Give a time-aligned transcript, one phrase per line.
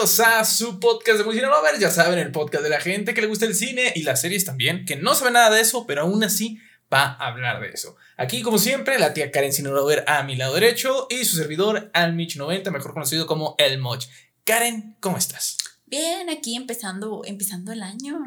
[0.00, 1.78] bienvenidos a su podcast de Muy Cine Lover.
[1.78, 4.46] Ya saben, el podcast de la gente que le gusta el cine y las series
[4.46, 6.58] también, que no sabe nada de eso, pero aún así
[6.90, 7.96] va a hablar de eso.
[8.16, 11.90] Aquí, como siempre, la tía Karen Cine Lover a mi lado derecho y su servidor
[11.92, 14.06] Almich90, mejor conocido como El Moch.
[14.44, 15.58] Karen, ¿cómo estás?
[15.84, 18.20] Bien, aquí empezando, empezando el año.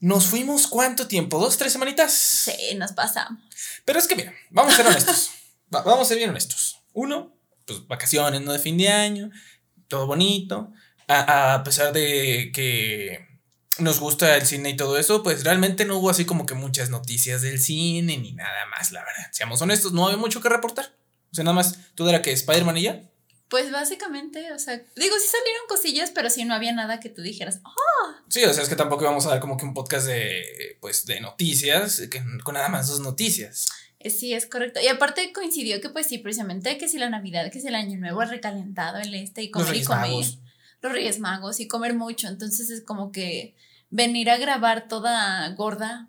[0.00, 1.38] ¿Nos fuimos cuánto tiempo?
[1.38, 2.10] ¿Dos, tres semanitas?
[2.14, 3.38] Sí, nos pasamos.
[3.84, 5.30] Pero es que, mira, vamos a ser honestos.
[5.68, 6.78] vamos a ser bien honestos.
[6.94, 8.54] Uno, pues vacaciones, ¿no?
[8.54, 9.30] De fin de año
[9.92, 10.72] todo bonito,
[11.20, 13.26] a, a, pesar de que
[13.78, 16.90] nos gusta el cine y todo eso, pues realmente no hubo así como que muchas
[16.90, 19.28] noticias del cine ni nada más, la verdad.
[19.32, 20.94] Seamos honestos, no había mucho que reportar.
[21.30, 23.02] O sea, nada más, ¿tú era que Spider-Man y ya?
[23.48, 27.20] Pues básicamente, o sea, digo, sí salieron cosillas, pero sí no había nada que tú
[27.20, 28.14] dijeras, ¡oh!
[28.28, 31.04] Sí, o sea, es que tampoco íbamos a dar como que un podcast de, pues,
[31.04, 33.66] de noticias, que, con nada más dos noticias.
[34.02, 34.80] Eh, sí, es correcto.
[34.80, 37.98] Y aparte coincidió que pues sí, precisamente que si la Navidad, que si el Año
[37.98, 40.10] Nuevo recalentado el este y comer y comer.
[40.10, 40.38] Magos.
[40.82, 42.28] Los Reyes Magos y comer mucho.
[42.28, 43.54] Entonces es como que
[43.88, 46.08] venir a grabar toda gorda,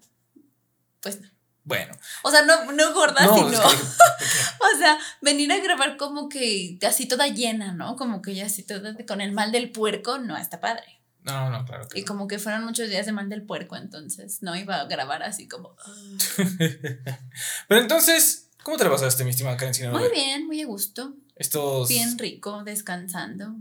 [0.99, 1.19] pues
[1.63, 1.93] Bueno.
[2.23, 3.47] O sea, no, no gorda, sino.
[3.59, 7.95] o sea, venir a grabar como que así toda llena, ¿no?
[7.95, 11.01] Como que ya así toda con el mal del puerco, no está padre.
[11.23, 11.87] No, no, claro.
[11.93, 15.23] y como que fueron muchos días de mal del puerco, entonces no iba a grabar
[15.23, 15.77] así como.
[17.69, 19.91] Pero entonces, ¿cómo te la pasaste, mi estimada Karen?
[19.91, 21.13] Muy bien, muy a gusto.
[21.35, 21.87] Estos.
[21.87, 23.55] Bien rico, descansando.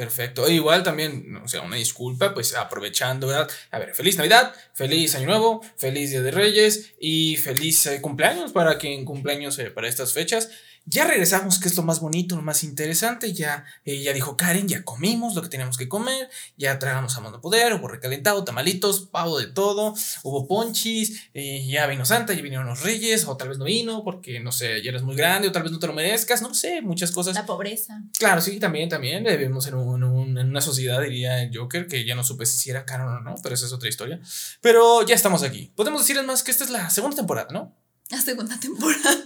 [0.00, 0.46] Perfecto.
[0.46, 3.50] E igual también, o sea, una disculpa, pues aprovechando, ¿verdad?
[3.70, 8.52] A ver, feliz Navidad, feliz Año Nuevo, feliz Día de Reyes y feliz eh, cumpleaños
[8.52, 10.48] para quien cumpleaños eh, para estas fechas.
[10.86, 13.32] Ya regresamos, que es lo más bonito, lo más interesante.
[13.32, 16.28] Ya, eh, ya dijo Karen, ya comimos lo que teníamos que comer.
[16.56, 19.94] Ya tragamos a mano poder, hubo recalentado, tamalitos, pavo de todo.
[20.24, 24.02] Hubo ponchis, eh, ya vino Santa, ya vinieron los reyes, o tal vez no vino
[24.02, 26.54] porque, no sé, ya eres muy grande, o tal vez no te lo merezcas, no
[26.54, 27.34] sé, muchas cosas.
[27.34, 28.02] La pobreza.
[28.18, 29.22] Claro, sí, también, también.
[29.22, 32.84] Vivimos en, un, en una sociedad, diría el Joker, que ya no supe si era
[32.84, 34.20] caro o no, pero esa es otra historia.
[34.60, 35.72] Pero ya estamos aquí.
[35.76, 37.76] Podemos decirles más que esta es la segunda temporada, ¿no?
[38.10, 39.16] La segunda temporada.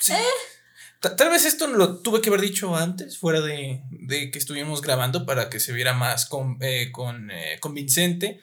[0.00, 0.12] Sí.
[0.12, 0.57] Eh.
[1.00, 5.26] Tal vez esto lo tuve que haber dicho antes, fuera de, de que estuvimos grabando
[5.26, 8.40] para que se viera más con, eh, con eh, convincente,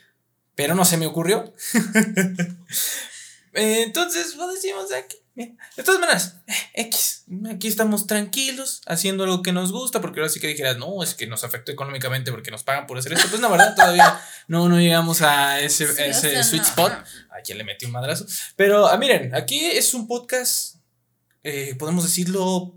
[0.55, 1.53] pero no se me ocurrió.
[3.53, 5.17] Entonces, lo decimos aquí.
[5.35, 6.37] De todas maneras,
[6.73, 11.03] X, aquí estamos tranquilos, haciendo lo que nos gusta, porque ahora sí que dijeras, no,
[11.03, 13.27] es que nos afectó económicamente porque nos pagan por hacer esto.
[13.29, 14.17] Pues la verdad, todavía
[14.47, 16.93] no, no llegamos a ese, ese sweet spot.
[17.31, 18.25] A quien le metí un madrazo.
[18.55, 20.74] Pero ah, miren, aquí es un podcast
[21.45, 22.73] eh, podemos decirlo...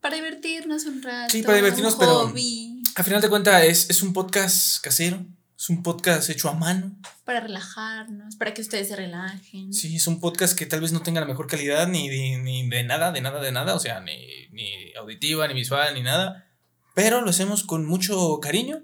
[0.00, 1.30] Para divertirnos un rato.
[1.30, 2.34] Sí, para divertirnos, pero
[2.96, 5.24] a final de cuentas es, es un podcast casero,
[5.56, 6.96] es un podcast hecho a mano.
[7.24, 9.72] Para relajarnos, para que ustedes se relajen.
[9.72, 12.68] Sí, es un podcast que tal vez no tenga la mejor calidad ni de, ni
[12.68, 16.48] de nada, de nada, de nada, o sea, ni, ni auditiva, ni visual, ni nada,
[16.94, 18.82] pero lo hacemos con mucho cariño.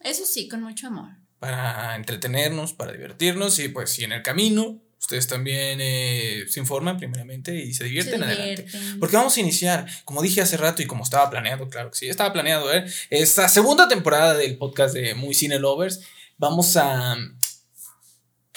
[0.00, 1.12] Eso sí, con mucho amor.
[1.38, 6.96] Para entretenernos, para divertirnos y pues si en el camino ustedes también eh, se informan
[6.96, 8.66] primeramente y se divierten, adelante.
[8.98, 12.08] Porque vamos a iniciar, como dije hace rato y como estaba planeado, claro que sí,
[12.08, 12.84] estaba planeado, ¿eh?
[13.10, 16.00] Esta segunda temporada del podcast de Muy Cine Lovers,
[16.36, 17.16] vamos a...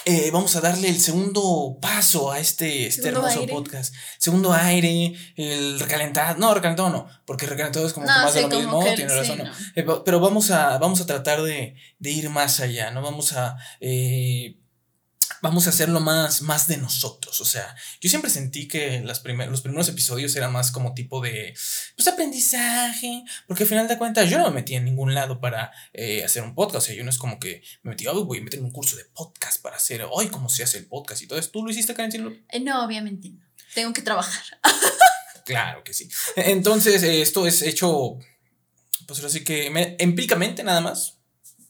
[0.05, 3.93] Eh, vamos a darle el segundo paso a este, este hermoso podcast.
[4.17, 6.39] Segundo aire, el recalentado.
[6.39, 9.43] No, recalentado no, porque recalentado es como más de lo mismo, tiene razón.
[9.75, 13.03] Eh, pero vamos a, vamos a tratar de, de, ir más allá, ¿no?
[13.03, 14.55] Vamos a eh,
[15.41, 17.41] vamos a hacerlo más, más de nosotros.
[17.41, 21.53] O sea, yo siempre sentí que las los primeros episodios eran más como tipo de
[21.95, 25.71] pues, aprendizaje, porque al final de cuentas yo no me metí en ningún lado para
[25.93, 26.77] eh, hacer un podcast.
[26.77, 28.95] O sea, yo no es como que me metí, voy a meter en un curso
[28.95, 31.49] de podcast para hacer hoy cómo se hace el podcast y todo eso.
[31.49, 32.45] ¿Tú lo hiciste, Karen?
[32.49, 33.41] Eh, no, obviamente no.
[33.73, 34.43] Tengo que trabajar.
[35.45, 36.09] claro que sí.
[36.35, 38.17] Entonces, eh, esto es hecho,
[39.07, 41.20] pues así que empíricamente nada más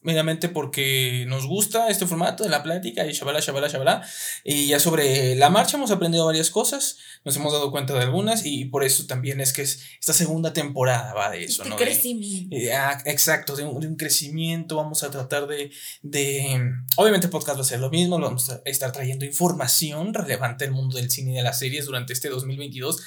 [0.01, 4.07] meramente porque nos gusta este formato de la plática y shabala, shabala, shabala.
[4.43, 8.45] Y ya sobre la marcha hemos aprendido varias cosas, nos hemos dado cuenta de algunas
[8.45, 11.75] y por eso también es que es esta segunda temporada va de eso, ¿no?
[11.75, 12.55] crecimiento.
[12.55, 15.71] Eh, ah, exacto, de un, crecimiento, vamos a tratar de,
[16.01, 20.65] de, obviamente el podcast va a ser lo mismo, vamos a estar trayendo información relevante
[20.65, 23.03] del mundo del cine y de las series durante este 2022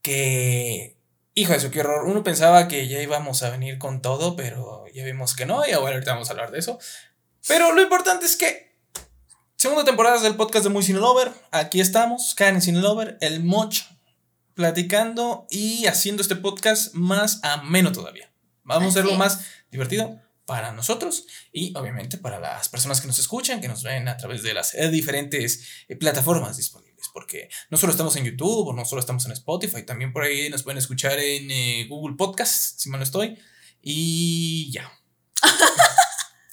[0.00, 0.96] que
[1.34, 2.06] Hijo de su, qué horror.
[2.06, 5.72] Uno pensaba que ya íbamos a venir con todo, pero ya vimos que no, y
[5.72, 6.78] ahora ahorita vamos a hablar de eso.
[7.48, 8.76] Pero lo importante es que,
[9.56, 13.76] segunda temporada del podcast de Muy Cine Lover, aquí estamos, Karen Cine Lover, el Moch,
[14.54, 18.30] platicando y haciendo este podcast más ameno todavía.
[18.64, 19.40] Vamos a hacerlo más
[19.70, 24.18] divertido para nosotros y obviamente para las personas que nos escuchan, que nos ven a
[24.18, 26.81] través de las diferentes eh, plataformas disponibles
[27.12, 30.48] porque no solo estamos en YouTube o no solo estamos en Spotify, también por ahí
[30.50, 33.38] nos pueden escuchar en eh, Google Podcast, si mal no estoy.
[33.82, 34.90] Y ya.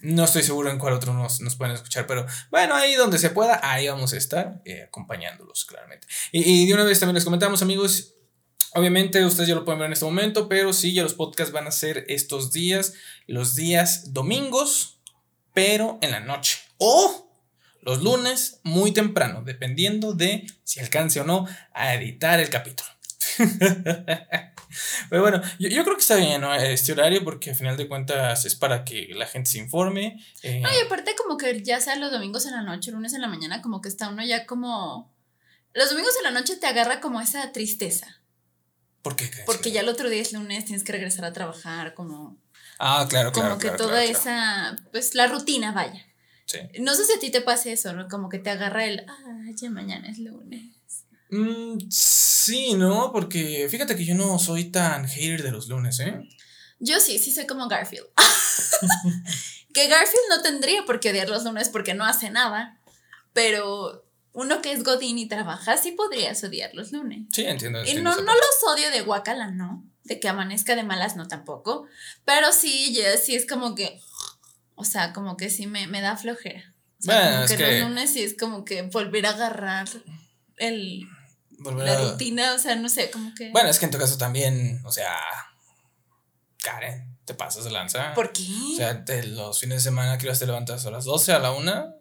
[0.01, 3.31] No estoy seguro en cuál otro nos, nos pueden escuchar, pero bueno, ahí donde se
[3.31, 6.07] pueda, ahí vamos a estar eh, acompañándolos, claramente.
[6.31, 8.13] Y, de una vez también les comentamos, amigos,
[8.75, 11.68] obviamente ustedes ya lo pueden ver en este momento, pero sí, ya los podcasts van
[11.68, 12.94] a ser estos días,
[13.28, 15.01] los días domingos,
[15.54, 16.60] pero en la noche.
[16.78, 17.28] O
[17.81, 22.89] los lunes muy temprano, dependiendo de si alcance o no a editar el capítulo.
[25.09, 26.53] Pero bueno, yo, creo que está bien, ¿no?
[26.53, 30.23] Este horario, porque al final de cuentas es para que la gente se informe.
[30.43, 30.59] Eh.
[30.61, 33.27] No, y aparte, como que ya sea los domingos en la noche, lunes en la
[33.27, 35.11] mañana, como que está uno ya como.
[35.73, 38.21] Los domingos en la noche te agarra como esa tristeza.
[39.01, 39.29] ¿Por qué?
[39.45, 42.37] Porque ya el otro día es lunes, tienes que regresar a trabajar, como.
[42.77, 43.57] Ah, claro, claro.
[43.57, 44.75] Como que toda esa.
[44.91, 46.05] Pues la rutina, vaya.
[46.50, 46.57] Sí.
[46.80, 48.07] No sé si a ti te pasa eso, ¿no?
[48.07, 49.06] Como que te agarra el.
[49.07, 50.74] Ah, ya mañana es lunes.
[51.30, 53.12] Mm, sí, ¿no?
[53.12, 56.28] Porque fíjate que yo no soy tan hater de los lunes, ¿eh?
[56.80, 58.07] Yo sí, sí soy como Garfield.
[59.74, 62.80] que Garfield no tendría por qué odiar los lunes porque no hace nada,
[63.34, 67.28] pero uno que es Godín y trabaja sí podrías odiar los lunes.
[67.31, 67.84] Sí, entiendo.
[67.84, 69.84] y no, no los odio de guacala, no.
[70.04, 71.86] De que amanezca de malas, no tampoco.
[72.25, 74.01] Pero sí, ya, sí es como que.
[74.79, 76.73] O sea, como que sí me, me da flojera.
[77.03, 79.89] bueno, es que, que los lunes sí es como que volver a agarrar
[80.55, 81.05] el
[81.59, 83.51] la rutina, o sea, no sé, como que.
[83.51, 85.17] Bueno, es que en tu caso también, o sea,
[86.63, 88.13] Karen, te pasas de lanza.
[88.13, 88.43] ¿Por qué?
[88.73, 91.95] O sea, los fines de semana que te levantas a las 12, a la 1.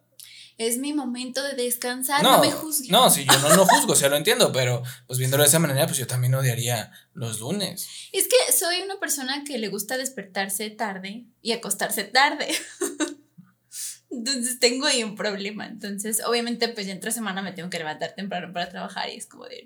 [0.58, 2.90] Es mi momento de descansar, no, me juzgues.
[2.90, 5.60] No, sí, yo no lo juzgo, o sea, lo entiendo, pero pues viéndolo de esa
[5.60, 7.88] manera, pues yo también odiaría los lunes.
[8.12, 12.48] Es que soy una persona que le gusta despertarse tarde y acostarse tarde.
[14.10, 15.66] Entonces tengo ahí un problema.
[15.66, 19.26] Entonces, obviamente, pues ya entre semana me tengo que levantar temprano para trabajar y es
[19.26, 19.64] como de...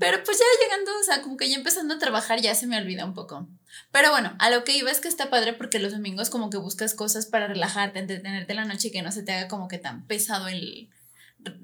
[0.00, 2.76] Pero pues ya llegando, o sea, como que ya empezando a trabajar ya se me
[2.76, 3.48] olvida un poco.
[3.92, 6.56] Pero bueno, a lo que iba es que está padre porque los domingos como que
[6.56, 9.78] buscas cosas para relajarte, entretenerte la noche y que no se te haga como que
[9.78, 10.90] tan pesado el,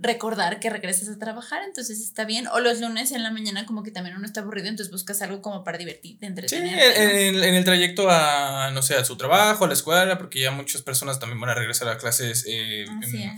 [0.01, 2.47] recordar que regresas a trabajar, entonces está bien.
[2.49, 5.43] O los lunes en la mañana como que también uno está aburrido, entonces buscas algo
[5.43, 6.95] como para divertirte, entretenerte.
[6.95, 10.51] Sí, en, el trayecto a, no sé, a su trabajo, a la escuela, porque ya
[10.51, 12.85] muchas personas también van a regresar a clases eh,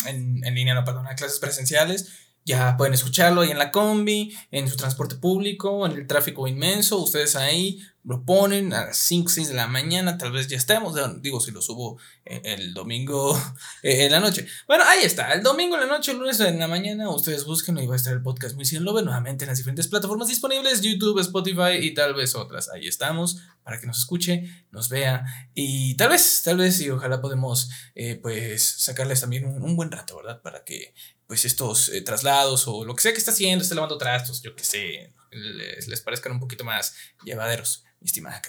[0.06, 2.12] en, en, línea, no, perdón, a clases presenciales.
[2.44, 6.99] Ya pueden escucharlo ahí en la combi, en su transporte público, en el tráfico inmenso,
[6.99, 10.94] ustedes ahí lo ponen a las 5, 6 de la mañana, tal vez ya estemos,
[11.22, 13.36] digo, si lo subo eh, el domingo
[13.82, 14.46] eh, en la noche.
[14.68, 17.76] Bueno, ahí está, el domingo en la noche, el lunes en la mañana, ustedes busquen
[17.78, 20.82] y va a estar el podcast muy sin Love nuevamente en las diferentes plataformas disponibles,
[20.82, 22.68] YouTube, Spotify y tal vez otras.
[22.68, 27.20] Ahí estamos para que nos escuche, nos vea y tal vez, tal vez y ojalá
[27.20, 30.40] podemos eh, pues sacarles también un, buen rato, ¿verdad?
[30.42, 30.94] Para que
[31.26, 34.62] pues estos traslados o lo que sea que está haciendo, esté lavando trastos, yo que
[34.62, 36.94] sé, les parezcan un poquito más
[37.24, 38.40] llevaderos estimada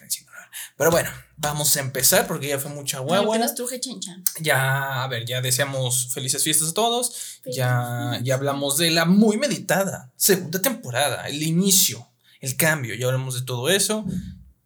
[0.78, 3.38] Pero bueno, vamos a empezar porque ya fue mucha guagua.
[3.38, 4.18] nos truje chincha.
[4.40, 7.42] Ya, a ver, ya deseamos felices fiestas a todos.
[7.46, 12.08] Ya, ya hablamos de la muy meditada segunda temporada, el inicio,
[12.40, 12.96] el cambio.
[12.96, 14.06] Ya hablamos de todo eso.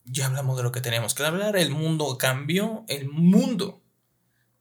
[0.05, 1.55] Ya hablamos de lo que tenemos que hablar.
[1.55, 2.83] El mundo cambió.
[2.87, 3.81] El mundo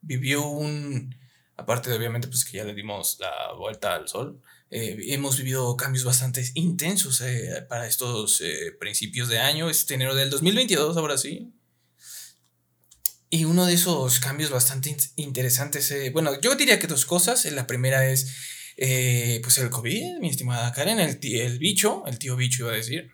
[0.00, 1.14] vivió un.
[1.56, 4.40] Aparte de obviamente, pues que ya le dimos la vuelta al sol.
[4.72, 10.14] Eh, hemos vivido cambios bastante intensos eh, para estos eh, principios de año, este enero
[10.14, 11.52] del 2022, ahora sí.
[13.30, 17.44] Y uno de esos cambios bastante interesantes, bueno, yo diría que dos cosas.
[17.44, 18.34] La primera es,
[18.76, 23.08] pues el COVID, mi estimada Karen, el, el bicho, el tío bicho iba a decir.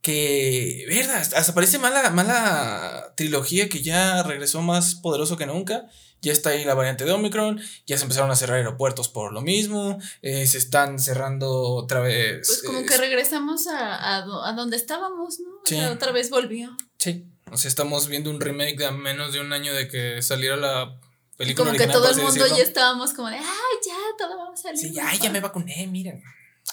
[0.00, 5.88] Que, verdad, hasta parece mala, mala trilogía que ya regresó más poderoso que nunca
[6.20, 9.40] ya está ahí la variante de Omicron, ya se empezaron a cerrar aeropuertos por lo
[9.40, 12.46] mismo, eh, se están cerrando otra vez.
[12.46, 15.60] Pues como que regresamos a, a, donde estábamos, ¿no?
[15.64, 15.78] Sí.
[15.80, 16.76] otra vez volvió.
[16.98, 20.20] Sí, o sea, estamos viendo un remake de a menos de un año de que
[20.22, 20.98] saliera la
[21.36, 21.68] película.
[21.68, 23.44] Como que todo el mundo ya estábamos como de, ay,
[23.86, 24.78] ya, todo vamos a salir.
[24.78, 26.22] Sí, ya, ya me vacuné, miren,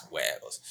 [0.09, 0.61] huevos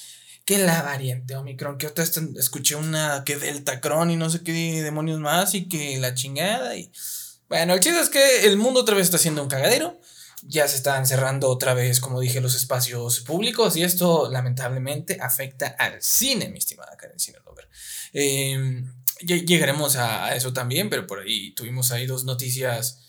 [0.44, 4.52] que la variante Omicron, que otra escuché una que Delta Cron y no sé qué
[4.82, 6.92] demonios más y que la chingada y
[7.48, 10.00] bueno, el chiste es que el mundo otra vez está siendo un cagadero.
[10.42, 15.68] Ya se están cerrando otra vez, como dije, los espacios públicos y esto lamentablemente afecta
[15.78, 17.68] al cine, mi estimada Karen Cine Lover.
[18.12, 23.00] Em, llegaremos a, eso también, pero por ahí tuvimos ahí dos noticias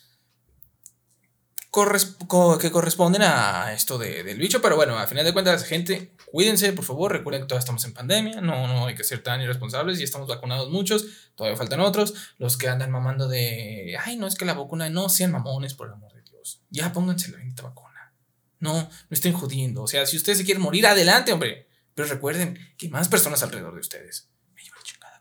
[1.71, 6.85] que corresponden a esto del bicho, pero bueno, a final de cuentas, gente, cuídense, por
[6.85, 10.03] favor, recuerden que todavía estamos en pandemia, no, no hay que ser tan irresponsables, y
[10.03, 11.05] estamos vacunados muchos,
[11.35, 15.09] todavía faltan otros, los que andan mamando de, ay, no es que la vacuna, no
[15.09, 18.13] sean mamones, por el amor de Dios, ya pónganse la bendita vacuna,
[18.59, 22.59] no, no estén jodiendo, o sea, si ustedes se quieren morir, adelante, hombre, pero recuerden
[22.77, 24.29] que hay más personas alrededor de ustedes.
[24.53, 25.19] Me lleva la chingada,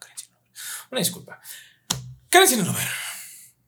[0.91, 1.41] Una disculpa.
[2.29, 2.89] Karen ver.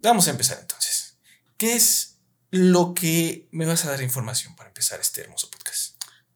[0.01, 1.19] Vamos a empezar entonces.
[1.57, 2.19] ¿Qué es
[2.51, 5.49] lo que me vas a dar información para empezar este hermoso?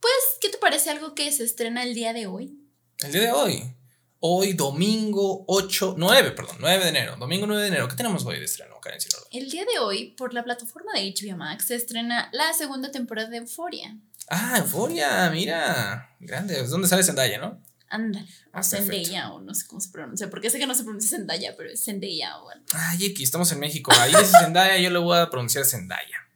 [0.00, 2.58] Pues, ¿qué te parece algo que se estrena el día de hoy?
[3.00, 3.74] El día de hoy.
[4.22, 7.16] Hoy, domingo 8, 9, perdón, 9 de enero.
[7.16, 7.88] Domingo 9 de enero.
[7.88, 9.00] ¿Qué tenemos hoy de estreno, Karen
[9.32, 13.28] El día de hoy, por la plataforma de HBO Max, se estrena la segunda temporada
[13.28, 13.96] de Euphoria.
[14.28, 16.14] Ah, Euphoria, mira.
[16.20, 16.66] Grande.
[16.66, 17.62] ¿Dónde sale Zendaya, no?
[17.88, 18.26] Ándale.
[18.52, 20.28] Ah, Zendaya, o no sé cómo se pronuncia.
[20.28, 22.64] Porque sé que no se pronuncia Zendaya, pero es Zendaya o algo.
[22.72, 23.90] Ay, aquí estamos en México.
[23.98, 26.28] Ahí dice Zendaya, yo le voy a pronunciar Zendaya.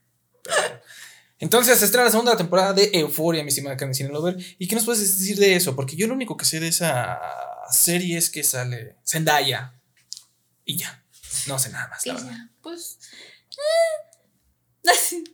[1.39, 4.37] Entonces se estrena la segunda temporada de Euphoria, mi estimada Karen Lover.
[4.59, 5.75] ¿Y qué nos puedes decir de eso?
[5.75, 7.21] Porque yo lo único que sé de esa
[7.71, 9.75] serie es que sale Zendaya.
[10.65, 11.05] Y ya.
[11.47, 12.07] No sé nada más.
[12.07, 12.51] Y ya.
[12.63, 12.99] Pues.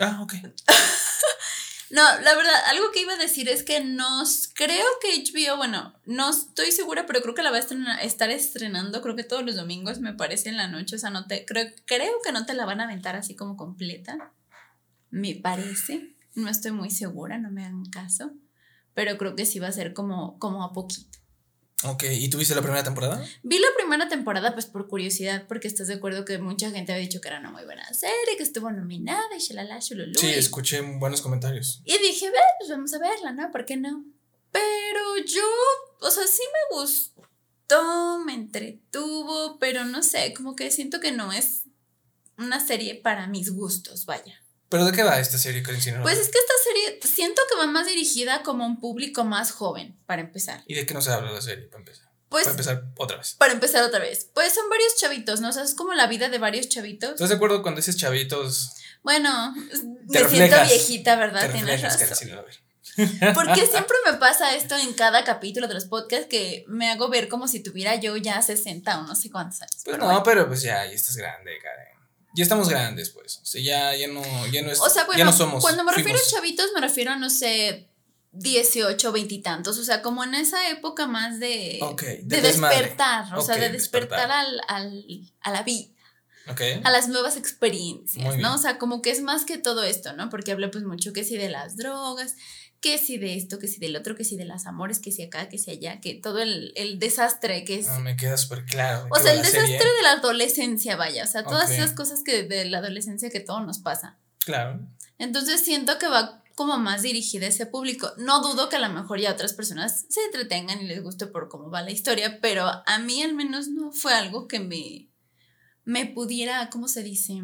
[0.00, 0.34] Ah, ok.
[1.90, 4.48] no, la verdad, algo que iba a decir es que nos.
[4.52, 9.00] Creo que HBO, bueno, no estoy segura, pero creo que la va a estar estrenando.
[9.02, 10.96] Creo que todos los domingos, me parece, en la noche.
[10.96, 11.44] O sea, no te.
[11.46, 14.32] Creo, creo que no te la van a aventar así como completa
[15.14, 16.16] me parece.
[16.34, 18.32] No estoy muy segura, no me hagan caso.
[18.94, 21.18] Pero creo que sí va a ser como, como a poquito.
[21.84, 23.24] Ok, ¿y tú viste la primera temporada?
[23.42, 27.04] Vi la primera temporada pues por curiosidad, porque estás de acuerdo que mucha gente había
[27.04, 30.14] dicho que era una muy buena serie, que estuvo nominada y shalala, shululu.
[30.18, 31.82] Sí, escuché buenos comentarios.
[31.84, 33.50] Y dije, ve, pues vamos a verla, ¿no?
[33.52, 34.04] ¿Por qué no?
[34.50, 35.44] Pero yo,
[36.00, 41.32] o sea, sí me gustó, me entretuvo, pero no sé, como que siento que no
[41.32, 41.64] es
[42.38, 44.43] una serie para mis gustos, vaya.
[44.74, 47.86] ¿Pero de qué va esta serie, Pues es que esta serie siento que va más
[47.86, 50.64] dirigida como un público más joven, para empezar.
[50.66, 52.08] ¿Y de qué no se habla la serie, para empezar?
[52.28, 53.34] Pues, para empezar otra vez.
[53.34, 54.30] Para empezar otra vez.
[54.34, 55.50] Pues son varios chavitos, ¿no?
[55.50, 57.12] O sea, es como la vida de varios chavitos.
[57.12, 58.74] ¿Estás de acuerdo cuando dices chavitos?
[59.04, 59.54] Bueno,
[60.08, 61.52] me siento viejita, ¿verdad?
[61.52, 62.08] Tienes razón.
[63.32, 67.28] Porque siempre me pasa esto en cada capítulo de los podcasts que me hago ver
[67.28, 69.82] como si tuviera yo ya 60 o no sé cuántos años.
[69.84, 71.93] Pues no, pero pues ya, ya estás grande, Karen
[72.34, 73.38] ya estamos grandes, pues.
[73.42, 74.80] O sea, ya, ya, no, ya no es.
[74.80, 75.62] O sea, bueno, ya no somos.
[75.62, 77.88] Cuando me refiero a chavitos, me refiero a, no sé,
[78.32, 79.78] 18, 20 y tantos.
[79.78, 81.80] O sea, como en esa época más de.
[82.24, 83.36] de, despertar.
[83.36, 85.04] O sea, de despertar, Al, al,
[85.40, 85.88] a la vida.
[86.50, 86.82] Okay.
[86.84, 88.54] A las nuevas experiencias, ¿no?
[88.54, 90.28] O sea, como que es más que todo esto, ¿no?
[90.28, 92.36] Porque habla pues mucho que sí de las drogas,
[92.84, 95.22] que si de esto, que si del otro, que si de las amores, que si
[95.22, 97.86] acá, que si allá, que todo el, desastre que es.
[97.86, 99.08] No, me queda súper claro.
[99.10, 101.24] O sea, el desastre de la adolescencia, vaya.
[101.24, 104.18] O sea, todas esas cosas que de la adolescencia que todo nos pasa.
[104.40, 104.86] Claro.
[105.16, 108.12] Entonces siento que va como más dirigida a ese público.
[108.18, 111.48] No dudo que a lo mejor ya otras personas se entretengan y les guste por
[111.48, 115.08] cómo va la historia, pero a mí al menos no fue algo que me,
[115.84, 117.40] me pudiera, ¿cómo se dice?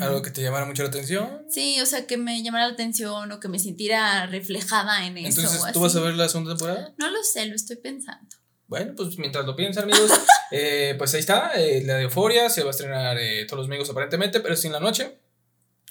[0.00, 1.44] ¿Algo que te llamara mucho la atención?
[1.48, 5.40] Sí, o sea, que me llamara la atención o que me sintiera reflejada en eso.
[5.40, 6.94] Entonces, ¿tú vas a ver la segunda temporada?
[6.98, 8.36] No lo sé, lo estoy pensando.
[8.66, 10.10] Bueno, pues mientras lo piensan, amigos,
[10.50, 13.68] eh, pues ahí está, eh, la de Euforia se va a estrenar eh, todos los
[13.68, 15.18] amigos aparentemente, pero sin la noche.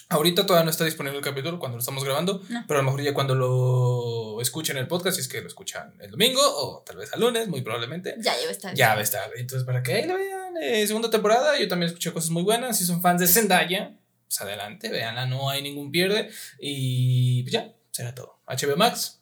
[0.10, 3.02] Ahorita todavía no está disponible el capítulo cuando lo estamos grabando, pero a lo mejor
[3.02, 6.98] ya cuando lo escuchen el podcast, si es que lo escuchan el domingo o tal
[6.98, 8.16] vez el lunes, muy probablemente.
[8.20, 8.76] Ya, ya va a estar.
[8.76, 9.32] Ya va a estar.
[9.36, 12.78] Entonces, para que ahí lo vean, eh, segunda temporada, yo también escuché cosas muy buenas.
[12.78, 13.98] Si son fans de Zendaya,
[14.28, 16.30] pues adelante, veanla, no hay ningún pierde.
[16.60, 18.42] Y pues ya, será todo.
[18.48, 19.22] HBO Max,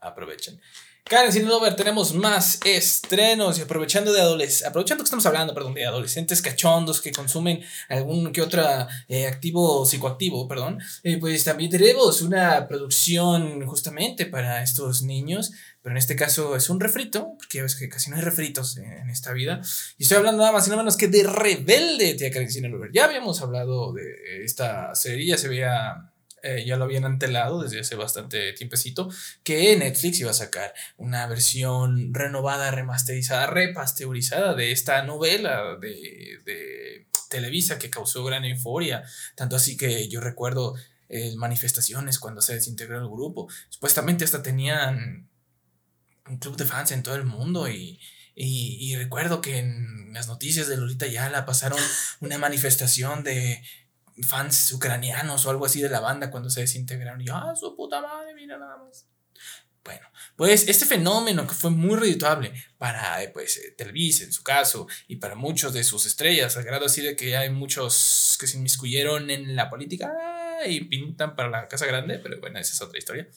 [0.00, 0.60] aprovechen.
[1.08, 5.74] Karen Sin Lover, tenemos más estrenos y aprovechando de adolescentes, aprovechando que estamos hablando, perdón,
[5.74, 8.64] de adolescentes cachondos que consumen algún que otro
[9.06, 15.92] eh, activo psicoactivo, perdón, eh, pues también tenemos una producción justamente para estos niños, pero
[15.92, 19.08] en este caso es un refrito, porque ya ves que casi no hay refritos en,
[19.08, 19.60] esta vida,
[19.98, 22.90] y estoy hablando nada más y nada menos que de Rebelde, tía Karen Sin Lover.
[22.92, 26.10] Ya habíamos hablado de esta serie, ya se veía
[26.46, 29.08] eh, ya lo habían antelado desde hace bastante tiempecito,
[29.42, 37.06] que Netflix iba a sacar una versión renovada, remasterizada, repasteurizada de esta novela de, de
[37.28, 39.02] Televisa que causó gran euforia.
[39.34, 40.76] Tanto así que yo recuerdo
[41.08, 43.48] eh, manifestaciones cuando se desintegró el grupo.
[43.68, 45.28] Supuestamente hasta tenían
[46.28, 48.00] un club de fans en todo el mundo y,
[48.34, 51.78] y, y, recuerdo que en las noticias de Lolita Yala pasaron
[52.20, 53.62] una manifestación de
[54.22, 57.20] fans ucranianos o algo así de la banda cuando se desintegraron.
[57.20, 59.06] Y ah, su puta madre, mira nada más.
[59.84, 64.42] Bueno, pues este fenómeno que fue muy redituable para eh, pues, eh, Televisa en su
[64.42, 68.48] caso y para muchos de sus estrellas, al grado así de que hay muchos que
[68.48, 70.12] se inmiscuyeron en la política
[70.66, 73.28] y pintan para la Casa Grande, pero bueno, esa es otra historia.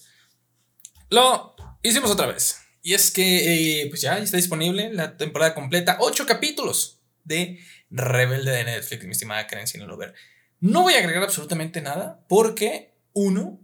[1.12, 2.62] Lo hicimos otra vez.
[2.82, 7.60] Y es que eh, pues ya está disponible la temporada completa, ocho capítulos de
[7.92, 10.16] Rebelde de Netflix, mi estimada Karen, si no lo ver.
[10.60, 13.60] No voy a agregar absolutamente nada porque, uno,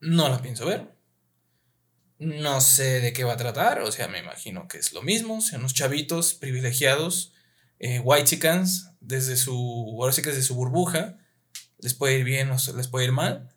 [0.00, 0.94] no la pienso ver.
[2.18, 5.40] No sé de qué va a tratar, o sea, me imagino que es lo mismo,
[5.40, 7.34] son unos chavitos privilegiados
[7.78, 11.18] eh, white chickens desde su, ahora sí que desde su burbuja,
[11.78, 13.50] les puede ir bien o les puede ir mal.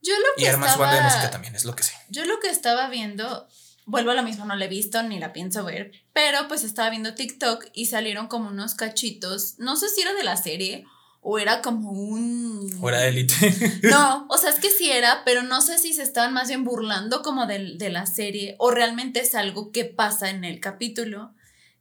[0.00, 1.92] Yo lo que y su banda de música también, es lo que sé.
[2.08, 3.48] Yo lo que estaba viendo,
[3.84, 6.90] vuelvo a lo mismo, no la he visto ni la pienso ver, pero pues estaba
[6.90, 10.86] viendo TikTok y salieron como unos cachitos, no sé si era de la serie
[11.24, 12.68] o era como un...
[12.80, 13.54] O era élite.
[13.84, 16.64] no, o sea, es que sí era, pero no sé si se estaban más bien
[16.64, 21.32] burlando como de, de la serie o realmente es algo que pasa en el capítulo,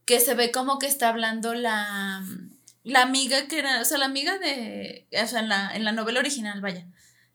[0.06, 2.24] que se ve como que está hablando la,
[2.84, 5.92] la amiga que era, o sea, la amiga de, o sea, en la, en la
[5.92, 6.86] novela original, vaya,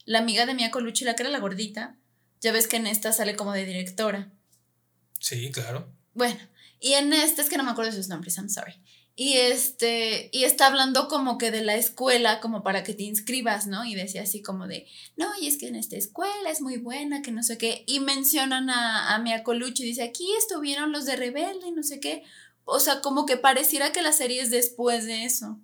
[0.05, 1.97] la amiga de Mia Colucci, la que era la gordita,
[2.41, 4.31] ya ves que en esta sale como de directora.
[5.19, 5.93] Sí, claro.
[6.15, 6.39] Bueno,
[6.79, 8.75] y en esta es que no me acuerdo de sus nombres, I'm sorry.
[9.19, 13.67] Y este, y está hablando como que de la escuela, como para que te inscribas,
[13.67, 13.87] ¿no?
[13.87, 17.23] Y decía así como de, no, y es que en esta escuela es muy buena,
[17.23, 17.83] que no sé qué.
[17.87, 21.99] Y mencionan a, a Mia Colucci, dice, aquí estuvieron los de Rebelde y no sé
[21.99, 22.25] qué.
[22.67, 25.59] O sea, como que pareciera que la serie es después de eso.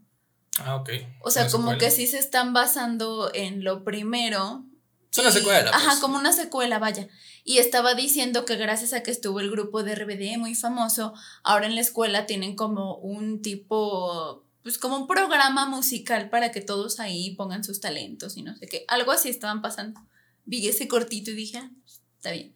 [0.59, 0.91] Ah, ok.
[1.21, 4.65] O sea, como que sí se están basando en lo primero.
[5.13, 5.71] Es una secuela.
[5.75, 6.01] Ajá, pues.
[6.01, 7.07] como una secuela, vaya.
[7.45, 11.67] Y estaba diciendo que gracias a que estuvo el grupo de RBD muy famoso, ahora
[11.67, 16.99] en la escuela tienen como un tipo, pues como un programa musical para que todos
[16.99, 18.85] ahí pongan sus talentos y no sé qué.
[18.89, 20.01] Algo así estaban pasando.
[20.47, 21.71] Vi ese cortito y dije, ah,
[22.17, 22.55] está bien.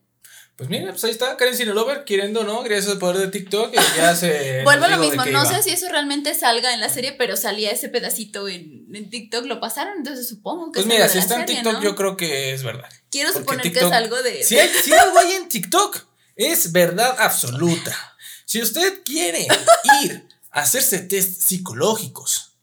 [0.56, 3.96] Pues mira, pues ahí está Karen Sinolover, queriendo no, gracias al poder de TikTok, y
[3.96, 4.62] ya se.
[4.64, 7.70] Vuelvo a lo mismo, no sé si eso realmente salga en la serie, pero salía
[7.70, 11.44] ese pedacito en, en TikTok, lo pasaron, entonces supongo que Pues mira, si está en
[11.44, 12.88] TikTok, yo creo que es verdad.
[13.10, 14.42] Quiero suponer que es algo de.
[14.44, 15.98] Si, hay, si algo hay en TikTok,
[16.36, 17.94] es verdad absoluta.
[18.46, 19.46] Si usted quiere
[20.02, 22.56] ir a hacerse test psicológicos,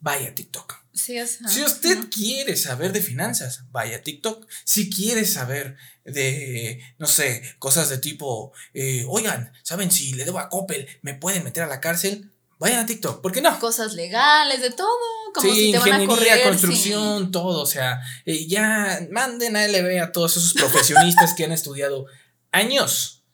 [0.00, 0.80] vaya a TikTok.
[0.92, 4.46] Si usted quiere saber de finanzas, vaya a TikTok.
[4.64, 10.38] Si quiere saber de, no sé, cosas de tipo, eh, oigan, ¿saben si le debo
[10.38, 12.30] a Coppel me pueden meter a la cárcel?
[12.58, 13.58] Vayan a TikTok, ¿por qué no?
[13.58, 14.88] Cosas legales, de todo,
[15.34, 20.02] como si te van a correr, construcción, todo, o sea, eh, ya manden a LB
[20.02, 22.04] a todos esos profesionistas que han estudiado
[22.52, 23.24] años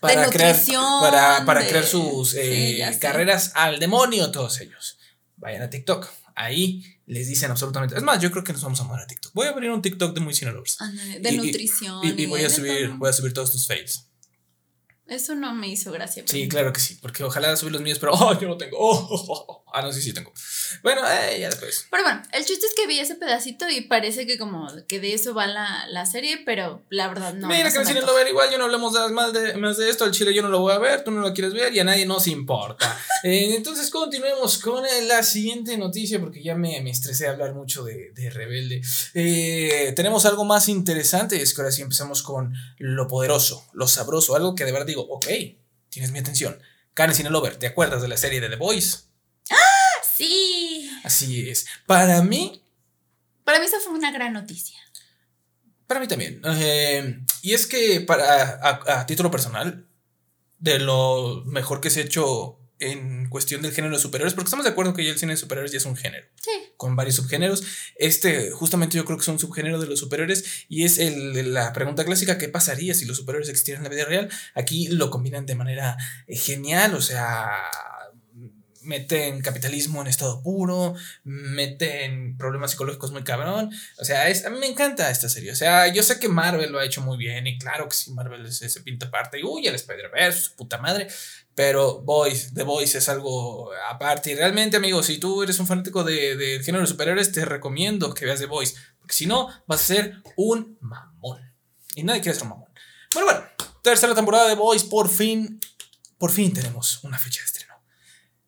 [0.00, 0.56] para crear,
[1.00, 4.98] para, para crear sus eh, carreras al demonio, todos ellos.
[5.36, 7.96] Vayan a TikTok, ahí les dicen absolutamente.
[7.96, 9.32] Es más, yo creo que nos vamos a mover a TikTok.
[9.34, 10.78] Voy a abrir un TikTok de muy Lovers.
[11.20, 12.00] De nutrición.
[12.04, 14.06] Y, voy, a subir, voy a subir todos tus fails.
[15.08, 16.22] Eso no me hizo gracia.
[16.24, 18.76] Sí, claro que sí, porque ojalá subir los míos, pero oh, yo no tengo.
[18.78, 20.32] Oh, oh, oh, ah, no, sí, sí tengo.
[20.82, 21.86] Bueno, eh, ya después.
[21.90, 25.14] Pero bueno, el chiste es que vi ese pedacito y parece que como que de
[25.14, 27.48] eso va la, la serie, pero la verdad no.
[27.48, 30.12] Mira, que no lo ver igual, yo no hablamos más de, más de esto, al
[30.12, 32.06] chile yo no lo voy a ver, tú no lo quieres ver y a nadie
[32.06, 32.98] nos importa.
[33.22, 37.52] Eh, entonces continuemos con eh, la siguiente noticia, porque ya me, me estresé a hablar
[37.52, 38.80] mucho de, de Rebelde.
[39.94, 44.54] tenemos algo más interesante, es que ahora sí empezamos con lo poderoso, lo sabroso, algo
[44.54, 45.26] que de verdad digo, ok,
[45.90, 46.58] tienes mi atención.
[46.94, 49.09] Karen Sinelover, ¿te acuerdas de la serie de The Voice?
[50.20, 50.90] Sí.
[51.02, 51.66] Así es.
[51.86, 52.62] Para mí.
[53.42, 54.78] Para mí esa fue una gran noticia.
[55.86, 56.42] Para mí también.
[56.44, 59.88] Eh, y es que para, a, título personal,
[60.58, 64.64] de lo mejor que se ha hecho en cuestión del género de superhéroes, porque estamos
[64.64, 66.26] de acuerdo que ya el cine de superhéroes ya es un género.
[66.40, 66.50] Sí.
[66.76, 67.62] Con varios subgéneros.
[67.96, 71.72] Este, justamente yo creo que es un subgénero de los superhéroes y es el, la
[71.72, 74.30] pregunta clásica, ¿qué pasaría si los superhéroes existieran en la vida real?
[74.54, 77.56] Aquí lo combinan de manera eh, genial, o sea,
[78.90, 83.70] meten capitalismo en estado puro, meten problemas psicológicos muy cabrón.
[83.98, 85.52] O sea, es, a mí me encanta esta serie.
[85.52, 88.12] O sea, yo sé que Marvel lo ha hecho muy bien y claro que sí,
[88.12, 91.06] Marvel se, pinta aparte y uy, el Spider-Verse, puta madre.
[91.54, 94.32] Pero Boys, The Voice es algo aparte.
[94.32, 98.12] Y realmente, amigo, si tú eres un fanático de, de género de superhéroes, te recomiendo
[98.12, 98.74] que veas The Voice.
[98.98, 101.40] Porque si no, vas a ser un mamón.
[101.94, 102.68] Y nadie quiere ser un mamón.
[103.14, 103.46] Bueno, bueno,
[103.82, 105.60] tercera temporada de Boys, por fin,
[106.18, 107.59] por fin tenemos una fecha de estreno.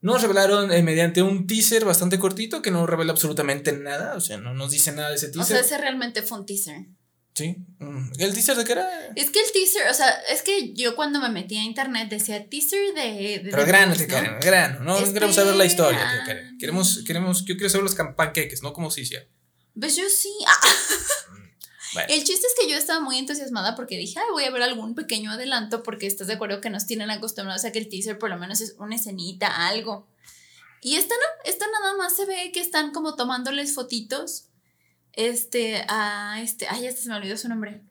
[0.02, 4.36] Nos revelaron eh, mediante un teaser bastante cortito que no revela absolutamente nada, o sea,
[4.36, 5.42] no nos dice nada de ese teaser.
[5.42, 6.86] O sea, ese realmente fue un teaser.
[7.34, 7.56] Sí.
[7.78, 8.90] Mm, ¿El teaser de qué era?
[9.14, 12.46] Es que el teaser, o sea, es que yo cuando me metí a internet decía
[12.48, 13.42] teaser de.
[13.50, 14.38] Pero grano, te ¿no?
[14.40, 14.80] grano.
[14.80, 16.24] No este, queremos saber la historia,
[16.58, 19.22] Queremos, queremos, yo quiero saber los panqueques, no como si sea.
[19.78, 20.30] Pues yo sí.
[20.46, 20.68] Ah.
[22.09, 24.94] El chiste es que yo estaba muy entusiasmada porque dije, Ay, voy a ver algún
[24.94, 28.31] pequeño adelanto porque estás de acuerdo que nos tienen acostumbrados a que el teaser por
[28.31, 30.07] lo menos es una escenita, algo.
[30.81, 34.46] Y esta no, esta nada más se ve que están como tomándoles fotitos.
[35.12, 37.83] Este, a este, ay, este se me olvidó su nombre.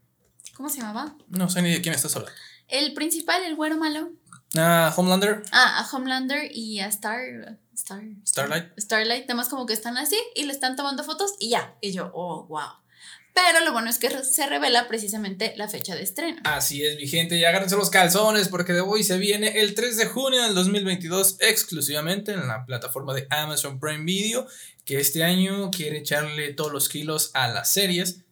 [0.55, 1.15] ¿Cómo se llamaba?
[1.29, 2.37] No sé ni de quién estás hablando.
[2.67, 4.11] El principal, el güero malo.
[4.57, 5.43] Ah, Homelander.
[5.51, 8.03] Ah, a Homelander y a Star, Star.
[8.27, 8.77] Starlight.
[8.77, 11.75] Starlight, además como que están así y le están tomando fotos y ya.
[11.79, 12.80] Y yo, oh, wow.
[13.33, 16.41] Pero lo bueno es que se revela precisamente la fecha de estreno.
[16.43, 19.97] Así es, mi gente, y agárrense los calzones porque de hoy se viene el 3
[19.97, 24.47] de junio del 2022 exclusivamente en la plataforma de Amazon Prime Video,
[24.83, 28.25] que este año quiere echarle todos los kilos a las series,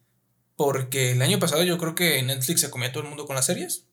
[0.56, 3.46] porque el año pasado yo creo que Netflix se comía todo el mundo con las
[3.46, 3.86] series.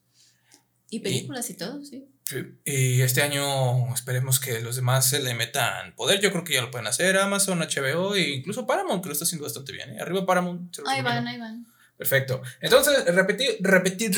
[0.89, 2.07] Y películas y, todo, sí.
[2.65, 6.19] Y este año esperemos que los demás se le metan poder.
[6.19, 7.17] Yo creo que ya lo pueden hacer.
[7.17, 9.91] Amazon, HBO e incluso Paramount, que lo está haciendo bastante bien.
[9.91, 10.01] ¿eh?
[10.01, 10.77] Arriba Paramount.
[10.85, 11.65] Ahí van, ahí van.
[11.97, 12.41] Perfecto.
[12.61, 14.11] Entonces, repetir, repetir,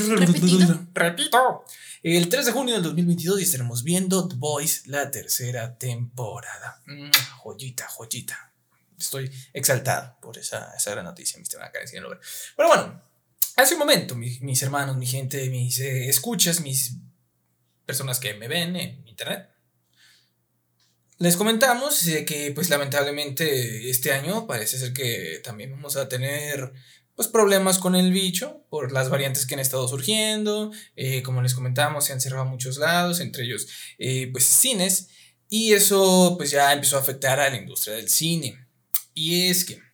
[0.94, 1.64] repito.
[2.04, 6.82] El 3 de junio del 2022 estaremos viendo The Boys, la tercera temporada.
[6.86, 8.52] Mm, joyita, joyita.
[8.98, 11.72] Estoy exaltado por esa, esa gran noticia, Mr.
[12.58, 13.02] Pero bueno,
[13.64, 16.96] hace un momento, mis, hermanos, mi gente, mis eh, escuchas, mis
[17.86, 19.50] personas que me ven en internet,
[21.18, 26.72] les comentamos que pues lamentablemente este año parece ser que también vamos a tener
[27.16, 31.54] pues problemas con el bicho por las variantes que han estado surgiendo, eh, como les
[31.54, 33.68] comentamos se han cerrado muchos lados, entre ellos
[33.98, 35.10] eh, pues cines,
[35.50, 38.66] y eso pues ya empezó a afectar a la industria del cine.
[39.14, 39.89] Y es que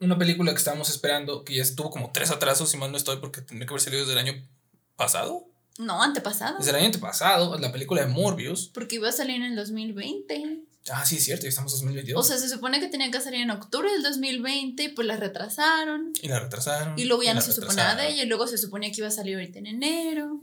[0.00, 3.18] una película que estábamos esperando, que ya estuvo como tres atrasos, si mal no estoy,
[3.18, 4.48] porque tendría que haber salido desde el año
[4.96, 5.48] pasado.
[5.78, 6.58] No, antepasado.
[6.58, 8.70] Desde el año antepasado, la película de Morbius.
[8.74, 10.64] Porque iba a salir en el 2020.
[10.90, 12.24] Ah, sí, es cierto, ya estamos en 2022.
[12.24, 15.16] O sea, se supone que tenía que salir en octubre del 2020 y pues la
[15.16, 16.12] retrasaron.
[16.20, 16.98] Y la retrasaron.
[16.98, 19.08] Y luego ya no se suponía nada de ella y luego se suponía que iba
[19.08, 20.40] a salir ahorita en enero.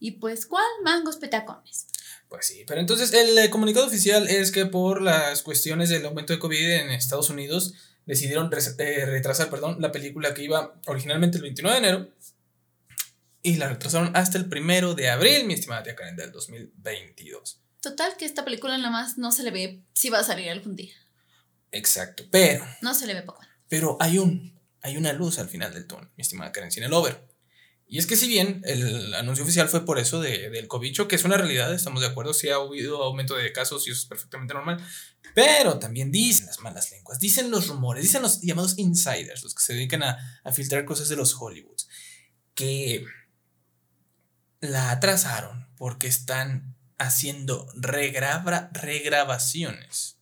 [0.00, 0.66] Y pues, ¿cuál?
[0.84, 1.86] Mangos petacones.
[2.28, 6.32] Pues sí, pero entonces el eh, comunicado oficial es que por las cuestiones del aumento
[6.32, 7.74] de COVID en Estados Unidos,
[8.08, 12.08] decidieron eh, retrasar perdón, la película que iba originalmente el 29 de enero
[13.42, 17.60] y la retrasaron hasta el primero de abril, mi estimada tía Karen, del 2022.
[17.80, 20.74] Total, que esta película nada más no se le ve si va a salir algún
[20.74, 20.94] día.
[21.70, 22.66] Exacto, pero.
[22.82, 23.40] No se le ve poco.
[23.68, 24.58] Pero hay un.
[24.80, 27.28] Hay una luz al final del túnel, mi estimada Karen Cine Lover.
[27.90, 31.16] Y es que si bien el anuncio oficial fue por eso de, del cobicho, que
[31.16, 34.06] es una realidad, estamos de acuerdo, sí ha habido aumento de casos y eso es
[34.06, 34.84] perfectamente normal,
[35.38, 39.62] pero también dicen las malas lenguas, dicen los rumores, dicen los llamados insiders, los que
[39.62, 40.18] se dedican a,
[40.52, 41.88] filtrar cosas de los Hollywoods,
[42.56, 43.04] que
[44.58, 50.18] la atrasaron porque están haciendo regrabaciones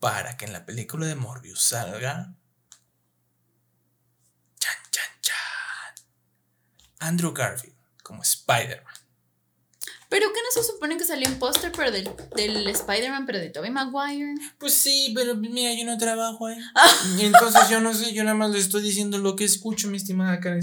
[0.00, 2.34] para que en la película de Morbius salga
[7.00, 8.93] Andrew Garfield como Spider-Man.
[10.14, 13.50] ¿Pero qué no se supone que salió un póster pero del, del Spider-Man, pero de
[13.50, 14.36] Tobey Maguire?
[14.58, 16.56] Pues sí, pero mira, yo no trabajo ahí.
[17.18, 20.38] Entonces yo no sé, yo nada más le estoy diciendo lo que escucho, mi estimada
[20.38, 20.60] Karen.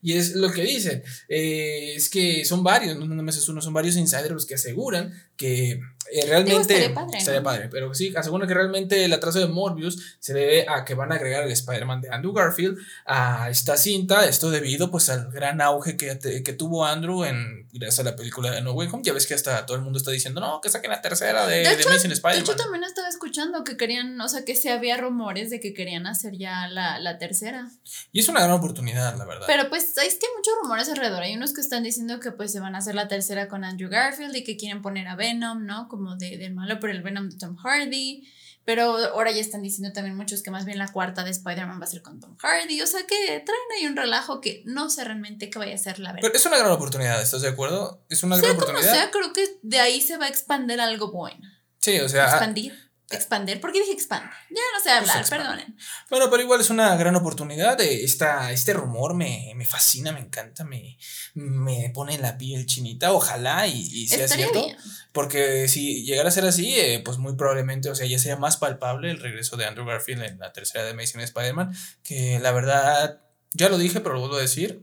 [0.00, 1.02] Y es lo que dicen.
[1.28, 4.54] Eh, es que son varios, no nada más es uno, son varios insiders los que
[4.54, 5.80] aseguran que
[6.12, 10.66] eh, realmente estaría padre, pero sí, aseguran que realmente el atraso de Morbius se debe
[10.68, 14.90] a que van a agregar el Spider-Man de Andrew Garfield a esta cinta, esto debido
[14.90, 18.72] pues al gran auge que, que tuvo Andrew en gracias a la película de No
[18.72, 21.02] Way Home, ya ves que hasta todo el mundo está diciendo, no, que saquen la
[21.02, 22.44] tercera de, de, Amazing Spider-Man.
[22.44, 25.74] De hecho, también estaba escuchando que querían, o sea, que se había rumores de que
[25.74, 27.68] querían hacer ya la, la tercera.
[28.12, 29.46] Y es una gran oportunidad, la verdad.
[29.46, 32.52] Pero pues, es que hay muchos rumores alrededor, hay unos que están diciendo que pues
[32.52, 35.64] se van a hacer la tercera con Andrew Garfield y que quieren poner a Venom,
[35.64, 35.88] ¿no?
[35.88, 38.28] Como de, del malo, pero el Venom de Tom Hardy.
[38.64, 41.84] Pero ahora ya están diciendo también muchos que más bien la cuarta de Spider-Man va
[41.84, 42.80] a ser con Tom Hardy.
[42.80, 45.98] O sea que traen ahí un relajo que no sé realmente qué vaya a ser
[45.98, 46.22] la verdad.
[46.22, 48.02] Pero es una gran oportunidad, ¿estás de acuerdo?
[48.08, 48.90] Es una gran oportunidad.
[48.90, 51.46] O sea, creo que de ahí se va a expandir algo bueno.
[51.78, 52.24] Sí, o sea.
[52.24, 52.83] Expandir.
[53.10, 54.24] Expander, ¿por qué dije expand?
[54.50, 55.76] Ya no sé hablar, pues perdonen.
[56.08, 57.78] Bueno, pero igual es una gran oportunidad.
[57.80, 60.96] Esta, este rumor me, me fascina, me encanta, me,
[61.34, 63.12] me pone la piel chinita.
[63.12, 64.66] Ojalá y, y sea cierto.
[65.12, 68.56] Porque si llegara a ser así, eh, pues muy probablemente, o sea, ya sería más
[68.56, 71.76] palpable el regreso de Andrew Garfield en la tercera de Amazing Spider-Man.
[72.02, 73.20] Que la verdad,
[73.52, 74.82] ya lo dije, pero lo vuelvo a decir.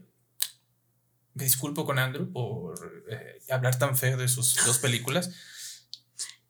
[1.34, 5.32] Me disculpo con Andrew por eh, hablar tan feo de sus dos películas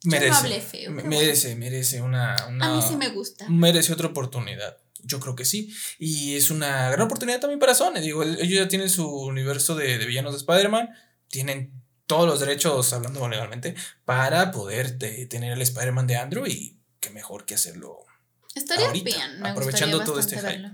[0.03, 3.47] merece, merece, merece una, una, A mí sí me gusta.
[3.49, 4.77] Merece otra oportunidad.
[5.03, 5.73] Yo creo que sí.
[5.99, 7.99] Y es una gran oportunidad también para Sony.
[8.01, 10.89] Digo, ellos ya tienen su universo de, villanos de Spider-Man.
[11.27, 11.71] Tienen
[12.05, 17.45] todos los derechos, hablando legalmente, para poder tener el Spider-Man de Andrew y qué mejor
[17.45, 18.05] que hacerlo.
[18.53, 20.69] Estaría bien, aprovechando todo este hype.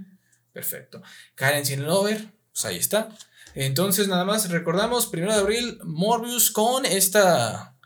[0.52, 1.04] Perfecto.
[1.36, 3.10] Karen Sin Lover, pues ahí está.
[3.54, 7.77] Entonces, nada más recordamos, primero de abril, Morbius con esta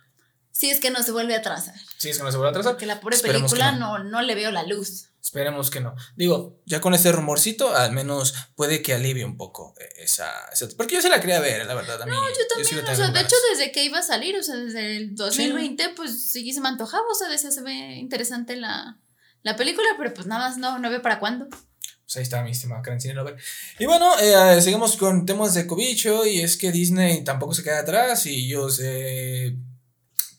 [0.61, 1.73] si es que no se vuelve a atrasar.
[1.97, 2.73] Si es que no se vuelve a atrasar.
[2.73, 3.97] Porque la pobre película no.
[4.03, 5.07] No, le veo la luz.
[5.19, 5.95] Esperemos que no.
[6.15, 10.31] Digo, ya con este rumorcito, al menos puede que alivie un poco esa.
[10.77, 12.03] porque yo se la quería ver, la verdad.
[12.03, 12.87] A no, yo también.
[12.87, 16.29] o sea, de hecho, desde que iba a salir, o sea, desde el 2020, pues
[16.29, 17.05] sí se me antojaba.
[17.11, 18.99] O sea, decía, se ve interesante la,
[19.41, 21.47] la película, pero pues nada más no, no veo para cuándo.
[21.49, 23.35] Pues ahí está mi estimada Karen Lover.
[23.79, 27.79] Y bueno, eh, seguimos con temas de cobicho y es que Disney tampoco se queda
[27.79, 29.57] atrás y ellos eh,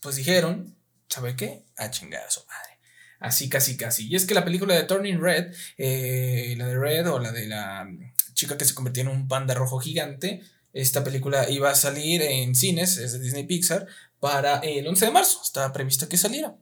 [0.03, 1.65] pues dijeron, ¿sabe qué?
[1.77, 2.79] A chingar a su madre.
[3.19, 4.07] Así casi casi.
[4.07, 7.47] Y es que la película de Turning Red, eh, la de Red o la de
[7.47, 7.87] la
[8.33, 12.53] chica que se convirtió en un panda rojo gigante, esta película iba a salir en
[12.53, 13.87] cines, es de Disney Pixar,
[14.19, 15.39] para el 11 de marzo.
[15.43, 16.55] Estaba previsto que saliera.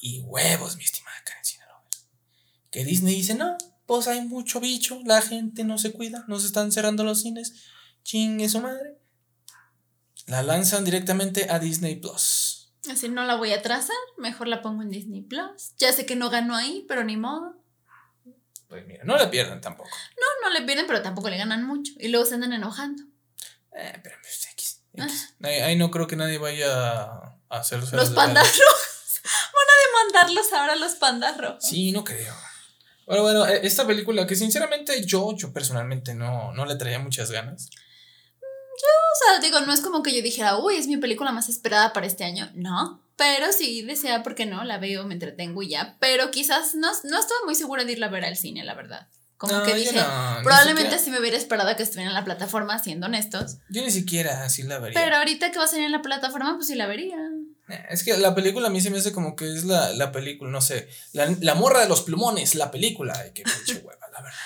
[0.00, 1.42] Y huevos, mi estimada Karen
[2.70, 6.48] Que Disney dice, no, pues hay mucho bicho, la gente no se cuida, no se
[6.48, 7.54] están cerrando los cines.
[8.02, 8.98] Chingue su madre.
[10.26, 12.47] La lanzan directamente a Disney Plus.
[12.90, 15.74] Así no la voy a trazar, mejor la pongo en Disney Plus.
[15.78, 17.56] Ya sé que no ganó ahí, pero ni modo.
[18.68, 19.88] Pues mira, no le pierden tampoco.
[19.88, 21.92] No, no le pierden, pero tampoco le ganan mucho.
[21.98, 23.02] Y luego se andan enojando.
[23.74, 24.82] Eh, pero pues, X.
[25.42, 29.20] Ahí, no creo que nadie vaya a hacer Los pandas rojos.
[29.24, 31.64] Van a demandarlos ahora los pandas rojos.
[31.64, 32.34] Sí, no creo.
[33.06, 37.30] Bueno, bueno, e, esta película que sinceramente yo, yo personalmente no, no le traía muchas
[37.30, 37.70] ganas.
[38.78, 41.48] Yo, o sea, digo, no es como que yo dijera, uy, es mi película más
[41.48, 42.50] esperada para este año.
[42.54, 43.02] No.
[43.16, 45.96] Pero sí desea, porque no, la veo, me entretengo y ya.
[45.98, 49.08] Pero quizás no, no estoy muy segura de irla a ver al cine, la verdad.
[49.38, 50.00] Como que dije,
[50.42, 53.58] probablemente si me hubiera esperado que estuviera en la plataforma, siendo honestos.
[53.68, 55.00] Yo ni siquiera así la vería.
[55.00, 57.16] Pero ahorita que va a salir en la plataforma, pues sí la vería.
[57.88, 60.50] Es que la película a mí se me hace como que es la, la película,
[60.50, 63.16] no sé, la, la, morra de los plumones, la película.
[63.16, 64.38] Ay, qué pinche hueva, la verdad.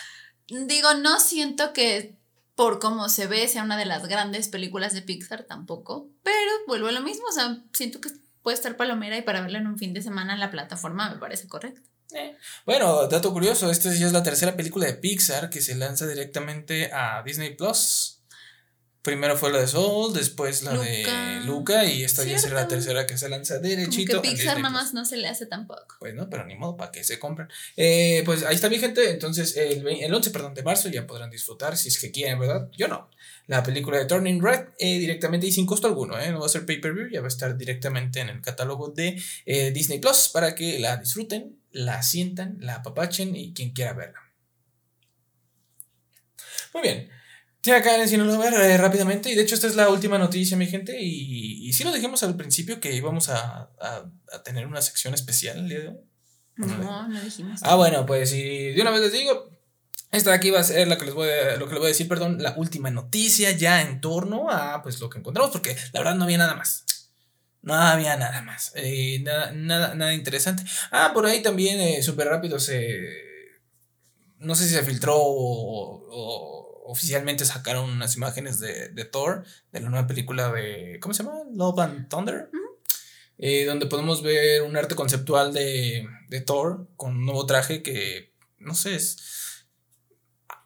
[0.66, 2.18] Digo, no siento que
[2.62, 6.86] por cómo se ve sea una de las grandes películas de Pixar tampoco, pero vuelvo
[6.86, 9.78] a lo mismo, o sea, siento que puede estar palomera y para verla en un
[9.78, 11.80] fin de semana en la plataforma me parece correcto.
[12.14, 16.06] Eh, bueno, dato curioso, esta ya es la tercera película de Pixar que se lanza
[16.06, 18.21] directamente a Disney Plus.
[19.02, 23.06] Primero fue la de Soul, después la de Luca y esta ya será la tercera
[23.06, 24.12] que se lanza derechito.
[24.12, 25.96] Como que Pixar nada más no se le hace tampoco.
[25.98, 27.48] Pues no, pero ni modo, para que se compren.
[27.76, 31.30] Eh, pues ahí está mi gente, entonces el, el 11 perdón, de marzo ya podrán
[31.30, 32.68] disfrutar si es que quieren, ¿verdad?
[32.76, 33.10] Yo no.
[33.48, 36.30] La película de Turning Red eh, directamente y sin costo alguno, ¿eh?
[36.30, 39.20] no va a ser pay-per-view, ya va a estar directamente en el catálogo de
[39.74, 44.20] Disney Plus para que la disfruten la sientan, la apapachen y quien quiera verla.
[46.74, 47.10] Muy bien.
[47.64, 49.30] Ya acá si no lo ver eh, rápidamente.
[49.30, 51.00] Y de hecho, esta es la última noticia, mi gente.
[51.00, 53.70] Y, y sí lo dijimos al principio que íbamos a,
[54.44, 56.00] tener una sección especial el día de hoy.
[56.56, 57.60] No, no dijimos.
[57.62, 59.50] Ah, bueno, pues y de una vez les digo.
[60.10, 61.86] Esta de aquí va a ser la que les voy a, lo que les voy
[61.86, 65.74] a decir, perdón, la última noticia ya en torno a pues lo que encontramos, porque
[65.92, 66.84] la verdad no había nada más.
[67.62, 68.72] No había nada más.
[68.74, 70.64] Eh, nada, nada, nada interesante.
[70.90, 73.00] Ah, por ahí también, eh, súper rápido, se.
[74.38, 79.88] No sé si se filtró o, oficialmente sacaron unas imágenes de, de, Thor, de la
[79.88, 80.98] nueva película de.
[81.00, 81.38] ¿Cómo se llama?
[81.54, 82.50] Love and Thunder.
[83.38, 88.32] Eh, donde podemos ver un arte conceptual de, de Thor con un nuevo traje que,
[88.58, 89.66] no sé, es,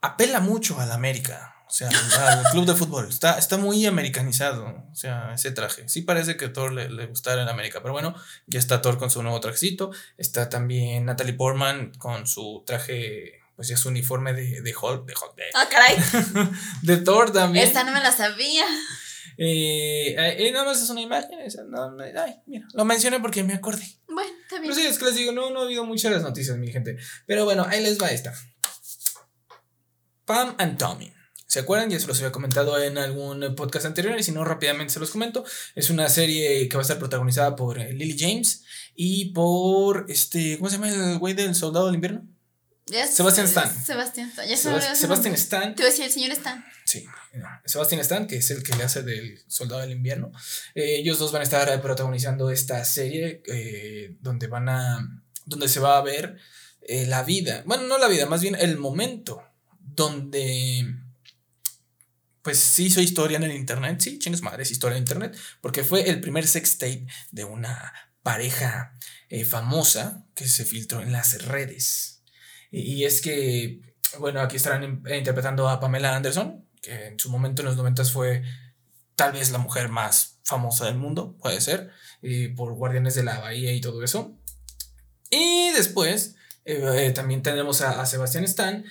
[0.02, 1.54] apela mucho a la América.
[1.68, 3.08] O sea, al club de fútbol.
[3.08, 4.84] Está, está muy americanizado.
[4.90, 5.88] O sea, ese traje.
[5.88, 7.80] Sí parece que Thor le, le gustara en América.
[7.82, 8.14] Pero bueno,
[8.46, 9.90] ya está Thor con su nuevo trajecito.
[10.16, 13.40] Está también Natalie Portman con su traje.
[13.56, 15.06] Pues ya su uniforme de, de Hulk.
[15.06, 15.34] De Hulk.
[15.36, 15.96] De, ah, caray.
[16.82, 17.66] de Thor también.
[17.66, 18.64] Esta no me la sabía.
[19.38, 21.38] Eh, eh, nada más es una imagen.
[21.68, 23.84] no, ay, mira, lo mencioné porque me acordé.
[24.08, 24.72] Bueno, también.
[24.72, 26.96] Pero sí, es que les digo, no, no ha habido muchas las noticias, mi gente.
[27.26, 28.34] Pero bueno, ahí les va esta.
[30.24, 31.12] Pam and Tommy.
[31.46, 31.90] ¿Se acuerdan?
[31.90, 35.10] Ya se los había comentado en algún podcast anterior y si no, rápidamente se los
[35.10, 35.44] comento.
[35.74, 38.64] Es una serie que va a estar protagonizada por eh, Lily James
[38.94, 42.26] y por este, ¿cómo se llama el güey del Soldado del Invierno?
[42.86, 43.84] Sebastián Stan.
[43.84, 44.48] Sebastián Stan.
[44.48, 45.74] Ya Sebastián Stan.
[45.74, 46.64] Te voy a decir el señor Stan.
[46.84, 47.04] Sí,
[47.64, 50.30] Sebastián Stan, que es el que le hace del Soldado del Invierno.
[50.74, 55.80] Eh, ellos dos van a estar protagonizando esta serie eh, donde van a, donde se
[55.80, 56.38] va a ver
[56.88, 59.42] la vida, bueno, no la vida, más bien el momento
[59.80, 60.86] donde
[62.46, 66.08] pues sí hizo historia en el internet, sí, chingas madres, historia en internet, porque fue
[66.08, 68.96] el primer sex tape de una pareja
[69.28, 72.15] eh, famosa que se filtró en las redes.
[72.78, 73.80] Y, es que,
[74.18, 78.04] bueno, aquí estarán eh, interpretando a Pamela Anderson, que en su momento en los 90
[78.04, 78.42] fue
[79.14, 81.90] tal vez la mujer más famosa del mundo, puede ser,
[82.54, 84.38] por Guardianes de la Bahía y todo eso.
[85.30, 88.84] Y después eh, también tenemos a, Sebastián Stan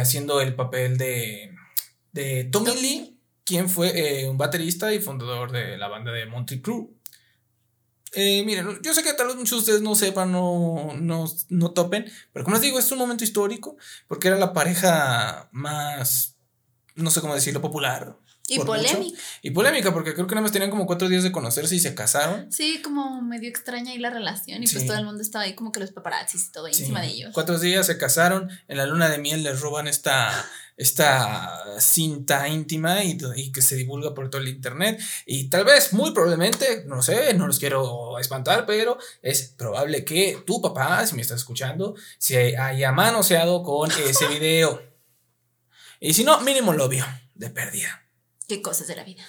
[0.00, 1.54] haciendo el papel de
[2.14, 6.62] de Tommy Lee, quien fue eh, un baterista y fundador de la banda de Monty
[6.62, 6.93] Crew.
[8.16, 11.70] Eh, miren, yo sé que tal vez muchos de ustedes no sepan, no, no, no
[11.72, 16.34] topen, pero como les digo, es un momento histórico porque era la pareja más
[16.94, 18.16] no sé cómo decirlo, popular.
[18.46, 19.18] Y polémica.
[19.40, 21.94] Y polémica, porque creo que nada más tenían como cuatro días de conocerse y se
[21.94, 22.52] casaron.
[22.52, 24.62] Sí, como medio extraña ahí la relación.
[24.62, 27.08] Y pues todo el mundo estaba ahí como que los paparazzis y todo encima de
[27.08, 27.30] ellos.
[27.32, 28.50] Cuatro días se casaron.
[28.68, 33.76] En la luna de miel les roban esta, esta cinta íntima y, y, que se
[33.76, 35.00] divulga por todo el internet.
[35.24, 40.42] Y tal vez, muy probablemente, no sé, no los quiero espantar, pero es probable que
[40.46, 44.82] tu papá, si me estás escuchando, se haya manoseado con ese video.
[45.98, 48.03] Y si no, mínimo lo vio de pérdida.
[48.48, 49.24] Qué cosas de la vida.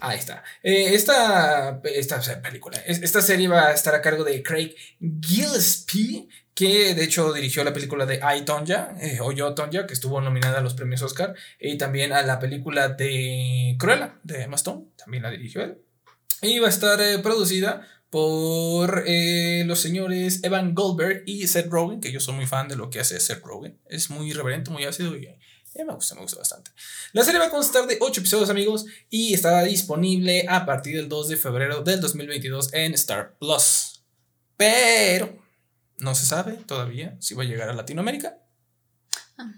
[0.00, 0.42] Ahí está.
[0.62, 4.74] Eh, esta, esta película, esta serie va a estar a cargo de Craig
[5.20, 9.94] Gillespie, que de hecho dirigió la película de I, Tonya, eh, o Yo, Tonya, que
[9.94, 14.56] estuvo nominada a los premios Oscar, y también a la película de Cruella, de Emma
[14.56, 15.78] Stone, también la dirigió él.
[16.42, 19.04] Y va a estar eh, producida por
[19.66, 23.00] los señores Evan Goldberg y Seth Rogen, que yo soy muy fan de lo que
[23.00, 23.78] hace Seth Rogen.
[23.88, 25.28] Es muy irreverente, muy ácido y
[25.84, 26.70] me gusta, me gusta bastante.
[27.12, 31.08] La serie va a constar de 8 episodios, amigos, y estará disponible a partir del
[31.08, 34.04] 2 de febrero del 2022 en Star Plus.
[34.56, 35.36] Pero
[35.98, 38.38] no se sabe todavía si va a llegar a Latinoamérica.
[39.38, 39.52] Ah.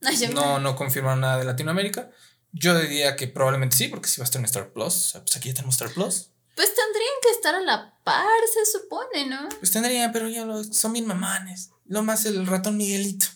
[0.32, 2.10] No, no confirmaron nada de Latinoamérica.
[2.52, 5.18] Yo diría que probablemente sí, porque si va a estar en Star Plus.
[5.22, 6.30] pues aquí ya tenemos Star Plus.
[6.54, 9.48] Pues tendrían que estar a la par, se supone, ¿no?
[9.58, 11.70] Pues tendrían, pero ya son bien mamanes.
[11.84, 13.26] Lo más el ratón Miguelito.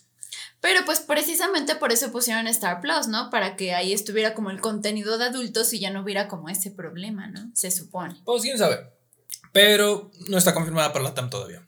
[0.61, 3.31] Pero pues precisamente por eso pusieron Star Plus, ¿no?
[3.31, 6.71] Para que ahí estuviera como el contenido de adultos y ya no hubiera como ese
[6.71, 7.51] problema, ¿no?
[7.55, 8.21] Se supone.
[8.25, 8.91] Pues quién sabe.
[9.53, 11.67] Pero no está confirmada para la TAM todavía.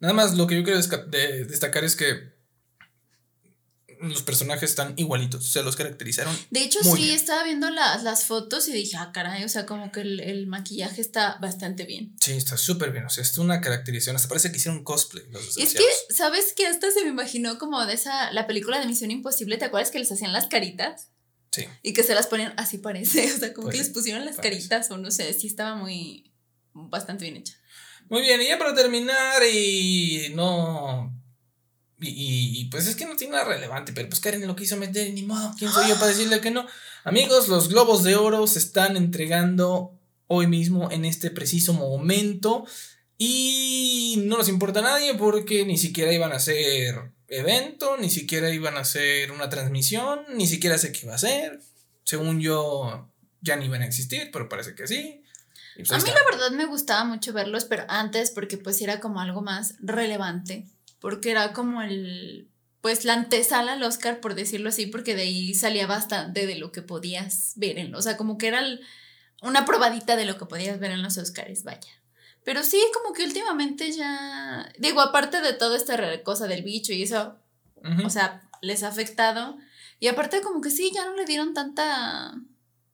[0.00, 2.33] Nada más lo que yo quiero destacar es que
[4.08, 6.36] los personajes están igualitos, se los caracterizaron.
[6.50, 10.00] De hecho, sí, estaba viendo las fotos y dije, ah, caray, o sea, como que
[10.00, 12.14] el, maquillaje está bastante bien.
[12.20, 15.24] Sí, está súper bien, o sea, es una caracterización, hasta parece que hicieron cosplay.
[15.30, 16.66] Los es que, ¿sabes qué?
[16.66, 19.98] Hasta se me imaginó como de esa, la película de Misión Imposible, ¿te acuerdas que
[19.98, 21.10] les hacían las caritas?
[21.52, 21.66] Sí.
[21.82, 24.36] Y que se las ponían, así parece, o sea, como que pues les pusieron las
[24.36, 26.32] caritas, o no sé, sí estaba muy,
[26.72, 27.54] bastante bien hecha.
[28.08, 31.13] Muy bien, y ya para terminar, y no
[32.04, 35.22] y, pues es que no tiene nada relevante, pero pues Karen lo quiso meter, ni
[35.22, 36.66] modo, ¿quién soy yo para decirle que no?
[37.04, 42.66] Amigos, los globos de oro se están entregando hoy mismo en este preciso momento
[43.18, 48.50] y no nos importa a nadie porque ni siquiera iban a hacer evento, ni siquiera
[48.50, 51.60] iban a hacer una transmisión, ni siquiera sé qué iba a hacer.
[52.04, 55.22] Según yo, ya ni iban a existir, pero parece que sí.
[55.76, 59.20] Pues a mí la verdad me gustaba mucho verlos, pero antes porque pues era como
[59.20, 60.68] algo más relevante
[61.04, 62.48] porque era como el,
[62.80, 66.72] pues la antesala al Oscar, por decirlo así, porque de ahí salía bastante de lo
[66.72, 68.62] que podías ver, en, o sea, como que era
[69.42, 71.92] una probadita de lo que podías ver en los Oscars, vaya.
[72.42, 77.02] Pero sí, como que últimamente ya, digo, aparte de toda esta cosa del bicho y
[77.02, 77.36] eso,
[78.02, 79.58] o sea, les ha afectado.
[80.00, 82.32] Y aparte como que sí, ya no le dieron tanta,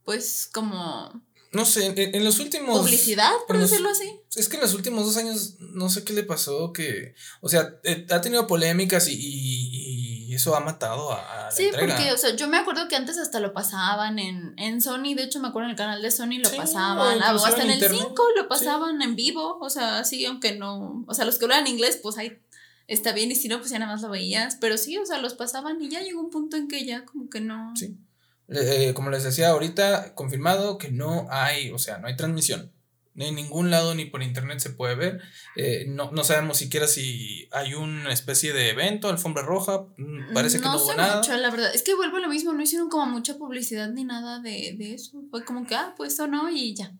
[0.04, 2.78] pues como no sé, en, los últimos.
[2.78, 4.20] Publicidad, por decirlo así.
[4.36, 7.14] Es que en los últimos dos años, no sé qué le pasó, que.
[7.40, 11.46] O sea, eh, ha tenido polémicas y, y, eso ha matado a.
[11.46, 14.80] la sí, porque, o sea, yo me acuerdo que antes hasta lo pasaban en, en
[14.80, 17.70] Sony, de hecho me acuerdo en el canal de Sony lo pasaban, o hasta en
[17.70, 21.04] el 5 lo pasaban en vivo, o sea, sí, aunque no.
[21.08, 22.38] O sea, los que hablan inglés, pues ahí
[22.86, 25.18] está bien, y si no, pues ya nada más lo veías, pero sí, o sea,
[25.18, 27.74] los pasaban y ya llegó un punto en que ya como que no.
[27.74, 27.96] Sí.
[28.50, 32.72] Eh, como les decía ahorita, confirmado que no hay, o sea, no hay transmisión.
[33.16, 35.20] En ningún lado ni por internet se puede ver.
[35.56, 39.86] Eh, no, no, sabemos siquiera si hay una especie de evento, alfombra roja.
[39.96, 41.18] Mm, parece que no, hubo nada.
[41.18, 41.74] Mucho, la verdad.
[41.74, 44.94] Es que vuelvo a lo mismo, no hicieron como mucha publicidad ni nada de, de
[44.94, 45.22] eso.
[45.30, 46.92] Fue como que, ah, pues o no, y ya.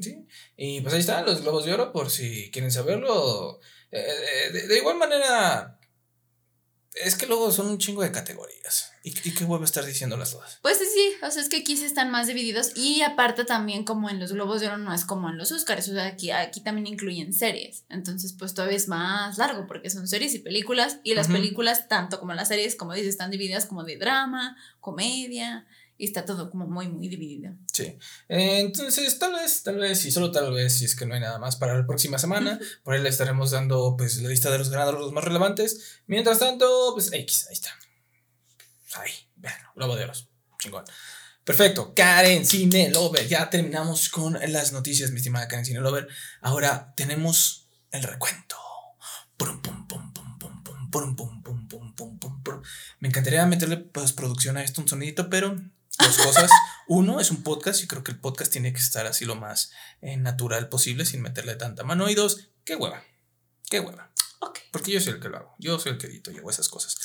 [0.00, 0.24] Sí.
[0.56, 3.60] Y pues ahí están los globos de oro, por si quieren saberlo.
[3.90, 5.77] Eh, de, igual manera,
[7.04, 8.92] es que luego son un chingo de categorías.
[9.02, 10.58] ¿Y, y qué huevo estar diciéndolas todas?
[10.62, 12.72] Pues sí, o sea, es que aquí sí están más divididos.
[12.76, 15.88] Y aparte también como en los Globos de Oro no es como en los Oscars.
[15.88, 17.84] O sea, aquí, aquí también incluyen series.
[17.88, 20.98] Entonces, pues todavía es más largo porque son series y películas.
[21.04, 25.66] Y las películas, tanto como las series, como dices, están divididas como de drama, comedia,
[25.98, 27.52] y está todo como muy, muy dividido.
[27.72, 27.98] Sí.
[28.28, 31.38] entonces, tal vez, tal vez, y solo tal vez, si es que no hay nada
[31.38, 34.70] más para la próxima semana, por ahí le estaremos dando pues la lista de los
[34.70, 36.00] ganadores los más relevantes.
[36.06, 37.70] Mientras tanto, pues X, ahí está.
[38.94, 40.28] Ahí, vean, globo de oros.
[40.58, 40.84] Chingón.
[41.44, 43.26] Perfecto, Karen Cine Lover.
[43.26, 46.08] Ya terminamos con las noticias, mi estimada Karen Cine Lover.
[46.40, 48.56] Ahora tenemos el recuento.
[53.00, 55.56] Me encantaría meterle postproducción a esto, un sonidito, pero
[55.98, 56.50] dos cosas.
[56.86, 59.70] Uno, es un podcast y creo que el podcast tiene que estar así lo más
[60.00, 62.08] eh, natural posible sin meterle tanta mano.
[62.08, 63.02] Y dos, qué hueva.
[63.68, 64.10] Qué hueva.
[64.40, 64.60] Ok.
[64.70, 65.54] Porque yo soy el que lo hago.
[65.58, 66.96] Yo soy el que edito y hago esas cosas.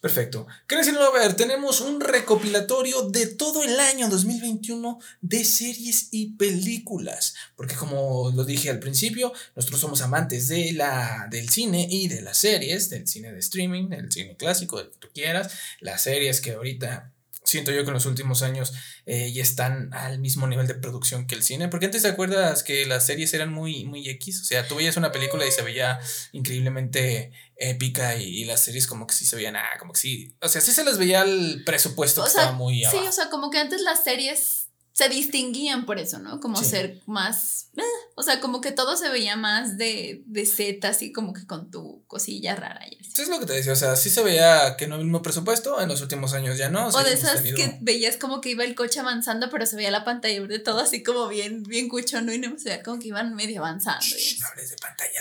[0.00, 0.46] Perfecto.
[0.68, 7.34] a ver, tenemos un recopilatorio de todo el año 2021 de series y películas.
[7.56, 12.20] Porque como lo dije al principio, nosotros somos amantes de la, del cine y de
[12.20, 15.52] las series, del cine de streaming, del cine clásico, del que tú quieras.
[15.80, 17.12] Las series que ahorita
[17.52, 18.72] siento yo que en los últimos años
[19.06, 21.68] eh, ya están al mismo nivel de producción que el cine.
[21.68, 24.40] Porque antes te acuerdas que las series eran muy, muy X.
[24.40, 26.00] O sea, tú veías una película y se veía
[26.32, 30.36] increíblemente épica y, las series como que sí se veían, ah, como que sí.
[30.40, 33.00] O sea, sí se les veía el presupuesto que estaba muy abajo.
[33.00, 34.61] Sí, o sea, como que antes las series
[34.92, 36.38] se distinguían por eso, ¿no?
[36.38, 37.82] Como ser más, eh,
[38.14, 41.70] o sea, como que todo se veía más de, de Z, así como que con
[41.70, 43.22] tu cosilla rara y así.
[43.22, 45.80] es lo que te decía, o sea, sí se veía que no el mismo presupuesto,
[45.80, 46.88] en los últimos años ya no.
[46.88, 50.04] O, de esas que veías como que iba el coche avanzando, pero se veía la
[50.04, 52.32] pantalla de todo así como bien, bien cucho, ¿no?
[52.32, 54.04] Y no se veía como que iban medio avanzando.
[54.40, 55.18] no hables de pantalla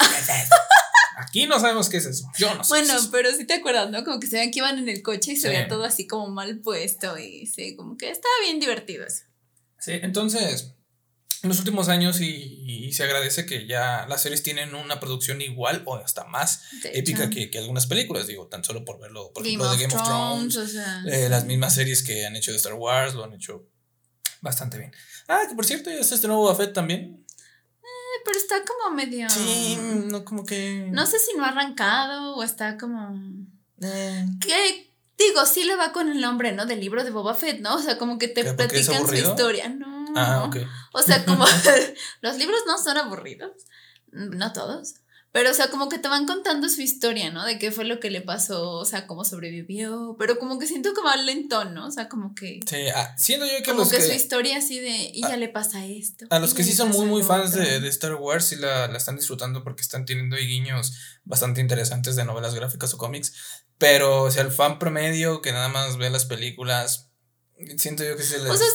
[1.17, 2.25] Aquí no sabemos qué es eso.
[2.37, 2.69] Yo no sé.
[2.69, 4.03] Bueno, pero sí te acuerdas, ¿no?
[4.03, 6.27] Como que se veían que iban en el coche y se veía todo así como
[6.27, 9.23] mal puesto y sí, como que estaba bien divertido eso.
[9.81, 10.75] Sí, entonces,
[11.41, 15.81] en los últimos años y, se agradece que ya las series tienen una producción igual
[15.85, 19.81] o hasta más épica que, algunas películas, digo, tan solo por verlo, por ejemplo, de
[19.81, 20.75] Game of Thrones,
[21.07, 23.67] eh, las mismas series que han hecho de Star Wars lo han hecho
[24.41, 24.93] bastante bien.
[25.27, 27.25] Ah, que por cierto, ya está este nuevo Buffett también.
[27.81, 29.29] Eh, pero está como medio...
[29.29, 30.89] Sí, no como que...
[30.91, 33.19] No sé si no ha arrancado o está como...
[33.81, 34.25] Eh.
[34.41, 34.90] ¿Qué?
[35.27, 36.65] Digo, sí le va con el nombre, ¿no?
[36.65, 37.75] Del libro de Boba Fett, ¿no?
[37.75, 39.69] O sea, como que te platican su historia.
[39.69, 40.07] No.
[40.15, 40.57] Ah, ok.
[40.93, 41.45] O sea, como
[42.21, 43.51] los libros no son aburridos,
[44.11, 44.95] no todos.
[45.33, 47.45] Pero, o sea, como que te van contando su historia, ¿no?
[47.45, 50.17] De qué fue lo que le pasó, o sea, cómo sobrevivió.
[50.19, 51.87] Pero como que siento como lento, ¿no?
[51.87, 52.59] O sea, como que.
[52.69, 55.09] Sí, ah, siendo yo que como que, su historia así de.
[55.13, 56.25] Y ya le pasa esto.
[56.29, 58.97] A los que sí son muy, muy fans de, de, Star Wars, sí la, la,
[58.97, 60.93] están disfrutando porque están teniendo ahí guiños
[61.23, 63.33] bastante interesantes de novelas gráficas o cómics.
[63.81, 67.11] Pero, o sea, el fan promedio que nada más ve las películas,
[67.77, 68.51] siento yo que se les.
[68.51, 68.67] O sea,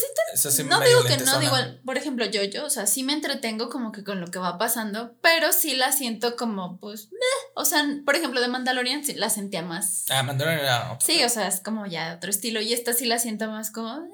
[0.50, 1.54] sí te, no digo que no, digo,
[1.84, 4.58] por ejemplo, yo, yo, o sea, sí me entretengo como que con lo que va
[4.58, 7.08] pasando, pero sí la siento como, pues,
[7.54, 10.06] o sea, por ejemplo, de Mandalorian sí la sentía más.
[10.10, 10.98] Ah, Mandalorian era.
[11.00, 14.08] Sí, o sea, es como ya otro estilo, y esta sí la siento más como.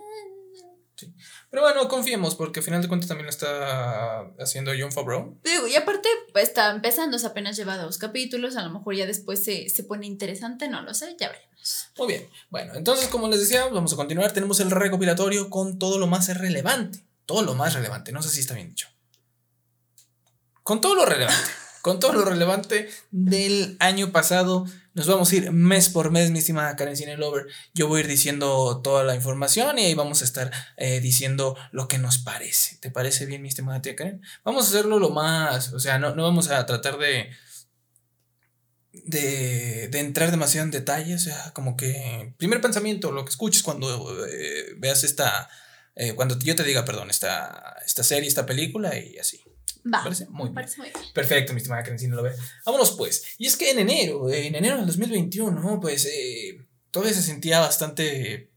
[0.97, 1.12] Sí.
[1.53, 5.38] Pero bueno, confiemos, porque al final de cuentas también lo está haciendo John Favreau.
[5.44, 9.05] Digo, y aparte pues, está empezando, o apenas lleva dos capítulos, a lo mejor ya
[9.05, 11.90] después se, se pone interesante, no lo sé, ya veremos.
[11.98, 15.98] Muy bien, bueno, entonces como les decía, vamos a continuar, tenemos el recopilatorio con todo
[15.98, 18.88] lo más relevante, todo lo más relevante, no sé si está bien dicho.
[20.62, 21.50] Con todo lo relevante
[21.82, 24.64] con todo lo relevante del año pasado.
[24.95, 27.47] Nos vamos a ir mes por mes, mi estimada Karen Cinelover.
[27.72, 31.57] Yo voy a ir diciendo toda la información y ahí vamos a estar eh, diciendo
[31.70, 32.76] lo que nos parece.
[32.76, 34.20] ¿Te parece bien, mi estimada tía Karen?
[34.45, 37.30] Vamos a hacerlo lo más, o sea, no, no vamos a tratar de,
[38.93, 43.62] de, de, entrar demasiado en detalle, o sea, como que primer pensamiento, lo que escuches
[43.62, 45.49] cuando eh, veas esta,
[45.95, 49.41] eh, cuando yo te diga, perdón, esta, esta serie, esta película y así.
[49.85, 50.05] Va.
[50.05, 50.93] Parece muy, bien.
[51.12, 52.33] Perfecto, mi estimada no lo ve.
[52.64, 53.35] Vámonos pues.
[53.39, 58.53] Y es que en enero, en enero del 2021, pues eh, todavía se sentía bastante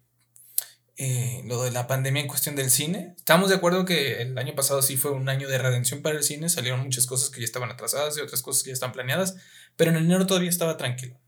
[0.98, 3.16] eh, lo de la pandemia en cuestión del cine.
[3.18, 6.24] Estamos de acuerdo que el año pasado sí fue un año de redención para el
[6.24, 6.48] cine.
[6.48, 9.36] Salieron muchas cosas que ya estaban atrasadas y otras cosas que ya están planeadas.
[9.76, 11.20] Pero en enero todavía estaba tranquilo.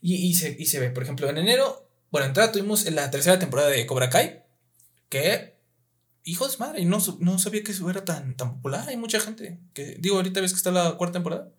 [0.00, 3.38] Y, y, se, y se ve, por ejemplo, en enero, bueno, entrada tuvimos la tercera
[3.38, 4.42] temporada de Cobra Kai.
[5.08, 5.55] Que
[6.26, 8.86] hijos madre, y no, no sabía que eso era tan, tan popular.
[8.88, 11.50] Hay mucha gente que, digo, ahorita ves que está la cuarta temporada.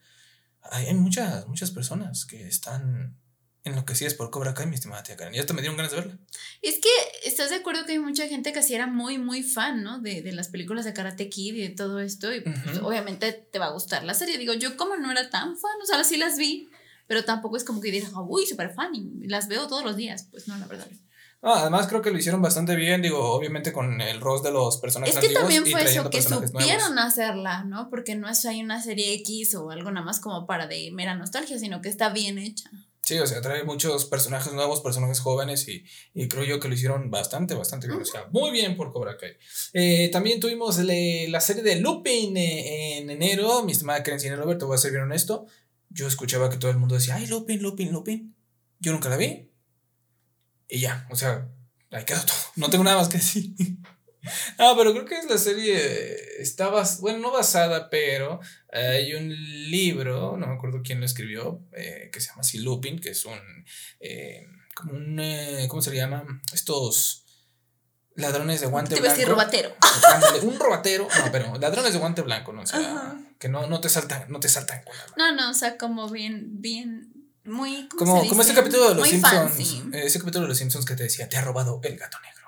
[0.62, 3.18] Hay, muchas, muchas personas que están
[3.64, 5.34] enloquecidas por Cobra Kai, mi estimada tía Karen.
[5.34, 6.20] Y hasta me dieron ganas de verla.
[6.62, 6.90] Es que,
[7.24, 10.00] ¿estás de acuerdo que hay mucha gente que así era muy, muy fan, ¿no?
[10.00, 12.34] De, de las películas de Karate Kid y de todo esto.
[12.36, 14.38] Y pues, obviamente te va a gustar la serie.
[14.38, 16.68] Digo, yo como no era tan fan, o sea, sí las vi,
[17.08, 20.28] pero tampoco es como que digas, uy, súper fan y las veo todos los días.
[20.30, 20.88] Pues no, la verdad
[21.42, 25.16] además creo que lo hicieron bastante bien, digo, obviamente con el rostro de los personajes.
[25.16, 27.90] Es que también fue eso, que supieron hacerla, ¿no?
[27.90, 31.16] Porque no es hay una serie X o algo nada más como para de mera
[31.16, 32.70] nostalgia, sino que está bien hecha.
[33.08, 36.74] Sí, o sea, trae muchos personajes nuevos, personajes jóvenes y, y creo yo que lo
[36.74, 38.02] hicieron bastante, bastante bien.
[38.02, 39.38] O sea, muy bien por Cobra Kai.
[39.72, 43.64] Eh, también tuvimos la serie de Lupin eh, en enero.
[43.64, 45.46] Mi estimada Karen Robert, te voy a ser bien honesto.
[45.90, 48.36] Yo escuchaba que todo el mundo decía, ay, Lupin, Lupin, Lupin.
[48.80, 49.54] Yo nunca la vi.
[50.70, 51.48] Y ya, o sea,
[51.92, 52.36] ahí quedó todo.
[52.56, 53.54] No tengo nada más que decir.
[54.58, 58.42] Ah, pero creo que es la serie está bueno, no basada, pero
[58.72, 63.00] hay un libro, no me acuerdo quién lo escribió, eh, que se llama así Lupin,
[63.00, 63.40] que es un,
[64.02, 64.46] eh,
[64.76, 66.26] como un, eh, ¿cómo se le llama?
[66.54, 67.24] Estos
[68.16, 69.10] ladrones de guante blanco.
[69.10, 69.76] Decir robatero.
[70.44, 72.64] un robatero, no, pero ladrones de guante blanco, ¿no?
[72.64, 74.84] O sea, que no, no te saltan, no te saltan
[75.16, 77.17] No, no, o sea, como bien, bien
[77.48, 79.60] muy como, como ese capítulo de los Simpsons.
[79.94, 82.48] Ese capítulo de los Simpsons que te decía, te ha robado el gato negro.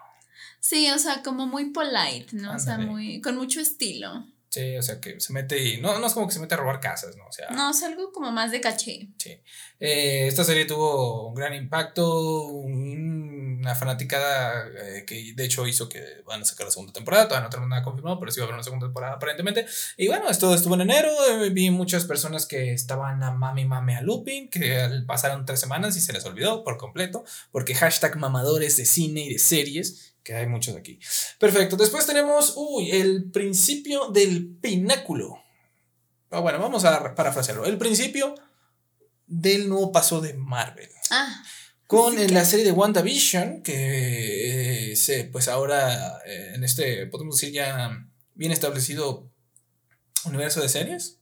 [0.60, 2.56] Sí, o sea, como muy polite, ¿no?
[2.56, 4.26] O sea, muy, con mucho estilo.
[4.50, 5.80] Sí, o sea, que se mete y.
[5.80, 7.28] No, no es como que se mete a robar casas, ¿no?
[7.28, 7.50] O sea.
[7.52, 9.08] No, es algo como más de caché.
[9.18, 9.40] Sí.
[9.80, 16.04] Eh, esta serie tuvo un gran impacto, una fanaticada eh, que de hecho hizo que
[16.26, 17.28] van a sacar la segunda temporada.
[17.28, 19.68] Todavía no tenemos nada confirmado, pero sí va a haber una segunda temporada aparentemente.
[19.98, 21.10] Y bueno, esto estuvo en enero.
[21.30, 25.96] Eh, vi muchas personas que estaban a mami mame a looping, que pasaron tres semanas
[25.96, 30.36] y se les olvidó por completo, porque hashtag mamadores de cine y de series que
[30.36, 31.00] hay muchos aquí.
[31.40, 31.76] Perfecto.
[31.76, 35.38] Después tenemos, uy, el principio del pináculo.
[36.32, 37.66] Ah, bueno, vamos a parafrasearlo.
[37.66, 38.36] El principio
[39.26, 40.90] del nuevo paso de Marvel.
[41.12, 41.44] Ah.
[41.88, 48.06] Con la serie de WandaVision, que eh, pues ahora eh, en este, podemos decir ya
[48.36, 49.32] bien establecido
[50.26, 51.20] universo de series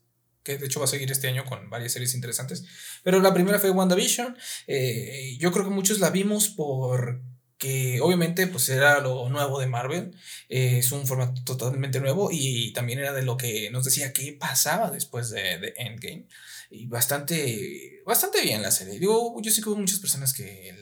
[0.47, 2.63] que de hecho va a seguir este año con varias series interesantes.
[3.03, 4.37] Pero la primera fue WandaVision.
[4.65, 7.21] Eh, yo creo que muchos la vimos por
[7.57, 10.15] que obviamente pues era lo nuevo de Marvel,
[10.49, 14.33] eh, es un formato totalmente nuevo y también era de lo que nos decía qué
[14.33, 16.27] pasaba después de, Endgame
[16.69, 18.99] y bastante, bastante bien la serie.
[18.99, 20.75] Digo, yo sé que hubo muchas personas que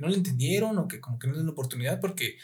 [0.00, 2.36] no le entendieron o que como que no le dieron oportunidad porque...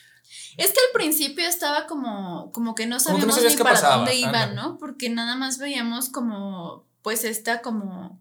[0.57, 4.77] Es que al principio estaba como, como que no sabíamos ni para dónde iban, ¿no?
[4.79, 8.21] Porque nada más veíamos como, pues esta como,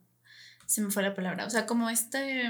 [0.65, 2.49] se me fue la palabra, o sea, como este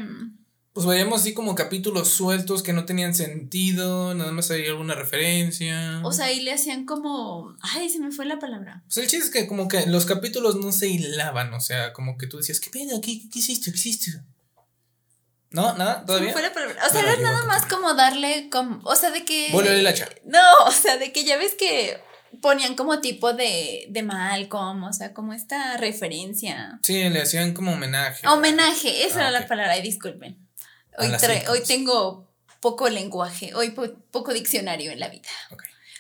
[0.78, 6.02] pues veíamos así como capítulos sueltos que no tenían sentido, nada más había alguna referencia.
[6.04, 8.84] O sea, ahí le hacían como, ay, se me fue la palabra.
[8.86, 12.16] Pues el chiste es que como que los capítulos no se hilaban, o sea, como
[12.20, 13.02] que tú decías, ¿qué pedo?
[13.02, 13.72] ¿Qué, qué hiciste?
[13.72, 14.22] ¿Qué hiciste?
[15.50, 15.74] ¿No?
[15.74, 16.06] ¿Nada?
[16.06, 16.30] ¿Todavía?
[16.30, 16.86] Se me fue la palabra.
[16.88, 19.50] O sea, era nada más como darle como, o sea, de que...
[19.52, 20.08] Vuelve el hacha.
[20.26, 22.00] No, o sea, de que ya ves que
[22.40, 26.80] ponían como tipo de, de Malcolm, o sea, como esta referencia.
[26.84, 28.28] Sí, le hacían como homenaje.
[28.28, 30.47] Homenaje, esa era la palabra, y disculpen.
[30.98, 31.10] Hoy,
[31.50, 32.28] hoy tengo
[32.60, 33.70] poco lenguaje, hoy
[34.12, 35.30] poco diccionario en la vida.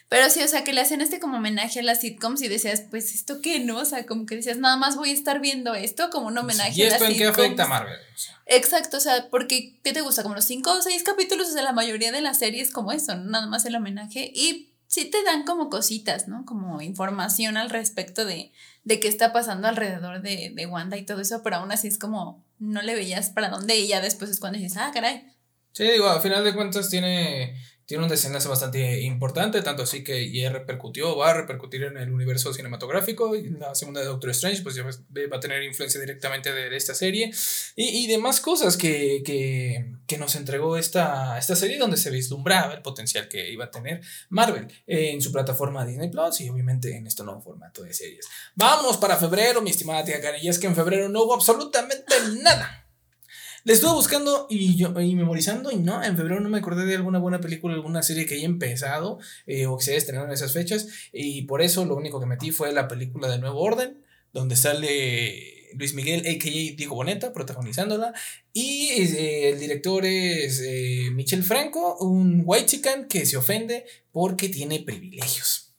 [0.09, 2.83] Pero sí, o sea, que le hacen este como homenaje a las sitcoms y decías,
[2.89, 3.79] pues, ¿esto qué no?
[3.79, 6.87] O sea, como que decías, nada más voy a estar viendo esto como un homenaje
[6.87, 7.01] a las sitcoms.
[7.01, 7.99] ¿Y esto en qué afecta a Marvel?
[8.45, 10.23] Exacto, o sea, porque, ¿qué te gusta?
[10.23, 13.15] Como los cinco o seis capítulos, o sea, la mayoría de las series como eso,
[13.17, 14.31] nada más el homenaje.
[14.33, 16.45] Y sí te dan como cositas, ¿no?
[16.45, 18.53] Como información al respecto de,
[18.87, 21.99] de qué está pasando alrededor de, de Wanda y todo eso, pero aún así es
[21.99, 25.25] como no le veías para dónde y ya después es cuando dices, ah, caray.
[25.73, 30.29] Sí, digo, a final de cuentas tiene tiene un desenlace bastante importante, tanto así que
[30.29, 33.33] ya repercutió, va a repercutir en el universo cinematográfico.
[33.33, 36.93] Y la segunda de Doctor Strange, pues ya va a tener influencia directamente de, esta
[36.93, 37.31] serie.
[37.77, 42.73] Y, y demás cosas que, que, que, nos entregó esta, esta serie, donde se vislumbraba
[42.73, 47.07] el potencial que iba a tener Marvel en su plataforma Disney Plus y obviamente en
[47.07, 48.27] este nuevo formato de series.
[48.55, 52.15] Vamos para febrero, mi estimada tía Karen, y es que en febrero no hubo absolutamente
[52.43, 52.86] nada.
[53.63, 56.95] Le estuve buscando y yo y memorizando y no, en febrero no me acordé de
[56.95, 60.33] alguna buena película, alguna serie que haya empezado eh, o que se haya estrenado en
[60.33, 64.03] esas fechas y por eso lo único que metí fue la película de Nuevo Orden,
[64.31, 66.75] donde sale Luis Miguel, a.k.a.
[66.75, 68.13] Diego Boneta, protagonizándola.
[68.53, 74.49] Y eh, el director es eh, Michel Franco, un white chican que se ofende porque
[74.49, 75.75] tiene privilegios.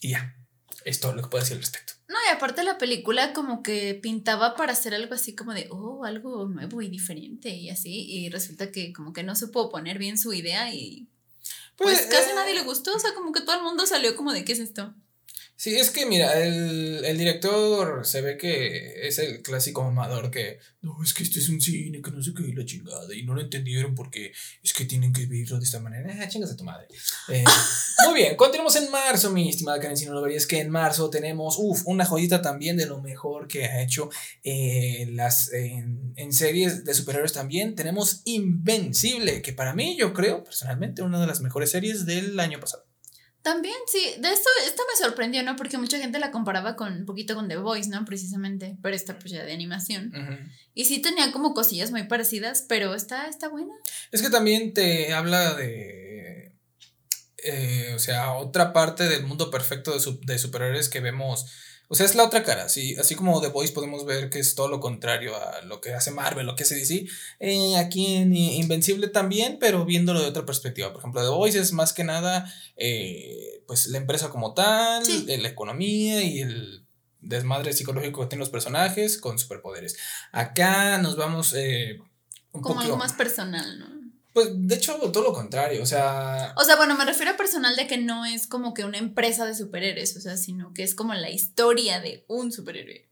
[0.00, 0.36] Y ya,
[0.84, 1.97] es lo que puedo decir al respecto.
[2.08, 6.04] No, y aparte la película como que pintaba para hacer algo así como de, oh,
[6.06, 9.98] algo nuevo y diferente y así, y resulta que como que no se pudo poner
[9.98, 11.06] bien su idea y
[11.76, 14.16] pues, pues casi a nadie le gustó, o sea, como que todo el mundo salió
[14.16, 14.94] como de, ¿qué es esto?
[15.60, 20.60] Sí, es que mira, el, el, director se ve que es el clásico mamador que,
[20.82, 23.34] no, es que este es un cine, que no sé qué, la chingada, y no
[23.34, 24.30] lo entendieron porque
[24.62, 26.16] es que tienen que vivirlo de esta manera.
[26.16, 26.86] Ah, chingas de tu madre.
[27.30, 27.42] Eh,
[28.06, 31.10] muy bien, continuamos en marzo, mi estimada Karen, si no lo verías, que en marzo
[31.10, 34.10] tenemos, uff, una joyita también de lo mejor que ha hecho
[34.44, 37.74] eh, las, en, en series de superhéroes también.
[37.74, 42.60] Tenemos Invencible, que para mí, yo creo, personalmente, una de las mejores series del año
[42.60, 42.87] pasado.
[43.48, 45.56] También, sí, de esto, esta me sorprendió, ¿no?
[45.56, 48.04] Porque mucha gente la comparaba con un poquito con The Voice, ¿no?
[48.04, 50.12] Precisamente, pero esta pues ya de animación.
[50.74, 53.72] Y sí tenía como cosillas muy parecidas, pero está, está buena.
[54.12, 56.52] Es que también te habla de,
[57.42, 61.46] eh, o sea, otra parte del mundo perfecto de, de superhéroes que vemos
[61.90, 62.96] o sea, es la otra cara, ¿sí?
[62.96, 66.10] así como The Voice podemos ver que es todo lo contrario a lo que hace
[66.10, 67.06] Marvel, lo que hace DC.
[67.40, 70.92] Eh, aquí en Invencible también, pero viéndolo de otra perspectiva.
[70.92, 75.48] Por ejemplo, The Voice es más que nada, eh, pues la empresa como tal, la
[75.48, 76.84] economía y el
[77.20, 79.96] desmadre psicológico que tienen los personajes con superpoderes.
[80.30, 81.98] Acá nos vamos eh,
[82.52, 83.97] un como algo más personal, ¿no?
[84.38, 86.54] Pues de hecho, todo lo contrario, o sea...
[86.56, 89.44] O sea, bueno, me refiero a personal de que no es como que una empresa
[89.44, 93.08] de superhéroes, o sea, sino que es como la historia de un superhéroe.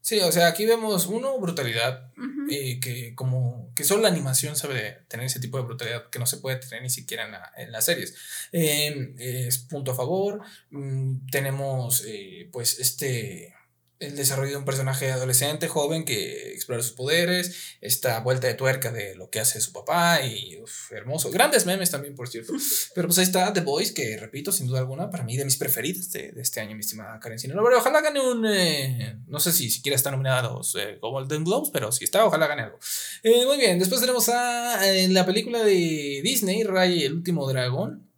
[0.00, 2.10] Sí, o sea, aquí vemos, uno, brutalidad,
[2.50, 6.24] eh, que como que solo la animación sabe tener ese tipo de brutalidad que no
[6.24, 8.14] se puede tener ni siquiera en, la, en las series.
[8.50, 13.54] Em, es punto a favor, mm, tenemos eh, pues este
[14.02, 18.90] el desarrollo de un personaje adolescente, joven, que explora sus poderes, esta vuelta de tuerca
[18.90, 20.58] de lo que hace su papá y
[20.90, 21.30] hermoso.
[21.30, 22.52] Grandes memes también, por cierto.
[22.94, 25.56] Pero pues ahí está The Voice, que repito, sin duda alguna, para mí de mis
[25.56, 27.78] preferidas de, este año, mi estimada Karen Sinaloa.
[27.78, 31.70] Ojalá gane un, eh, no sé si siquiera está nominada a los eh, Golden Globes,
[31.72, 32.78] pero si está, ojalá gane algo.
[33.22, 38.08] Eh, muy bien, después tenemos a la película de Disney, Ray, el último dragón.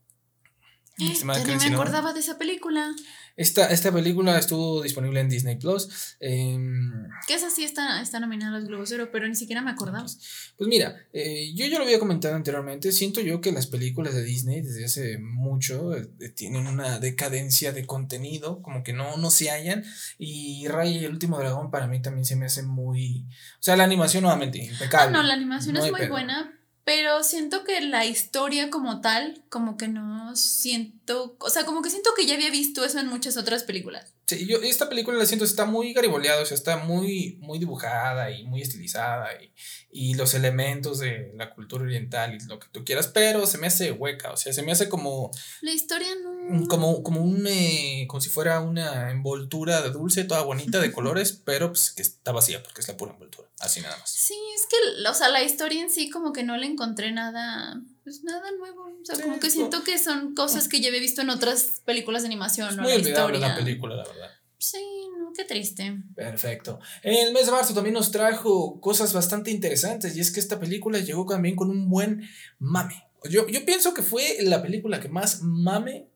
[0.96, 2.94] Mi estimada Yo no me acordaba de esa película.
[3.36, 6.16] Esta, esta película estuvo disponible en Disney Plus.
[6.20, 10.02] Em, que esa sí está, está nominada a los Globos pero ni siquiera me acordaba.
[10.02, 12.92] Pues, pues mira, eh, yo ya lo había comentado anteriormente.
[12.92, 17.86] Siento yo que las películas de Disney desde hace mucho eh, tienen una decadencia de
[17.86, 19.84] contenido, como que no, no se hallan.
[20.16, 23.26] Y Ray y el último dragón para mí también se me hace muy.
[23.58, 25.16] O sea, la animación nuevamente impecable.
[25.16, 26.52] Ah, no, la animación es muy buena,
[26.84, 31.90] pero siento que la historia como tal, como que no siento, o sea, como que
[31.90, 34.12] siento que ya había visto eso en muchas otras películas.
[34.26, 38.30] Sí, yo esta película la siento, está muy gariboleada, o sea, está muy, muy dibujada
[38.30, 39.52] y muy estilizada y,
[39.90, 43.66] y, los elementos de la cultura oriental y lo que tú quieras, pero se me
[43.66, 45.30] hace hueca, o sea, se me hace como...
[45.60, 46.66] La historia no...
[46.68, 51.32] Como, como un, eh, como si fuera una envoltura de dulce, toda bonita de colores,
[51.44, 54.10] pero pues que está vacía porque es la pura envoltura, así nada más.
[54.10, 57.78] Sí, es que, o sea, la historia en sí como que no le encontré nada
[58.04, 58.84] pues nada nuevo.
[58.84, 62.22] O sea, como que siento que son cosas que ya había visto en otras películas
[62.22, 62.76] de animación.
[62.76, 64.30] muy olvidable la película, la verdad.
[64.58, 64.78] Sí,
[65.18, 66.02] no, qué triste.
[66.14, 66.78] Perfecto.
[67.02, 70.60] En el mes de marzo también nos trajo cosas bastante interesantes y es que esta
[70.60, 72.28] película llegó también con un buen
[72.58, 73.08] mame.
[73.28, 76.08] Yo, yo pienso que fue la película que más mame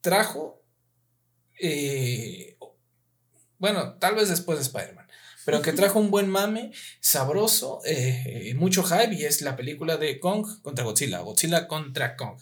[0.00, 0.62] trajo.
[1.60, 2.56] Eh,
[3.58, 5.01] bueno, tal vez después de Spider-Man
[5.44, 10.20] pero que trajo un buen mame, sabroso, eh, mucho hype, y es la película de
[10.20, 12.40] Kong contra Godzilla, Godzilla contra Kong.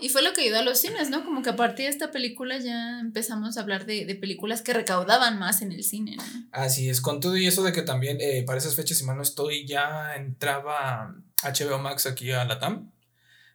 [0.00, 1.24] Y fue lo que ayudó a los cines, ¿no?
[1.24, 5.40] Como que a partir de esta película ya empezamos a hablar de, películas que recaudaban
[5.40, 6.22] más en el cine, ¿no?
[6.52, 9.16] Así es, con todo y eso de que también eh, para esas fechas, si mal
[9.16, 12.92] no estoy, ya entraba HBO Max aquí a la TAM.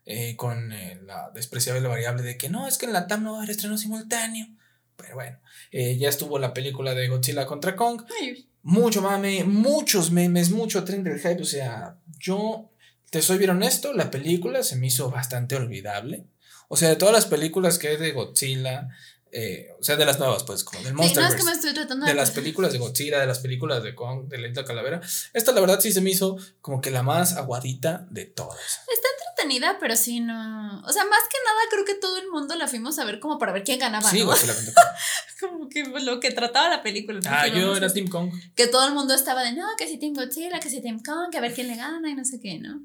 [0.06, 0.68] Eh, con
[1.06, 3.52] la despreciable variable de que no, es que en la TAM no va a haber
[3.52, 4.48] estreno simultáneo.
[4.98, 5.40] Pero bueno,
[5.72, 8.04] ya estuvo la película de Godzilla contra Kong
[8.64, 11.42] mucho mame, muchos memes, mucho tren del hype.
[11.42, 12.72] O sea, yo
[13.10, 16.26] te soy bien honesto, la película se me hizo bastante olvidable.
[16.70, 18.90] O sea, de todas las películas que hay de Godzilla,
[19.32, 21.24] eh, o sea, de las nuevas, pues, como del Monster.
[21.24, 23.40] Sí, no, es que me estoy tratando de, de las películas de Godzilla, de las
[23.40, 25.02] películas de Kong, de la Calavera.
[25.34, 28.60] Esta, la verdad, sí se me hizo como que la más aguadita de todas.
[28.60, 29.08] Está
[29.44, 30.82] entretenida, pero sí no.
[30.86, 33.38] O sea, más que nada, creo que todo el mundo la fuimos a ver como
[33.38, 34.10] para ver quién ganaba.
[34.10, 34.34] Sí, ¿no?
[35.40, 37.20] como que lo que trataba la película.
[37.28, 38.32] Ah, yo era Team Kong.
[38.56, 41.30] Que todo el mundo estaba de no, que si Team Godzilla, que si Team Kong,
[41.32, 42.82] que a ver quién le gana y no sé qué, ¿no?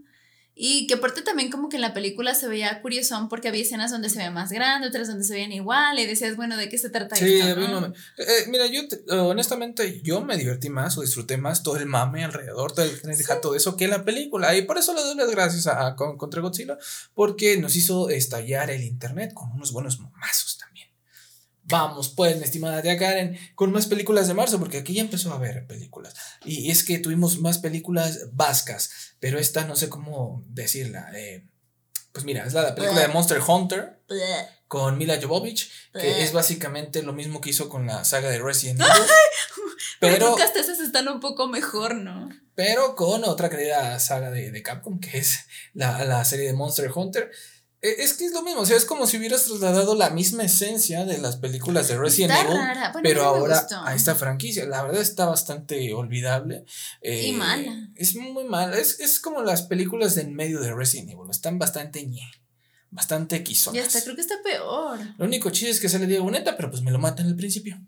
[0.61, 3.93] Y que aparte también como que en la película se veía curiosón porque había escenas
[3.93, 6.77] donde se veía más grande, otras donde se veían igual y decías, bueno, ¿de qué
[6.79, 7.55] se trata sí, esto?
[7.55, 7.87] Sí, ¿no?
[7.87, 8.83] Eh, mira, yo
[9.29, 13.55] honestamente yo me divertí más o disfruté más todo el mame alrededor, todo el todo
[13.55, 14.57] eso que la película.
[14.57, 16.77] Y por eso le doy las gracias a, a, Contra Godzilla
[17.15, 20.59] porque nos hizo estallar el internet con unos buenos momazos
[21.71, 25.31] Vamos, pues, mi estimada tía Karen, con más películas de marzo, porque aquí ya empezó
[25.31, 26.15] a haber películas.
[26.47, 28.91] Y es que tuvimos más películas vascas,
[29.21, 31.11] pero esta no sé cómo decirla.
[31.15, 31.47] Eh,
[32.13, 34.01] pues mira, es la película de Monster Hunter
[34.67, 38.81] con Mila Jovovich, que es básicamente lo mismo que hizo con la saga de Resident
[38.81, 38.93] Evil.
[40.01, 40.59] pero creo que
[40.89, 42.29] están un poco mejor, ¿no?
[42.55, 46.91] Pero con otra querida saga de, de Capcom, que es la, la serie de Monster
[46.93, 47.31] Hunter.
[47.81, 50.43] E, es que es lo mismo, o sea, es como si hubieras trasladado la misma
[50.43, 52.59] esencia de las películas de Resident Evil,
[53.03, 54.67] pero ahora a esta franquicia.
[54.67, 56.65] La verdad está bastante olvidable.
[57.03, 57.91] y eh, mala.
[57.95, 58.77] Es muy mala.
[58.77, 61.31] Es, es, como las películas de en medio de Resident Evil.
[61.31, 62.29] Están bastante ñe,
[62.91, 63.77] bastante quizonas.
[63.77, 64.99] Y hasta creo que está peor.
[65.17, 67.81] Lo único chido es que sale Diego Neta, pero pues me lo matan al principio.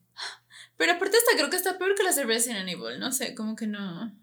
[0.76, 2.99] Pero aparte hasta creo que está peor que las de Resident Evil.
[2.99, 4.16] No sé, como que no.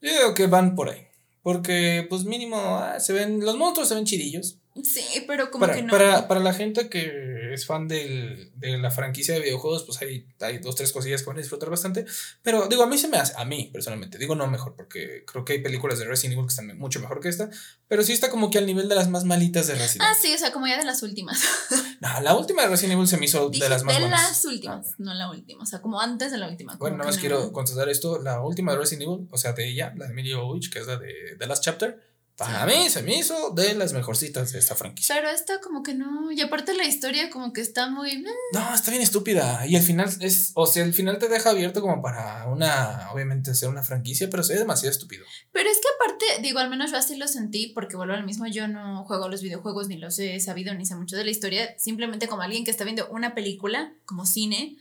[0.00, 1.06] Yo digo que van por ahí.
[1.42, 4.58] Porque, pues mínimo, ah, se ven, los monstruos se ven chidillos.
[4.82, 5.92] Sí, pero como que no.
[5.92, 10.26] Para, para la gente que es fan del, de la franquicia de videojuegos, pues hay,
[10.40, 12.04] hay dos, tres cosillas que van a disfrutar bastante.
[12.42, 15.44] Pero digo, a mí se me hace, a mí personalmente, digo no mejor, porque creo
[15.44, 17.50] que hay películas de Resident Evil que están mucho mejor que esta.
[17.86, 20.08] Pero sí está como que al nivel de las más malitas de Resident Evil.
[20.10, 21.40] Ah, sí, o sea, como ya de las últimas.
[22.00, 24.94] no, la última de Resident Evil se me hizo de las más De las últimas,
[24.98, 26.74] no la última, o sea, como antes de la última.
[26.76, 29.92] Bueno, nada más quiero constatar esto: la última de Resident Evil, o sea, de ella,
[29.96, 33.16] la de Emilio Witch, que es la de The Last Chapter Para mí se me
[33.16, 35.14] hizo de las mejorcitas de esta franquicia.
[35.14, 36.32] Pero esta como que no.
[36.32, 38.10] Y aparte la historia como que está muy.
[38.10, 38.24] Eh.
[38.52, 39.64] No, está bien estúpida.
[39.66, 40.50] Y al final es.
[40.54, 43.08] O sea, el final te deja abierto como para una.
[43.12, 45.24] Obviamente hacer una franquicia, pero se ve demasiado estúpido.
[45.52, 48.48] Pero es que aparte, digo, al menos yo así lo sentí, porque vuelvo al mismo,
[48.48, 51.78] yo no juego los videojuegos, ni los he sabido, ni sé mucho de la historia.
[51.78, 54.76] Simplemente como alguien que está viendo una película, como cine.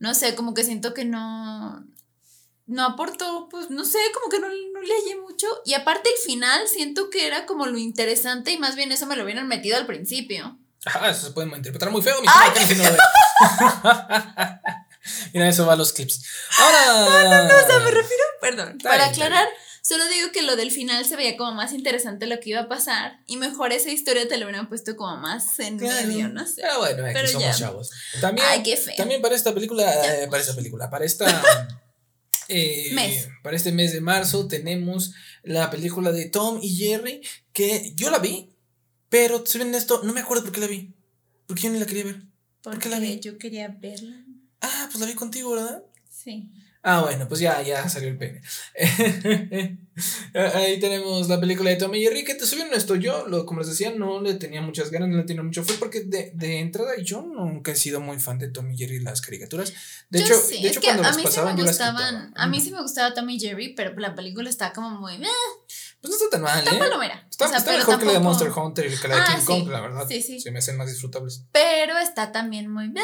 [0.00, 1.84] No sé, como que siento que no
[2.68, 5.46] no aportó, pues no sé, como que no, no le hallé mucho.
[5.64, 9.16] Y aparte el final siento que era como lo interesante y más bien eso me
[9.16, 10.56] lo hubieran metido al principio.
[10.84, 12.28] Ajá, eso se puede interpretar muy feo, mi
[15.32, 16.22] Mira, eso va a los clips.
[16.58, 16.78] Ahora.
[16.88, 18.78] No, no, no, o sea, me refiero, perdón.
[18.82, 19.48] para aclarar,
[19.82, 22.68] solo digo que lo del final se veía como más interesante lo que iba a
[22.68, 23.20] pasar.
[23.26, 26.60] Y mejor esa historia te lo hubieran puesto como más en medio, no sé.
[26.62, 27.90] Pero bueno, aquí somos chavos.
[28.20, 28.94] También, Ay, qué feo.
[28.96, 31.26] También para esta película, eh, para esta película, para esta.
[32.48, 32.96] Eh,
[33.42, 37.20] para este mes de marzo tenemos la película de Tom y Jerry,
[37.52, 38.50] que yo la vi,
[39.08, 40.94] pero se ven esto, no me acuerdo por qué la vi.
[41.46, 42.22] Porque yo ni la quería ver.
[42.62, 43.20] ¿Por qué la vi?
[43.20, 44.24] Yo quería verla.
[44.60, 45.82] Ah, pues la vi contigo, ¿verdad?
[46.10, 46.50] Sí.
[46.90, 48.40] Ah, bueno, pues ya, ya salió el pene.
[50.54, 52.94] Ahí tenemos la película de Tommy y Jerry, que te subieron esto.
[52.94, 55.74] Yo, lo, como les decía, no le tenía muchas ganas, no le tenía mucho fe,
[55.78, 59.00] porque de, de entrada yo nunca he sido muy fan de Tommy y Jerry y
[59.00, 59.74] las caricaturas.
[60.08, 63.12] De hecho, de hecho cuando mí pasaban, sí me gustaban, A mí sí me gustaba
[63.12, 65.16] Tommy y Jerry, pero la película está como muy.
[65.16, 65.28] Eh.
[66.00, 67.22] Pues no está tan mal, está ¿eh?
[67.28, 69.36] Está, o sea, está mejor que la de Monster Hunter y que la de ah,
[69.36, 70.06] King Kong, la verdad.
[70.08, 70.40] Sí, sí.
[70.40, 71.44] Se me hacen más disfrutables.
[71.52, 72.86] Pero está también muy.
[72.86, 73.02] Eh.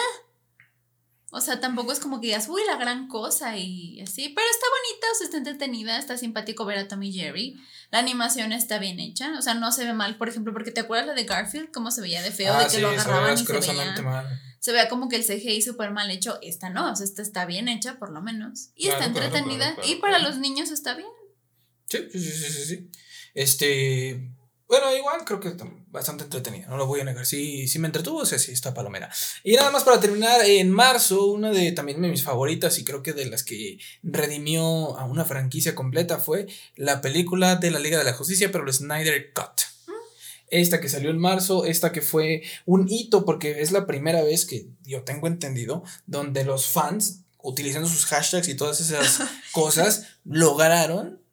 [1.36, 4.28] O sea, tampoco es como que digas, uy, la gran cosa y así.
[4.28, 7.60] Pero está bonita, o sea, está entretenida, está simpático ver a Tommy Jerry.
[7.90, 10.82] La animación está bien hecha, o sea, no se ve mal, por ejemplo, porque te
[10.82, 13.44] acuerdas la de Garfield, cómo se veía de feo, de ah, que lo agarraban y
[13.44, 13.94] se veía,
[14.60, 16.38] se veía como que el CGI súper mal hecho.
[16.40, 18.70] Esta no, o sea, esta está bien hecha, por lo menos.
[18.76, 19.74] Y está entretenida.
[19.88, 21.08] y para los niños está bien.
[21.88, 22.90] Sí, sí, sí, sí, sí.
[23.34, 24.32] Este,
[24.68, 25.50] bueno, igual creo que
[25.94, 27.24] bastante entretenida, no lo voy a negar.
[27.24, 29.10] Sí, sí me entretuvo, o sea, sí está palomera.
[29.44, 33.02] Y nada más para terminar, en marzo, una de también de mis favoritas y creo
[33.02, 37.96] que de las que redimió a una franquicia completa fue la película de la Liga
[37.96, 39.62] de la Justicia, pero el Snyder Cut.
[40.50, 44.44] Esta que salió en marzo, esta que fue un hito porque es la primera vez
[44.44, 49.20] que yo tengo entendido donde los fans, utilizando sus hashtags y todas esas
[49.52, 51.23] cosas, lograron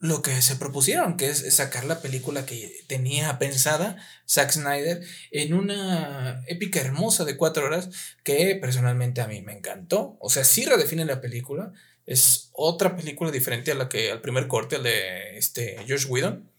[0.00, 5.52] lo que se propusieron, que es sacar la película que tenía pensada Zack Snyder en
[5.52, 7.90] una épica hermosa de cuatro horas
[8.24, 10.16] que personalmente a mí me encantó.
[10.18, 11.74] O sea, sí redefine la película.
[12.06, 16.50] Es otra película diferente a la que al primer corte, al de este George Whedon.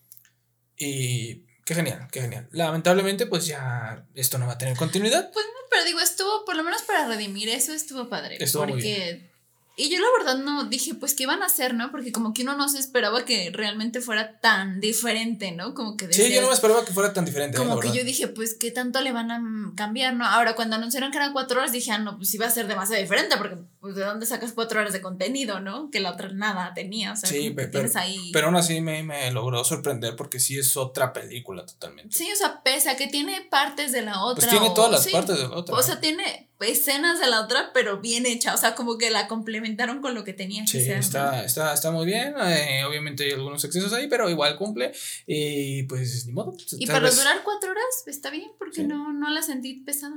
[0.78, 2.48] Y qué genial, qué genial.
[2.52, 5.32] Lamentablemente, pues ya esto no va a tener continuidad.
[5.34, 8.38] Pues no, pero digo, estuvo, por lo menos para redimir eso estuvo padre.
[8.40, 9.31] Estuvo porque
[9.78, 11.92] y yo la verdad no dije, pues, ¿qué iban a hacer, no?
[11.92, 15.74] Porque como que uno no se esperaba que realmente fuera tan diferente, ¿no?
[15.74, 17.58] Como que Sí, yo no me esperaba que fuera tan diferente.
[17.58, 19.42] Como que yo dije, pues, ¿qué tanto le van a
[19.76, 20.26] cambiar, no?
[20.26, 23.02] Ahora, cuando anunciaron que eran cuatro horas, dije, ah, no, pues iba a ser demasiado
[23.02, 25.90] diferente, porque, pues, ¿de dónde sacas cuatro horas de contenido, no?
[25.90, 28.32] Que la otra nada tenía, o sea, sí, pero, ahí...
[28.34, 32.16] pero aún así me, me logró sorprender porque sí es otra película totalmente.
[32.16, 34.50] Sí, o sea, pese a que tiene partes de la otra.
[34.50, 35.76] Pues tiene todas las partes de la otra.
[35.76, 39.28] O sea, tiene escenas de la otra, pero bien hecha, o sea, como que la
[39.62, 40.66] complementaron con lo que tenía.
[40.66, 44.92] Sí, está, está, está muy bien, eh, obviamente hay algunos excesos ahí, pero igual cumple
[45.28, 46.56] y pues ni modo.
[46.72, 50.16] Y para durar cuatro horas está bien, porque no, no la sentí pesada.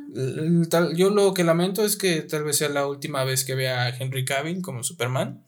[0.70, 3.84] Tal, yo lo que lamento es que tal vez sea la última vez que vea
[3.84, 5.44] a Henry Cavill como Superman.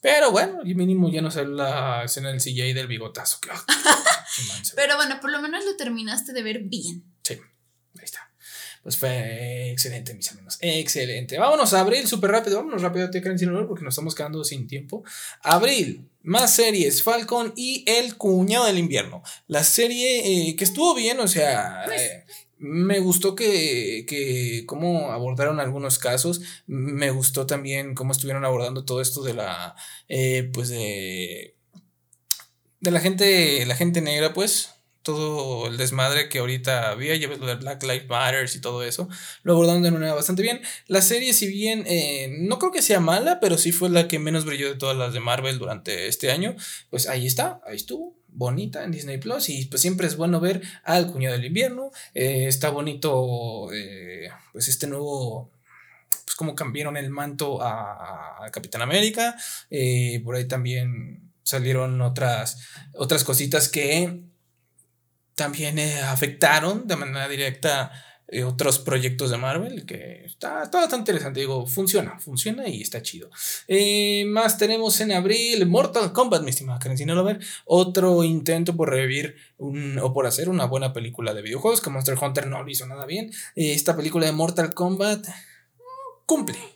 [0.00, 3.38] Pero bueno, y mínimo ya no sale la escena del CJ del bigotazo.
[4.76, 7.04] pero bueno, por lo menos lo terminaste de ver bien.
[8.86, 10.58] Pues fue excelente, mis amigos.
[10.60, 11.36] Excelente.
[11.38, 12.58] Vámonos a abril, súper rápido.
[12.58, 15.02] Vámonos rápido, tío Karen, porque nos estamos quedando sin tiempo.
[15.42, 19.24] Abril, más series: Falcon y El Cuñado del Invierno.
[19.48, 21.82] La serie eh, que estuvo bien, o sea.
[21.84, 22.24] Pues, eh,
[22.58, 26.42] me gustó que, que cómo abordaron algunos casos.
[26.68, 29.74] Me gustó también cómo estuvieron abordando todo esto de la.
[30.06, 31.56] Eh, pues de.
[32.78, 33.66] De la gente.
[33.66, 34.75] La gente negra, pues
[35.06, 38.82] todo el desmadre que ahorita había, ya ves lo de Black Lives Matter y todo
[38.82, 39.08] eso,
[39.44, 40.60] lo abordaron de una manera bastante bien.
[40.88, 44.18] La serie, si bien eh, no creo que sea mala, pero sí fue la que
[44.18, 46.56] menos brilló de todas las de Marvel durante este año,
[46.90, 48.16] pues ahí está, ahí estuvo.
[48.28, 51.90] Bonita en Disney Plus, y pues siempre es bueno ver al cuñado del invierno.
[52.12, 55.50] Eh, está bonito, eh, pues este nuevo
[56.10, 59.36] pues como cambiaron el manto a, a Capitán América.
[60.24, 62.58] por ahí también salieron otras,
[62.92, 64.20] otras cositas que
[65.36, 67.92] también eh, afectaron de manera directa
[68.26, 71.40] eh, otros proyectos de Marvel, que está, está, bastante interesante.
[71.40, 73.30] Digo, funciona, funciona y está chido.
[73.68, 79.36] Eh, más tenemos en abril Mortal Kombat, mi estimada Karen, ver, otro intento por revivir
[79.58, 83.06] o por hacer una buena película de videojuegos, que Monster Hunter no lo hizo nada
[83.06, 83.30] bien.
[83.54, 86.75] Esta película de Mortal Kombat mm, cumple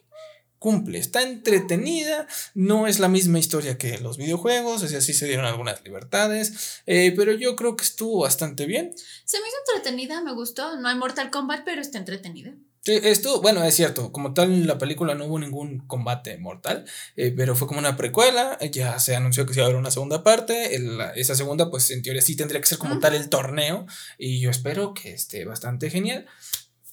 [0.60, 5.46] cumple, está entretenida, no es la misma historia que los videojuegos, así, así se dieron
[5.46, 8.92] algunas libertades, eh, pero yo creo que estuvo bastante bien.
[9.24, 12.52] Se me hizo entretenida, me gustó, no hay Mortal Kombat, pero está entretenida.
[12.82, 16.86] Sí, esto, bueno, es cierto, como tal en la película no hubo ningún combate mortal,
[17.16, 19.90] eh, pero fue como una precuela, ya se anunció que se iba a haber una
[19.90, 20.78] segunda parte,
[21.16, 23.86] esa segunda pues en teoría sí tendría que ser como tal el torneo
[24.18, 26.26] y yo espero que esté bastante genial.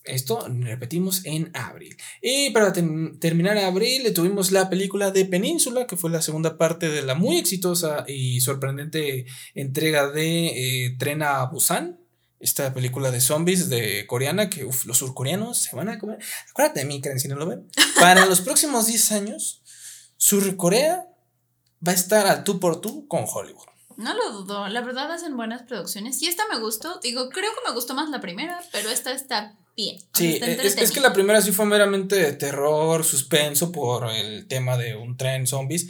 [0.07, 1.97] Esto repetimos en abril.
[2.21, 7.01] Y para terminar abril tuvimos la película de Península, que fue la segunda parte de
[7.01, 11.99] la muy exitosa y sorprendente entrega de eh, Tren a Busan.
[12.39, 16.19] Esta película de zombies de coreana que los surcoreanos se van a comer.
[16.51, 17.67] Acuérdate de mí, Karen, si no lo ven.
[17.99, 19.63] Para los próximos 10 años,
[20.17, 21.07] Surcorea
[21.85, 23.76] va a estar al tú por tú con Hollywood.
[23.97, 26.21] No lo dudo, la verdad hacen buenas producciones.
[26.21, 29.55] Y esta me gustó, digo, creo que me gustó más la primera, pero esta está
[30.13, 34.95] Sí, es, que la primera sí fue meramente de terror, suspenso por el tema de
[34.95, 35.89] un tren zombies.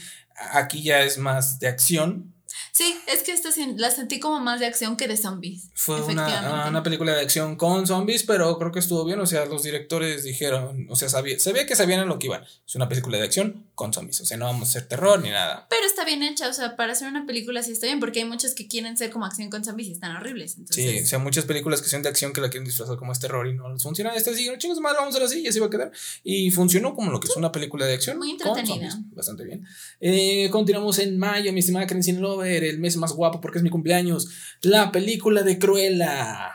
[0.51, 2.33] Aquí ya es más de acción.
[2.73, 5.69] Sí, es que esta la sentí como más de acción que de zombies.
[5.73, 9.21] Fue una, una, película de acción con zombies, pero creo que estuvo bien.
[9.21, 12.43] O sea, los directores dijeron, o sea, sabía, sabía que sabían en lo que iban.
[12.43, 14.19] Es una película de acción con zombies.
[14.21, 15.67] O sea, no vamos a hacer terror ni nada.
[15.69, 18.25] Pero está bien hecha, o sea, para hacer una película sí está bien, porque hay
[18.25, 20.57] muchos que quieren ser como acción con zombies y están horribles.
[20.71, 23.19] Sí, o sea, muchas películas que son de acción que la quieren disfrazar como es
[23.19, 24.15] terror y no les funciona.
[24.15, 25.91] Esta sí, no chingos más, vamos a hacer así y así va a quedar.
[26.23, 28.17] Y funcionó como lo que es una película de acción.
[28.17, 28.97] Muy entretenida.
[29.11, 29.63] bastante bien.
[30.01, 33.69] Eh, continuamos en mayo, mi estimada Karen Lover, el mes más guapo porque es mi
[33.69, 34.27] cumpleaños.
[34.61, 36.51] La película de Cruella.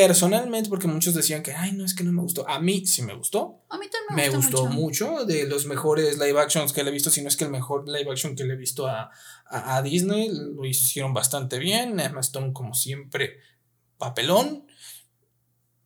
[0.00, 2.46] Personalmente, porque muchos decían que, ay, no, es que no me gustó.
[2.46, 3.64] A mí sí me gustó.
[3.70, 5.24] A mí también me, gustó, mucho.
[5.24, 7.88] De los mejores live actions que le he visto, si no es que el mejor
[7.88, 9.10] live action que le he visto a,
[9.46, 10.28] a, Disney.
[10.28, 11.98] Lo hicieron bastante bien.
[11.98, 13.38] Emma Stone, como siempre,
[13.96, 14.66] papelón.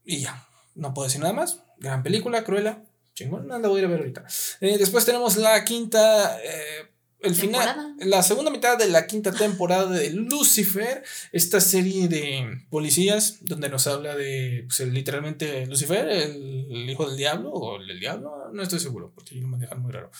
[0.05, 0.45] Y ya,
[0.75, 1.63] no puedo decir nada más.
[1.79, 2.83] Gran película, Cruella.
[3.15, 4.27] Chingón, la voy a ir a ver ahorita.
[4.61, 6.37] Eh, después tenemos la quinta.
[6.43, 6.90] Eh,
[7.23, 11.03] el final, la segunda mitad de la quinta temporada de Lucifer,
[11.33, 17.51] esta serie de policías donde nos habla de pues, literalmente Lucifer, el, hijo del diablo
[17.51, 20.11] o el, diablo, no estoy seguro porque lo manejan muy raro.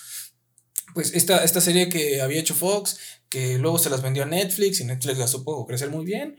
[0.95, 2.99] Pues esta, esta serie que había hecho Fox,
[3.29, 6.37] que luego se las vendió a Netflix y Netflix la supo crecer muy bien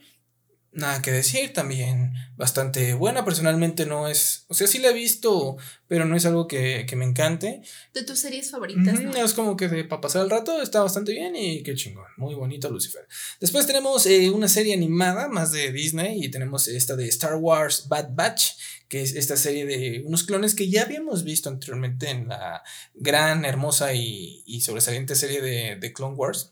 [0.73, 3.25] nada que decir, también bastante buena.
[3.25, 5.57] Personalmente no es, o sea, sí la he visto,
[5.87, 7.61] pero no es algo que, me encante.
[7.93, 9.01] De tus series favoritas.
[9.01, 9.15] ¿no?
[9.15, 12.35] Es como que de, para pasar el rato está bastante bien y qué chingón, muy
[12.35, 13.07] bonito Lucifer.
[13.39, 17.87] Después tenemos eh, una serie animada más de Disney y tenemos esta de Star Wars
[17.87, 18.51] Bad Batch
[18.91, 22.61] que es esta serie de unos clones que ya habíamos visto anteriormente en la
[22.93, 26.51] gran, hermosa y, sobresaliente serie de, de, Clone Wars.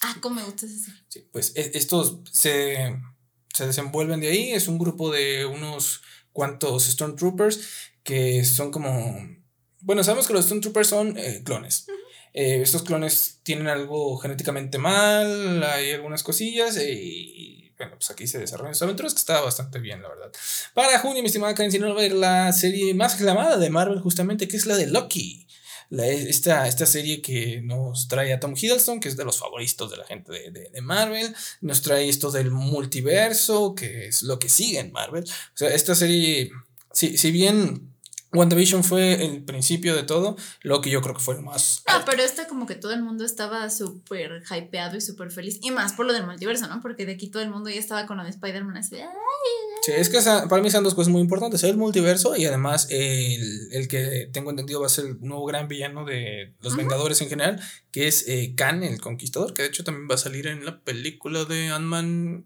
[0.00, 1.00] Ah, cómo me gusta esa serie.
[1.06, 2.98] Sí, pues e, estos se
[3.58, 4.52] se desenvuelven de ahí.
[4.52, 6.02] Es un grupo de unos
[6.32, 7.60] cuantos Stormtroopers
[8.02, 9.18] que son como...
[9.80, 11.86] Bueno, sabemos que los Stormtroopers son eh, clones.
[12.34, 18.26] Eh, estos clones tienen algo genéticamente mal, hay algunas cosillas eh, y bueno, pues aquí
[18.26, 20.30] se desarrollan sus aventuras que está bastante bien, la verdad.
[20.74, 23.70] Para junio, mi estimada Karen, si no va a ver la serie más aclamada de
[23.70, 25.48] Marvel, justamente, que es la de Loki
[25.90, 29.96] esta, esta serie que nos trae a Tom Hiddleston, que es de los favoritos de
[29.96, 34.92] la gente de, Marvel, nos trae esto del multiverso, que es lo que sigue en
[34.92, 35.24] Marvel.
[35.24, 36.50] O sea, esta serie,
[36.92, 37.94] si, si bien
[38.32, 41.82] WandaVision fue el principio de todo, lo que yo creo que fue lo más.
[41.86, 45.58] Ah, pero esta como que todo el mundo estaba súper hypeado y súper feliz.
[45.62, 46.80] Y más por lo del multiverso, ¿no?
[46.82, 48.96] Porque de aquí todo el mundo ya estaba con lo de Spider-Man así
[49.82, 50.18] Sí, es que
[50.48, 51.62] para mí son dos cosas muy importantes.
[51.64, 56.04] El multiverso y además el, que tengo entendido va a ser el nuevo gran villano
[56.04, 57.60] de los Vengadores en general,
[57.90, 60.80] que es eh, Khan, el Conquistador, que de hecho también va a salir en la
[60.80, 62.44] película de Ant-Man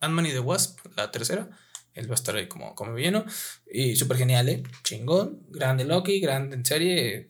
[0.00, 1.48] Ant y the Wasp, la tercera.
[1.94, 3.24] Él va a estar ahí como, como villano.
[3.70, 4.62] Y súper genial, ¿eh?
[4.82, 5.46] Chingón.
[5.48, 7.28] Grande Loki, grande en serie.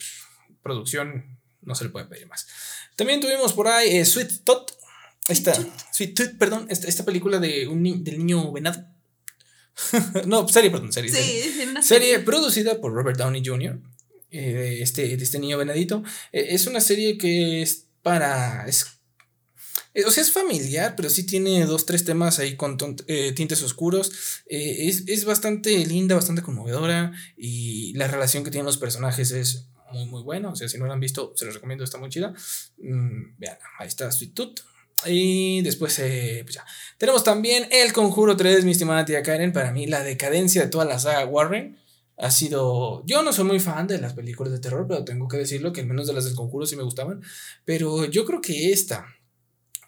[0.63, 2.47] producción, no se le puede pedir más.
[2.97, 4.73] También tuvimos por ahí eh, Sweet Tot.
[5.29, 5.55] Esta,
[5.91, 8.85] Sweet Tooth, perdón, esta, esta película de un del niño venado.
[10.27, 11.11] no, serie, perdón, serie.
[11.11, 11.83] Sí, serie.
[11.83, 12.19] serie.
[12.21, 13.81] producida por Robert Downey Jr.,
[14.31, 16.03] eh, este, este niño venadito.
[16.33, 18.67] Eh, es una serie que es para.
[20.07, 24.43] O sea, es familiar, pero sí tiene dos, tres temas ahí con tintes oscuros.
[24.47, 27.13] Es, es, bastante linda, bastante conmovedora.
[27.37, 30.51] Y la relación que tienen los personajes es muy, muy buena.
[30.51, 32.35] O sea, si no la han visto, se los recomiendo, está muy chida.
[32.79, 34.61] Mm, vean, ahí está Sweet Tooth.
[35.07, 36.65] Y después, eh, pues ya.
[36.99, 39.53] Tenemos también El Conjuro 3, mi estimada tía Karen.
[39.53, 41.79] Para mí, la decadencia de toda la saga Warren
[42.17, 43.05] ha sido.
[43.07, 45.81] Yo no soy muy fan de las películas de terror, pero tengo que decirlo que
[45.81, 47.23] al menos de las del Conjuro sí me gustaban.
[47.65, 49.07] Pero yo creo que esta,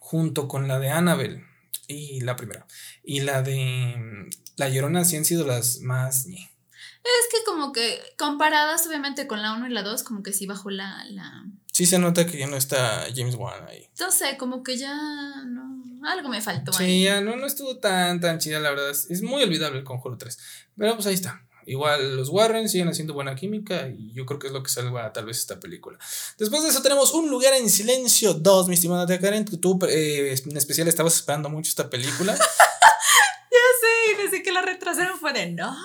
[0.06, 1.44] junto con la de Annabelle
[1.88, 2.64] y la primera,
[3.02, 6.26] y la de mm, La Llorona, sí han sido las más.
[6.26, 10.46] Es que como que comparadas obviamente con la 1 y la 2, como que sí
[10.46, 11.44] bajó la, la...
[11.72, 13.88] Sí se nota que ya no está James Wan ahí.
[13.98, 14.94] No sé, como que ya
[15.44, 15.82] no...
[16.04, 17.04] Algo me faltó sí, ahí.
[17.04, 18.90] Ya no, no estuvo tan, tan chida, la verdad.
[18.90, 20.38] Es muy olvidable el Conjuro 3.
[20.76, 21.45] Pero pues ahí está.
[21.66, 25.12] Igual los Warren siguen haciendo buena química y yo creo que es lo que salva
[25.12, 25.98] tal vez esta película.
[26.38, 29.44] Después de eso tenemos Un lugar en silencio 2, mi estimada Karen.
[29.44, 32.34] Tú eh, en especial estabas esperando mucho esta película.
[32.36, 35.76] ya sé, desde que la retrasaron fue de no.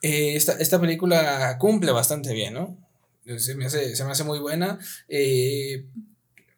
[0.00, 2.78] Eh, esta, película cumple bastante bien, ¿no?
[3.38, 4.78] Se me hace, se me hace muy buena.
[5.08, 5.86] Eh,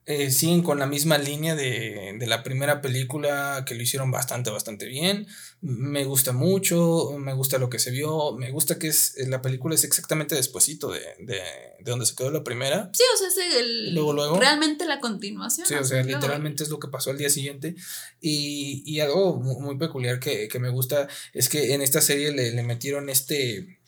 [0.06, 4.86] eh, siguen con la misma línea de, la primera película que lo hicieron bastante, bastante
[4.86, 5.26] bien.
[5.60, 9.74] Me gusta mucho, me gusta lo que se vio, me gusta que es, la película
[9.74, 11.40] es exactamente despuesito de, de,
[11.80, 12.90] donde se quedó la primera.
[12.94, 14.40] Sí, o sea, es el, luego, luego.
[14.40, 15.66] realmente la continuación.
[15.66, 17.76] Sí, o sea, literalmente es lo que pasó al día siguiente.
[18.20, 22.52] Y, y algo muy, peculiar que, que, me gusta es que en esta serie le,
[22.52, 23.79] le metieron este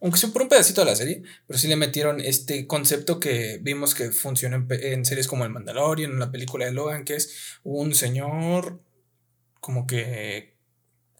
[0.00, 3.58] aunque sea por un pedacito de la serie, pero sí le metieron este concepto que
[3.60, 7.58] vimos que funciona en, series como El Mandalorian, en la película de Logan, que es
[7.64, 8.80] un señor
[9.60, 10.56] como que,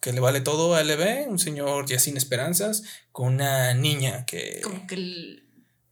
[0.00, 4.60] que le vale todo a LB, un señor ya sin esperanzas, con una niña que...
[4.62, 5.42] Como que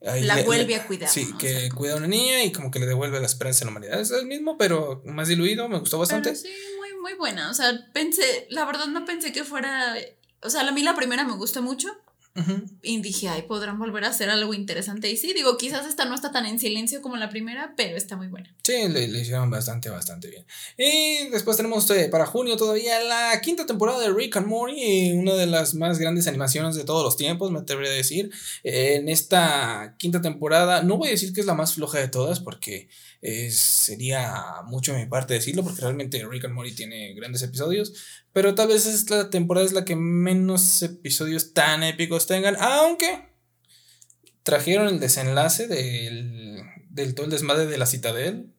[0.01, 1.11] la vuelve a cuidar.
[1.11, 3.73] Sí, que cuida a una niña y como que le devuelve la esperanza a la
[3.73, 4.01] humanidad.
[4.01, 6.35] Es el mismo, pero más diluido, me gustó bastante.
[6.35, 7.51] sí, muy, muy buena.
[7.51, 9.95] O sea, pensé, la verdad no pensé que fuera...
[10.41, 11.95] O sea, a mí la primera me gustó mucho.
[12.83, 15.11] Y dije, ay, podrán volver a hacer algo interesante.
[15.11, 18.17] Y sí, digo, quizás esta no está tan en silencio como la primera, pero está
[18.17, 18.55] muy buena.
[18.65, 20.45] Sí, le, hicieron bastante, bastante bien.
[20.77, 25.35] Y después tenemos eh, para junio todavía la quinta temporada de Rick and Morty, una
[25.35, 28.31] de las más grandes animaciones de todos los tiempos, me atrevería a decir.
[28.63, 32.41] en esta quinta temporada, no voy a decir que es la más floja de todas,
[32.41, 32.89] porque
[33.51, 37.95] sería mucho de mi parte decirlo, porque realmente Rick and Morty tiene grandes episodios,
[38.33, 43.29] pero tal vez esta temporada es la que menos episodios tan épicos tengan, aunque
[44.43, 48.53] trajeron el desenlace del, del todo el desmadre de la citadel,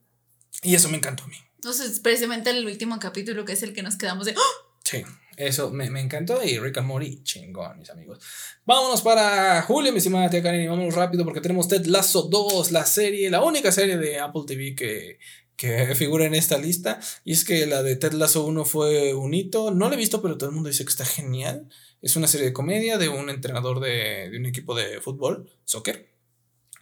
[0.62, 1.38] y eso me encantó a mí.
[1.56, 4.36] Entonces, precisamente el último capítulo, que es el que nos quedamos de...
[4.38, 4.80] ¡Oh!
[4.84, 5.04] Sí.
[5.40, 8.20] Eso me, encantó y Rick and Morty, chingón, mis amigos.
[8.66, 12.74] Vámonos para julio, mi estimada tía Karen, y vámonos rápido porque tenemos Ted Lasso 2,
[12.74, 15.18] la serie, la única serie de Apple TV que,
[15.60, 17.00] que figura en esta lista.
[17.26, 19.72] Y es que la de Ted Lasso 1 fue un hito.
[19.72, 21.68] No la he visto, pero todo el mundo dice que está genial.
[22.02, 26.08] Es una serie de comedia de un entrenador de, de un equipo de fútbol, soccer.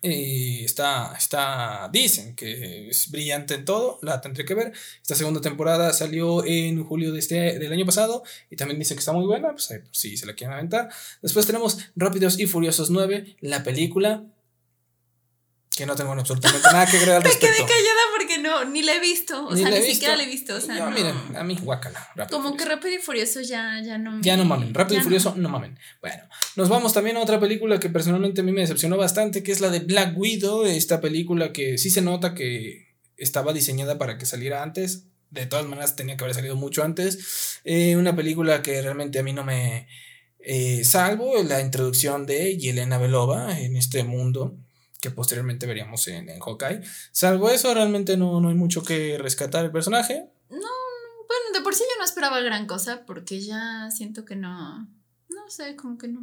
[0.03, 4.71] Y está, está, dicen que es brillante en todo, la tendré que ver.
[5.01, 8.21] Esta segunda temporada salió en julio de este, del año pasado
[8.51, 10.89] y también dicen que está muy buena, pues si se la quieren aventar.
[11.23, 14.23] Después tenemos Rápidos y Furiosos 9, la película
[15.77, 17.47] que no tengo absolutamente nada que agregar al respecto.
[17.51, 19.45] Me quedé callada porque no, ni la he visto.
[19.45, 20.55] O sea, ni siquiera la he visto.
[20.55, 22.09] O sea, no, miren, a mí, guácala.
[22.31, 24.19] Como que Rápido y Furioso ya, ya no.
[24.21, 24.73] Ya no mamen.
[24.73, 25.49] Rápido y Furioso, no.
[25.49, 25.77] mamen.
[26.01, 26.23] Bueno,
[26.55, 29.61] nos vamos también a otra película que personalmente a mí me decepcionó bastante, que es
[29.61, 30.65] la de Black Widow.
[30.65, 35.05] Esta película que sí se nota que estaba diseñada para que saliera antes.
[35.29, 37.59] De todas maneras, tenía que haber salido mucho antes.
[37.63, 39.87] Eh, una película que realmente a mí no me.
[40.39, 44.57] Eh, salvo la introducción de Yelena Belova en este mundo
[44.99, 46.81] que posteriormente veríamos en, en Hawkeye.
[47.11, 50.29] Salvo eso, realmente no, no hay mucho que rescatar el personaje.
[50.49, 54.79] No, bueno, de por sí yo no esperaba gran cosa porque ya siento que no,
[55.29, 56.21] no sé, como que no.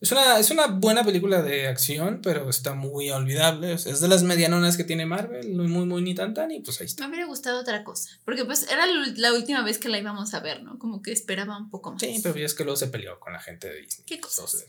[0.00, 3.74] Es una, es una buena película de acción, pero está muy olvidable.
[3.74, 6.86] es de las medianonas que tiene Marvel, muy, muy, ni tan tan, y pues ahí
[6.86, 7.04] está.
[7.04, 10.40] Me hubiera gustado otra cosa, porque pues era la última vez que la íbamos a
[10.40, 10.78] ver, ¿no?
[10.78, 12.00] Como que esperaba un poco más.
[12.00, 14.06] Sí, pero es que luego se peleó con la gente de Disney.
[14.06, 14.64] ¿Qué cosas?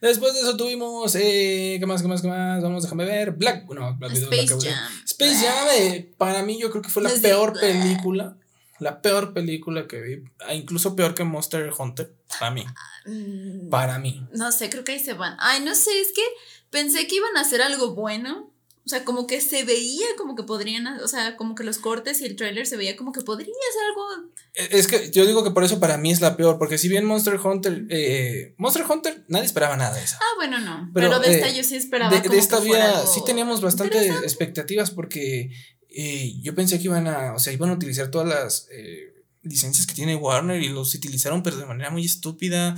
[0.00, 2.60] Después de eso tuvimos, eh, ¿qué más, qué más, qué más?
[2.60, 3.30] Vamos, déjame ver.
[3.30, 5.04] Black, no, Black Space Jam.
[5.04, 8.36] Space Jam, eh, para mí yo creo que fue la peor película
[8.84, 12.66] la peor película que vi, ah, incluso peor que Monster Hunter, para mí.
[13.06, 14.28] Mm, para mí.
[14.32, 15.38] No sé, creo que ahí se van.
[15.40, 16.22] Ay, no sé, es que
[16.68, 18.52] pensé que iban a hacer algo bueno.
[18.84, 22.20] O sea, como que se veía como que podrían, o sea, como que los cortes
[22.20, 24.30] y el trailer se veía como que podría ser algo.
[24.52, 26.90] E, es que yo digo que por eso para mí es la peor, porque si
[26.90, 30.18] bien Monster Hunter, eh, Monster Hunter, nadie esperaba nada de eso.
[30.20, 30.90] Ah, bueno, no.
[30.92, 32.14] Pero, de esta eh, yo sí esperaba.
[32.14, 35.50] De, de esta vida sí teníamos bastantes expectativas porque
[35.96, 39.86] eh, yo pensé que iban a, o sea, iban a utilizar todas las eh, licencias
[39.86, 42.74] que tiene Warner y los utilizaron, pero de manera muy estúpida.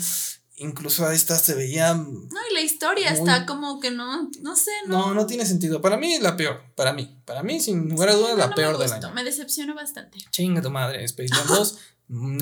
[0.56, 1.94] incluso a esta se veía.
[1.94, 5.08] No, y la historia está como que no, no sé, no.
[5.08, 5.80] No, no tiene sentido.
[5.80, 6.62] Para mí es la peor.
[6.74, 7.20] Para mí.
[7.24, 9.12] Para mí, sin lugar a dudas, la peor del año.
[9.12, 10.18] Me decepcionó bastante.
[10.30, 11.04] Chinga tu madre.
[11.04, 11.78] Space Jam 2,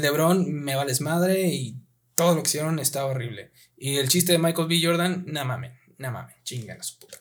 [0.01, 1.77] LeBron, me vales madre y
[2.15, 3.53] todo lo que hicieron está horrible.
[3.77, 4.81] Y el chiste de Michael B.
[4.83, 7.19] Jordan, nada mames, nada mames, chingan a su puta.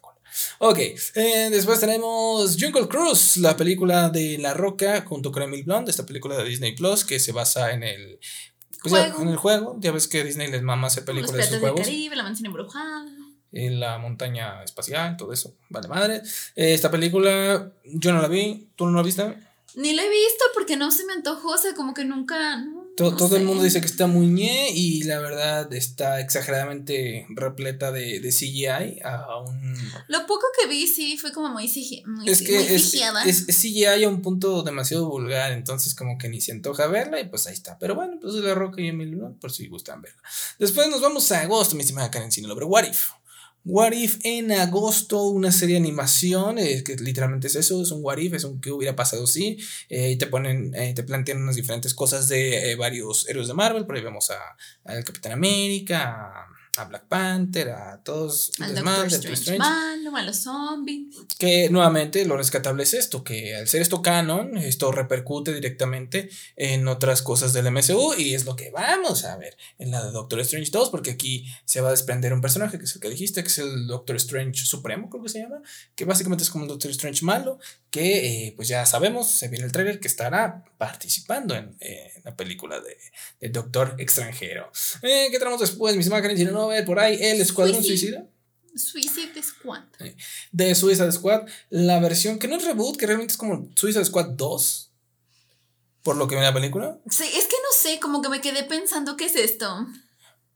[0.59, 5.89] Ok, eh, después tenemos Jungle Cruise, la película de La Roca junto con Emil Blunt,
[5.89, 8.19] esta película de Disney Plus que se basa en el
[8.83, 11.81] pues en el juego, ya ves que Disney les mama hacer películas de sus juegos.
[11.81, 13.05] Caribe, la mansión embrujada.
[13.53, 15.55] En la montaña espacial, todo eso.
[15.69, 16.21] Vale, madre.
[16.55, 18.67] Eh, esta película, yo no la vi.
[18.75, 19.37] ¿Tú no la viste?
[19.75, 22.61] Ni la he visto porque no se me antojó, o sea, como que nunca.
[22.95, 28.19] Todo, el mundo dice que está muy ñe y la verdad está exageradamente repleta de,
[28.19, 29.75] de CGI a un...
[30.07, 34.09] Lo poco que vi sí fue como muy, CGI, es que es, es, CGI a
[34.09, 37.77] un punto demasiado vulgar, entonces como que ni se antoja verla y pues ahí está.
[37.79, 40.21] Pero bueno, pues La Roca y Emilio, por si gustan verla.
[40.59, 43.09] Después nos vamos a agosto, mi estimada Karen Cine, pero What If.
[43.65, 48.03] What If en agosto, una serie de animación, eh, que literalmente es eso, es un
[48.03, 49.57] What If, es un que hubiera pasado si,
[49.87, 53.85] eh, y te ponen, eh, te plantean unas diferentes cosas de varios héroes de Marvel,
[53.85, 56.52] por ahí vemos a, al Capitán América, a
[56.87, 61.15] Black Panther, a todos Al Doctor Strange, Malo, a los zombies.
[61.37, 66.87] Que nuevamente lo rescatable es esto, que al ser esto canon, esto repercute directamente en
[66.87, 70.39] otras cosas del MCU y es lo que vamos a ver en la de Doctor
[70.39, 73.43] Strange 2, porque aquí se va a desprender un personaje que es el que dijiste,
[73.43, 75.61] que es el Doctor Strange Supremo, creo que se llama,
[75.95, 77.59] que básicamente es como un Doctor Strange malo,
[77.91, 81.77] que eh, pues ya sabemos, se viene el trailer, que estará participando en,
[82.23, 84.71] la película de, Doctor Extranjero.
[85.03, 85.95] Eh, ¿Qué tenemos después?
[85.95, 88.25] Mis no, a ver por ahí, el Escuadrón Suicida.
[88.75, 89.83] Suicide Squad.
[90.51, 94.29] De Suicide Squad, la versión que no es reboot, que realmente es como Suicide Squad
[94.29, 94.91] 2.
[96.01, 96.99] Por lo que viene la película.
[97.09, 99.87] Sí, es que no sé, como que me quedé pensando qué es esto.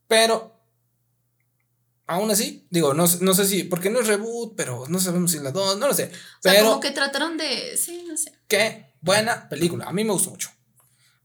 [0.08, 0.58] Pero
[2.08, 5.38] aún así, digo, no, no sé si, porque no es reboot, pero no sabemos si
[5.38, 6.05] es la 2, no lo sé.
[6.05, 6.10] O
[6.41, 8.34] pero, sea, como que trataron de, sí, no sé.
[8.47, 10.49] Qué buena película, a mí me gustó mucho.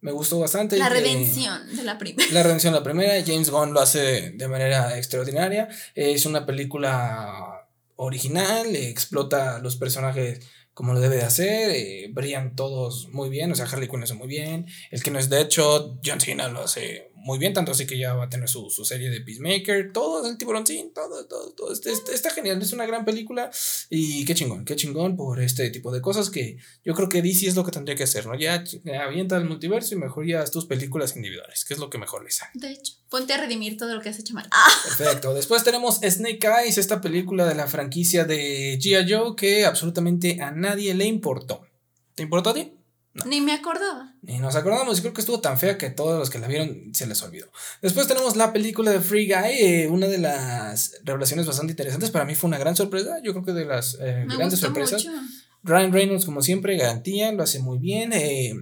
[0.02, 0.76] Me gustó bastante.
[0.76, 2.30] La redención de la primera.
[2.32, 5.68] La redención de la primera, James Gunn lo hace de manera extraordinaria.
[5.94, 10.40] Es una película original, explota los personajes
[10.74, 14.04] como lo debe de hacer, eh, brillan todos muy bien, o sea, Harley Quinn lo
[14.04, 17.72] hace muy bien, el que no es hecho John Cena lo hace muy bien, tanto
[17.72, 21.52] así que ya va a tener su, serie de Peacemaker, todo el tiburoncín, todo, todo,
[21.52, 21.72] todo.
[21.72, 23.50] Este, este, está genial, es una gran película
[23.90, 27.46] y qué chingón, qué chingón por este tipo de cosas que yo creo que DC
[27.46, 28.34] es lo que tendría que hacer, ¿no?
[28.34, 28.64] Ya,
[29.00, 32.36] avienta el multiverso y mejor ya tus películas individuales, que es lo que mejor les
[32.36, 32.50] sale.
[32.54, 34.48] De hecho, ponte a redimir todo lo que has hecho mal.
[34.84, 35.34] Perfecto.
[35.34, 39.12] Después tenemos Snake Eyes, esta película de la franquicia de G.I.
[39.12, 41.62] Joe que absolutamente a nadie le importó.
[42.14, 42.72] ¿Te importó a ti?
[43.26, 44.14] Ni me acordaba.
[44.22, 44.98] Ni nos acordamos.
[44.98, 47.46] Y creo que estuvo tan fea que todos los que la vieron se les olvidó.
[47.82, 49.52] Después tenemos la película de Free Guy.
[49.60, 52.10] Eh, una de las revelaciones bastante interesantes.
[52.10, 53.18] Para mí fue una gran sorpresa.
[53.22, 55.06] Yo creo que de las eh, grandes sorpresas.
[55.62, 58.12] Ryan Reynolds, como siempre, garantía, lo hace muy bien.
[58.14, 58.54] Eh,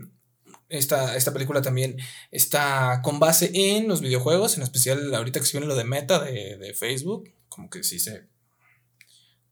[0.68, 1.96] esta, esta, película también
[2.30, 6.22] está con base en los videojuegos, en especial ahorita que se viene lo de Meta
[6.22, 8.30] de, de Facebook, como que sí se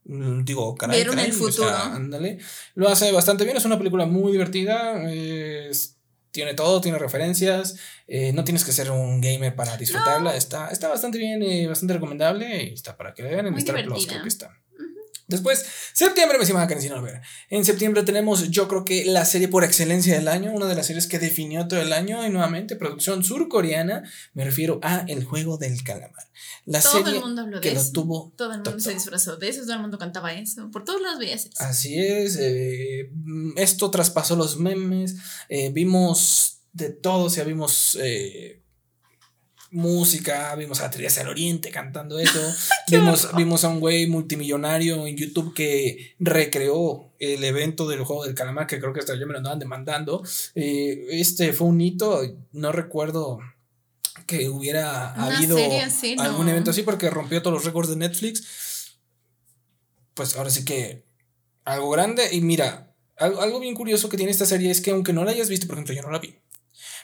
[0.09, 1.69] digo, caray, Vieron el futuro.
[1.69, 2.39] ándale.
[2.75, 5.01] Lo hace bastante bien, es una película muy divertida.
[6.31, 7.77] tiene todo, tiene referencias.
[8.07, 10.35] Eh, no tienes que ser un gamer para disfrutarla.
[10.37, 12.65] Está, está bastante bien, eh, bastante recomendable.
[12.65, 14.59] Y está para que vean en Star Plus, creo que está.
[15.29, 15.63] Después,
[15.93, 17.21] septiembre, me llama no ver.
[17.51, 20.87] En septiembre tenemos, yo creo que la serie por excelencia del año, una de las
[20.87, 24.03] series que definió todo el año, y nuevamente, producción surcoreana,
[24.33, 26.29] me refiero a El Juego del Calamar.
[26.65, 27.93] La todo serie el mundo habló que de eso.
[27.93, 28.33] tuvo.
[28.37, 31.19] Todo el mundo se disfrazó de eso, todo el mundo cantaba eso, por todos los
[31.19, 31.51] veces.
[31.61, 33.11] Así es, eh,
[33.57, 35.17] esto traspasó los memes,
[35.51, 37.99] eh, vimos de todo, o sea, vimos.
[38.01, 38.58] Eh,
[39.71, 42.41] música, vimos a Teresa del Oriente cantando eso,
[42.91, 48.35] vimos, vimos a un güey multimillonario en YouTube que recreó el evento del juego del
[48.35, 50.23] calamar, que creo que hasta yo me lo andaban demandando.
[50.55, 53.41] Eh, este fue un hito, no recuerdo
[54.27, 55.57] que hubiera habido
[56.19, 58.99] algún evento así porque rompió todos los récords de Netflix.
[60.15, 61.05] Pues ahora sí que
[61.65, 65.13] algo grande y mira, algo, algo bien curioso que tiene esta serie es que aunque
[65.13, 66.39] no la hayas visto, por ejemplo, yo no la vi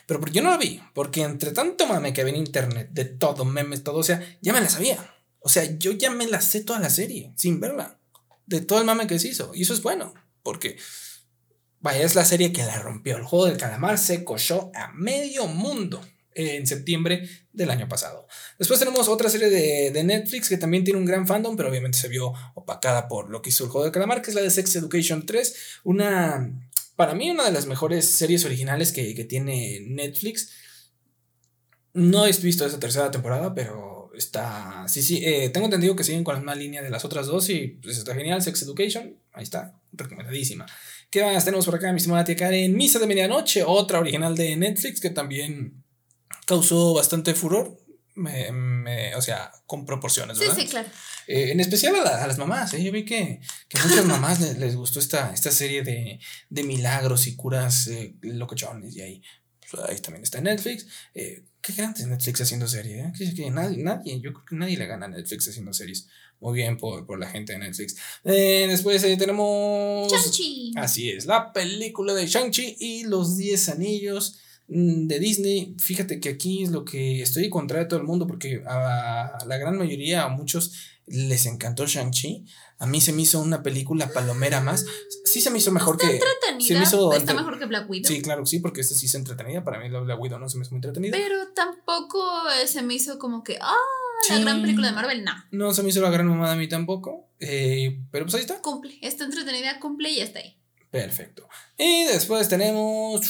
[0.05, 3.43] pero yo no la vi, porque entre tanto mame que había en internet, de todo,
[3.43, 5.15] memes, todo, o sea, ya me la sabía.
[5.39, 7.99] O sea, yo ya me la sé toda la serie, sin verla.
[8.45, 9.51] De todo el mame que se hizo.
[9.55, 10.13] Y eso es bueno,
[10.43, 10.77] porque,
[11.79, 13.17] vaya, es la serie que la rompió.
[13.17, 16.01] El juego del calamar se cochó a medio mundo
[16.35, 18.27] en septiembre del año pasado.
[18.59, 21.97] Después tenemos otra serie de, de, Netflix que también tiene un gran fandom, pero obviamente
[21.97, 24.51] se vio opacada por lo que hizo el juego del calamar, que es la de
[24.51, 25.55] Sex Education 3,
[25.85, 26.51] una
[26.95, 30.51] para mí una de las mejores series originales que, tiene Netflix.
[31.93, 34.85] No he visto esa tercera temporada, pero está.
[34.87, 35.21] Sí, sí.
[35.23, 37.97] Eh, tengo entendido que siguen con la misma línea de las otras dos y pues
[37.97, 38.41] está genial.
[38.41, 40.65] Sex Education, ahí está, recomendadísima.
[41.09, 42.75] ¿Qué más tenemos por acá, mi estimada tía Karen?
[42.75, 45.83] Misa de Medianoche, otra original de Netflix que también
[46.45, 47.77] causó bastante furor.
[48.15, 50.55] Me, o sea, con proporciones, ¿verdad?
[50.55, 50.87] Sí, sí, claro.
[51.27, 52.83] Eh, en especial a, las mamás, ¿eh?
[52.83, 56.19] yo vi que, que muchas mamás les, gustó esta, esta serie de,
[56.49, 59.21] de milagros y curas eh, locochones y ahí,
[59.71, 60.87] pues, ahí también está Netflix.
[61.13, 63.03] Eh, qué grande Netflix haciendo series,
[63.51, 66.07] nadie, nadie, yo creo que nadie le gana a Netflix haciendo series.
[66.39, 67.95] Muy bien por, por la gente de Netflix.
[68.23, 70.11] Eh, después tenemos...
[70.11, 70.73] Shang-Chi.
[70.75, 74.39] Así es, la película de Shang-Chi y los 10 anillos.
[74.67, 78.25] Mm, de Disney, fíjate que aquí es lo que estoy contra de todo el mundo
[78.25, 80.73] porque a la gran mayoría, a muchos
[81.07, 82.45] les encantó Shang-Chi.
[82.79, 84.85] A mí se me hizo una película palomera más.
[85.23, 86.15] Sí se me hizo mejor está que.
[86.15, 86.83] Entretenida.
[87.15, 88.11] está mejor que Black Widow.
[88.11, 89.63] Sí, claro, sí, porque esta sí se entretenida.
[89.63, 91.15] Para mí la Black Widow no se me hizo muy entretenida.
[91.15, 92.23] Pero tampoco
[92.65, 93.57] se me hizo como que.
[93.61, 93.75] ¡Ah!
[94.29, 95.33] La gran película de Marvel, no.
[95.51, 97.29] No se me hizo la gran mamada a mí tampoco.
[97.39, 98.61] Eh, pero pues ahí está.
[98.61, 98.97] Cumple.
[99.01, 100.57] Está entretenida, cumple y ya está ahí.
[100.89, 101.47] Perfecto.
[101.77, 103.21] Y después tenemos.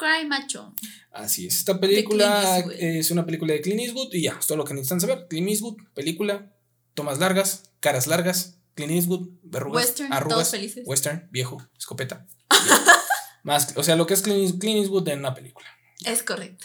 [0.00, 0.74] Cry Macho.
[1.12, 1.58] Así es.
[1.58, 4.98] Esta película es una película de Clint Eastwood y ya, es todo lo que necesitan
[4.98, 5.26] saber.
[5.28, 6.54] Clint Eastwood, película,
[6.94, 10.54] tomas largas, caras largas, Clint Eastwood, verrugas, Western, arrugas.
[10.86, 12.26] Western, viejo, escopeta.
[13.42, 15.66] Más, o sea, lo que es Clint, Eastwood en una película.
[16.06, 16.64] Es correcto.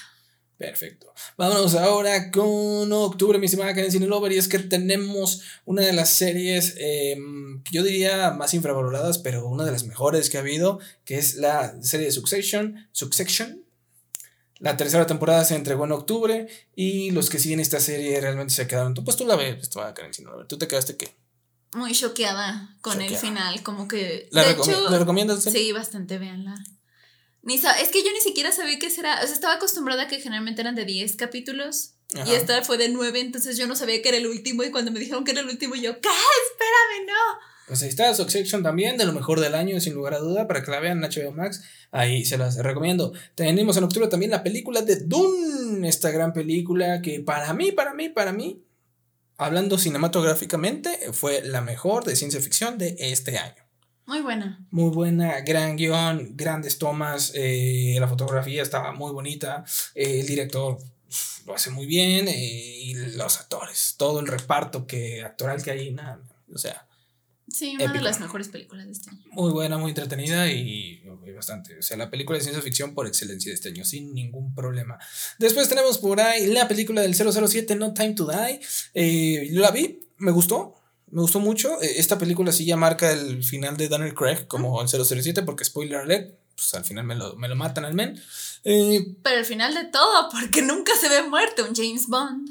[0.57, 1.13] Perfecto.
[1.37, 5.91] Vámonos ahora con octubre, mi estimada Karen Cine Lover, y es que tenemos una de
[5.91, 7.17] las series, que
[7.71, 11.81] yo diría más infravaloradas, pero una de las mejores que ha habido, que es la
[11.81, 12.87] serie de Succession.
[12.93, 13.63] Succession.
[14.59, 18.65] La tercera temporada se entregó en octubre y los que siguen esta serie realmente se
[18.65, 18.93] quedaron.
[18.93, 20.47] Pues tú la ves, Karen Cine Lover.
[20.47, 21.13] ¿Tú te quedaste qué?
[21.73, 24.29] Muy choqueada con el final, como que...
[24.31, 24.43] ¿La,
[24.97, 25.43] recomiendas?
[25.43, 26.55] Sí, bastante, véanla.
[27.45, 29.19] Ni es que yo ni siquiera sabía qué será.
[29.23, 31.91] O sea, estaba acostumbrada a que generalmente eran de 10 capítulos.
[32.25, 34.63] Y esta fue de 9, entonces yo no sabía que era el último.
[34.63, 36.09] Y cuando me dijeron que era el último, yo, ¿qué?
[36.09, 37.39] Espérame, no.
[37.67, 40.63] Pues ahí está Succession también, de lo mejor del año, sin lugar a duda, para
[40.63, 41.63] que la vean en HBO Max.
[41.91, 43.13] Ahí se las recomiendo.
[43.35, 47.93] Tenemos en octubre también la película de Dune, esta gran película que para mí, para
[47.93, 48.63] mí, para mí,
[49.37, 53.64] hablando cinematográficamente, fue la mejor de ciencia ficción de este año.
[54.05, 54.63] Muy buena.
[54.69, 59.65] Muy buena, gran guion, grandes tomas, eh, la fotografía estaba muy bonita,
[59.95, 60.77] eh, el director
[61.45, 65.91] lo hace muy bien eh, y los actores, todo el reparto que actoral que hay,
[65.91, 66.19] nada,
[66.53, 66.87] o sea.
[67.47, 69.21] Sí, una de las mejores películas de este año.
[69.31, 71.03] Muy buena, muy entretenida y,
[71.35, 71.77] bastante.
[71.77, 74.97] O sea, la película de ciencia ficción por excelencia de este año, sin ningún problema.
[75.37, 79.47] Después tenemos por ahí la película del 007, No Time to Die.
[79.51, 80.75] yo la vi, me gustó
[81.11, 81.81] me gustó mucho.
[81.81, 85.65] E, esta película sí ya marca el final de Daniel Craig como en 007, porque
[85.65, 88.21] spoiler alert, pues al final me lo, matan al men.
[88.63, 92.49] Eh, Pero al final de todo, porque nunca se ve muerto un James Bond.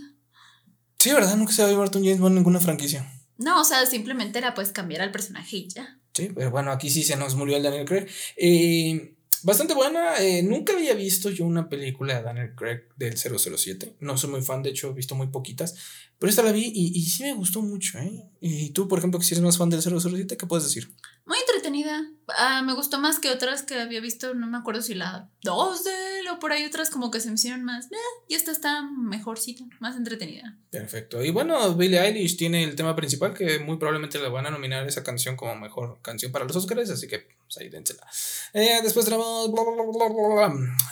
[0.99, 1.37] Sí, ¿verdad?
[1.37, 3.11] Nunca se ve muerto un James Bond en ninguna franquicia.
[3.37, 5.99] No, o sea, simplemente era pues cambiar al personaje y ya.
[6.13, 8.07] Sí, pero bueno, aquí sí se nos murió el Daniel Craig.
[8.37, 9.15] Eh,
[9.45, 10.17] Bastante buena.
[10.21, 13.97] Eh, nunca había visto yo una película de Daniel Craig del 007.
[14.01, 15.75] No soy muy fan, de hecho he visto muy poquitas.
[16.19, 17.99] Pero esta la vi y, y sí me gustó mucho.
[17.99, 18.25] ¿eh?
[18.41, 20.95] Y tú, por ejemplo, que si eres más fan del 007, ¿qué puedes decir?
[21.27, 22.03] Muy entretenida.
[22.39, 25.85] Ah, me gustó más que otras que había visto, no me acuerdo si la 2
[25.85, 25.91] de
[26.31, 27.87] o por ahí otras como que se me hicieron más.
[27.87, 27.97] Eh,
[28.29, 30.57] y esta está mejorcita, más entretenida.
[30.71, 31.23] Perfecto.
[31.25, 34.87] Y bueno, Billie Eilish tiene el tema principal que muy probablemente le van a nominar
[34.87, 38.07] esa canción como mejor canción para los Oscars, así que pues, ahí dénsela.
[38.53, 39.51] Eh, después tenemos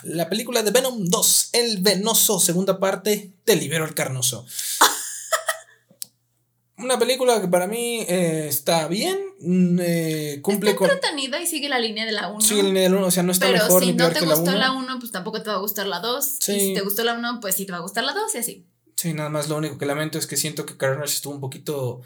[0.03, 4.45] la película de Venom 2, El Venoso, segunda parte, Te libero el carnoso.
[6.77, 11.69] Una película que para mí eh, está bien, mm, eh, cumple está entretenida y sigue
[11.69, 12.41] la línea de la 1.
[12.41, 14.25] Sigue la línea de la 1, o sea, no está Pero mejor si no te
[14.25, 16.49] gustó la 1, pues tampoco te va a gustar la 2.
[16.49, 18.37] Y si te gustó la 1, pues sí te va a gustar la 2 y
[18.39, 18.65] así.
[18.95, 22.01] Sí, nada más lo único que lamento es que siento que Carnage estuvo un poquito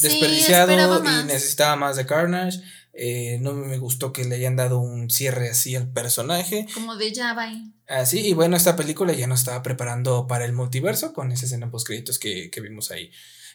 [0.00, 2.60] desperdiciado y necesitaba más de Carnage.
[2.98, 6.66] Eh, no me gustó que le hayan dado un cierre así al personaje.
[6.72, 7.50] Como de Java.
[7.86, 11.70] Así, y bueno, esta película ya nos estaba preparando para el multiverso con esa escena
[11.70, 13.10] post créditos que, que vimos ahí.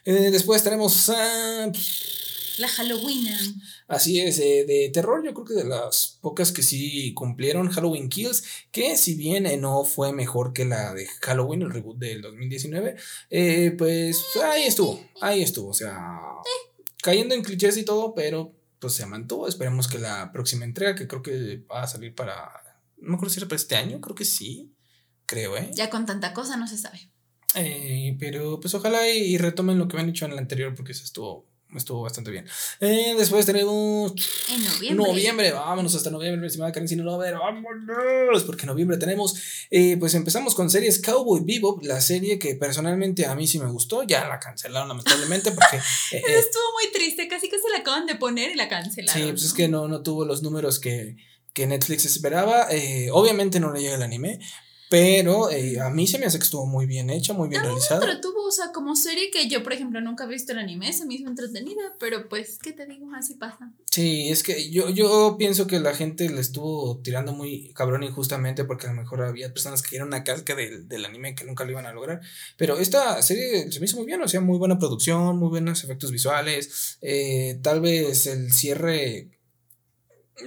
[0.06, 1.12] Eh, después tenemos
[2.58, 3.28] la Halloween.
[3.88, 8.10] Así es, eh, de terror, yo creo que de las pocas que sí cumplieron Halloween
[8.10, 12.22] Kills, que si bien eh, no fue mejor que la de Halloween, el reboot del
[12.22, 12.96] 2019,
[13.78, 16.20] pues ahí estuvo, ahí estuvo, o sea,
[17.02, 19.48] cayendo en clichés y todo, pero pues se mantuvo.
[19.48, 22.52] Esperemos que la próxima entrega, que creo que va a salir para,
[22.98, 24.74] no me acuerdo si era para este año, creo que sí,
[25.26, 25.70] creo, ¿eh?
[25.74, 27.11] Ya con tanta cosa no se sabe.
[27.56, 31.04] Eh, pero pues ojalá y, retomen lo que habían hecho en el anterior porque eso
[31.04, 32.46] estuvo estuvo bastante bien.
[32.80, 34.14] Eh, después tenemos.
[34.50, 35.08] En noviembre.
[35.08, 38.44] Noviembre, vámonos hasta noviembre, estimada Karen Sin ver, vámonos.
[38.44, 39.36] Porque en noviembre tenemos.
[39.70, 43.70] Eh, pues empezamos con series Cowboy Bebop, la serie que personalmente a mí sí me
[43.70, 44.04] gustó.
[44.04, 45.80] Ya la cancelaron, lamentablemente, porque.
[46.12, 49.22] Eh, estuvo muy triste, casi que se la acaban de poner y la cancelaron.
[49.22, 51.16] Sí, pues es que no, no tuvo los números que,
[51.54, 52.68] que Netflix esperaba.
[53.12, 54.40] obviamente no le llega el anime,
[54.92, 58.02] pero eh, a mí se me hace que estuvo muy bien hecha, muy bien realizada.
[58.02, 60.92] Pero tuvo, o sea, como serie que yo, por ejemplo, nunca he visto el anime,
[60.92, 63.08] se me hizo entretenida, pero pues, ¿qué te digo?
[63.16, 63.72] Así pasa.
[63.90, 68.66] Sí, es que yo, yo pienso que la gente le estuvo tirando muy cabrón injustamente
[68.66, 71.64] porque a lo mejor había personas que eran una calca del, del anime que nunca
[71.64, 72.20] lo iban a lograr.
[72.58, 75.86] Pero esta serie se me hizo muy bien, o sea, muy buena producción, muy buenos
[75.86, 76.98] efectos visuales.
[77.02, 79.30] Eh, tal vez el cierre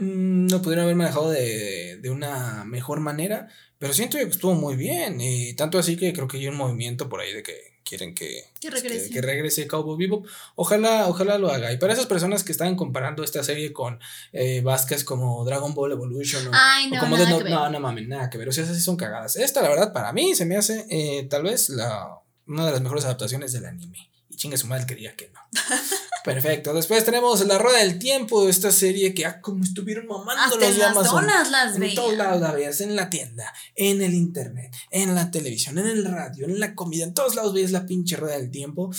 [0.00, 3.48] lo pudieron haber manejado de, de una mejor manera
[3.84, 5.20] pero siento que estuvo muy bien.
[5.20, 8.46] Y tanto así que creo que hay un movimiento por ahí de que quieren que,
[8.58, 9.10] que regrese.
[9.10, 10.24] Que, regrese Cowboy Vivo.
[10.54, 11.70] Ojalá, ojalá lo haga.
[11.70, 14.00] Y para esas personas que estaban comparando esta serie con
[14.32, 18.38] eh, Vázquez como Dragon Ball Evolution o, como de no, no, no mames, nada que
[18.38, 18.48] ver.
[18.48, 19.36] O sea, esas sí son cagadas.
[19.36, 22.08] Esta, la verdad, para mí se me hace eh, tal vez la,
[22.46, 24.10] una de las mejores adaptaciones del anime.
[24.30, 25.40] Y chingue su madre que diga que no.
[26.24, 26.72] Perfecto.
[26.72, 30.82] Después tenemos La Rueda del Tiempo, esta serie que ah, como estuvieron mamando los de
[30.82, 31.26] Amazon.
[31.26, 35.76] las En todos lados la veías, en la tienda, en el internet, en la televisión,
[35.76, 38.90] en el radio, en la comida, en todos lados veías la pinche Rueda del Tiempo.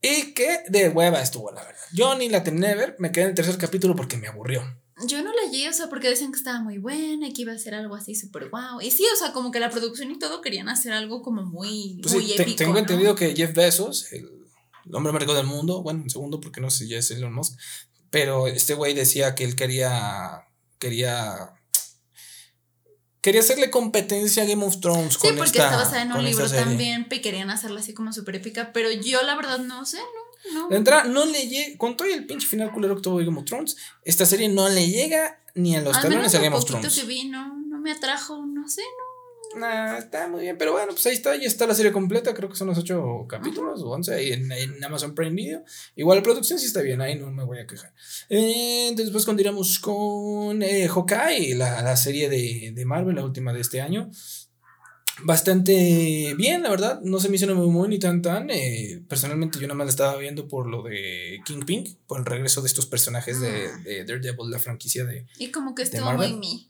[0.00, 1.82] Y que de hueva estuvo, la verdad.
[1.92, 4.62] Yo ni la terminé de ver, me quedé en el tercer capítulo porque me aburrió.
[5.08, 7.52] Yo no la llegué, o sea, porque decían que estaba muy buena y que iba
[7.52, 8.80] a ser algo así súper guau.
[8.80, 11.98] Y sí, o sea, como que la producción y todo querían hacer algo como muy,
[12.00, 12.56] pues muy épico.
[12.56, 14.39] Tengo entendido que Jeff Bezos, el
[14.92, 17.32] hombre más rico del mundo, bueno, un segundo porque no sé si ya es Elon
[17.32, 17.58] Musk,
[18.10, 20.44] pero este güey decía que él quería,
[20.78, 21.54] quería,
[23.20, 27.06] quería hacerle competencia a Game of Thrones sí, porque está basada en un libro también,
[27.10, 29.98] y querían hacerla así como súper épica, pero yo la verdad no sé,
[30.52, 30.76] no, no.
[30.76, 33.76] entrada, no le llega, con todo el pinche final culero que tuvo Game of Thrones,
[34.04, 36.94] esta serie no le llega ni a los talones a Game of Thrones.
[36.94, 39.09] que vi, no, no me atrajo, no sé, no.
[39.56, 42.48] Nah, está muy bien, pero bueno, pues ahí está, ya está la serie completa, creo
[42.48, 44.52] que son los ocho capítulos o once ahí en,
[44.84, 45.64] Amazon Prime Video.
[45.96, 47.92] Igual la producción sí está bien, ahí no me voy a quejar.
[48.28, 53.60] Eh, después continuamos con eh, Hawkeye, la, la serie de, de, Marvel, la última de
[53.60, 54.10] este año.
[55.22, 58.50] Bastante bien, la verdad, no se me hizo muy, muy ni tan tan.
[58.50, 62.62] Eh, personalmente yo nada más la estaba viendo por lo de Kingpin, por el regreso
[62.62, 63.80] de estos personajes de, ah.
[63.84, 65.26] de Daredevil, la franquicia de...
[65.38, 66.68] Y como que estuvo muy mi.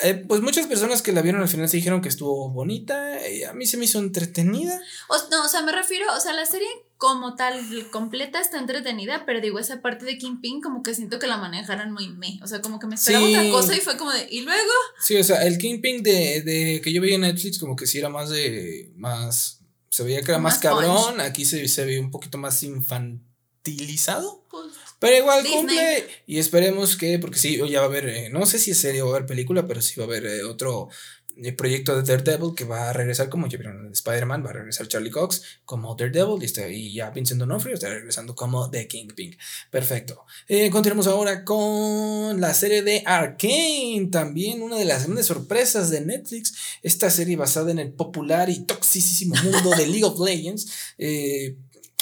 [0.00, 3.26] Eh, pues muchas personas que la vieron al final se dijeron que estuvo bonita.
[3.28, 4.78] Y a mí se me hizo entretenida.
[5.08, 6.68] O, no, o sea, me refiero, o sea, la serie
[6.98, 7.60] como tal,
[7.90, 11.92] completa, está entretenida, pero digo, esa parte de Kingpin, como que siento que la manejaron
[11.92, 12.40] muy me.
[12.42, 14.26] O sea, como que me esperaba otra cosa y fue como de.
[14.30, 14.72] ¿Y luego?
[15.00, 17.98] Sí, o sea, el Kingpin de, de que yo veía en Netflix, como que sí
[17.98, 18.92] era más de.
[18.96, 19.60] más.
[19.90, 21.20] Se veía que era más, cabrón.
[21.20, 24.44] Aquí se, se ve un poquito más infantilizado.
[24.50, 24.66] Pues
[24.98, 28.58] pero igual cumple y esperemos que, porque sí, ya va a haber, eh, no sé
[28.58, 30.88] si es serie o va a haber película, pero sí va a haber eh, otro
[31.36, 34.88] eh, proyecto de Daredevil que va a regresar como ya vieron Spider-Man, va a regresar
[34.88, 39.36] Charlie Cox como Daredevil y, está, y ya Vincent D'Onofrio está regresando como The Kingpin.
[39.70, 40.24] Perfecto.
[40.72, 46.54] continuamos ahora con la serie de Arkane, también una de las grandes sorpresas de Netflix.
[46.82, 50.94] Esta serie basada en el popular y toxicísimo mundo de League of Legends.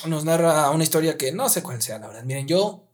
[0.07, 2.25] Nos narra una historia que no sé cuál sea, la verdad.
[2.25, 2.85] Miren, yo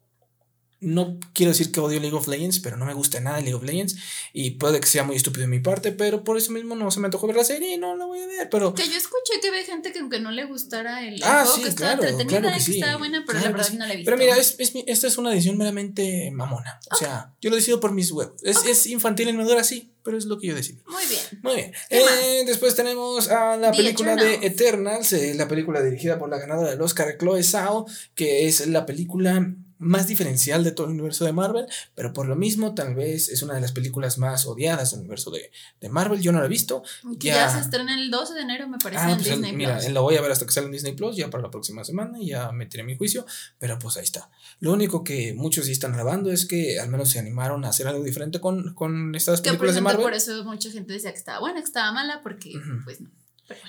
[0.80, 3.62] no quiero decir que odio League of Legends, pero no me gusta nada League of
[3.62, 3.96] Legends.
[4.32, 7.00] Y puede que sea muy estúpido de mi parte, pero por eso mismo no se
[7.00, 8.48] me antojó ver la serie y no la voy a ver.
[8.50, 8.74] Pero...
[8.74, 11.68] Que yo escuché que ve gente que aunque no le gustara el ah, juego, que
[11.68, 14.10] estaba entretenida, que, estaba buena, pero la verdad no la he visto.
[14.10, 16.80] Pero mira, es, esta es una edición meramente mamona.
[16.90, 18.42] O sea, yo lo decido por mis huevos.
[18.42, 20.82] Es, es infantil y madura, sí, pero es lo que yo decido.
[20.88, 21.20] Muy bien.
[21.42, 21.72] Muy bien.
[21.90, 26.70] Eh, después tenemos a la película de Eternals, eh, la película dirigida por la ganadora
[26.70, 31.32] del Oscar, Chloe Zhao, que es la película más diferencial de todo el universo de
[31.32, 35.00] Marvel, pero por lo mismo tal vez es una de las películas más odiadas del
[35.00, 36.20] universo de, Marvel.
[36.20, 36.82] Yo no la he visto.
[37.18, 39.80] Ya, ya se estrena el 12 de enero, me parece, ah, en pues Disney Mira,
[39.88, 42.20] la voy a ver hasta que salga en Disney Plus, ya para la próxima semana,
[42.20, 43.24] y ya meteré mi juicio,
[43.58, 44.30] pero pues ahí está.
[44.60, 47.88] Lo único que muchos sí están grabando es que al menos se animaron a hacer
[47.88, 50.02] algo diferente con, con estas películas de Marvel.
[50.02, 52.52] Por eso mucha gente decía que estaba buena, que estaba mala, porque
[52.84, 53.08] pues no.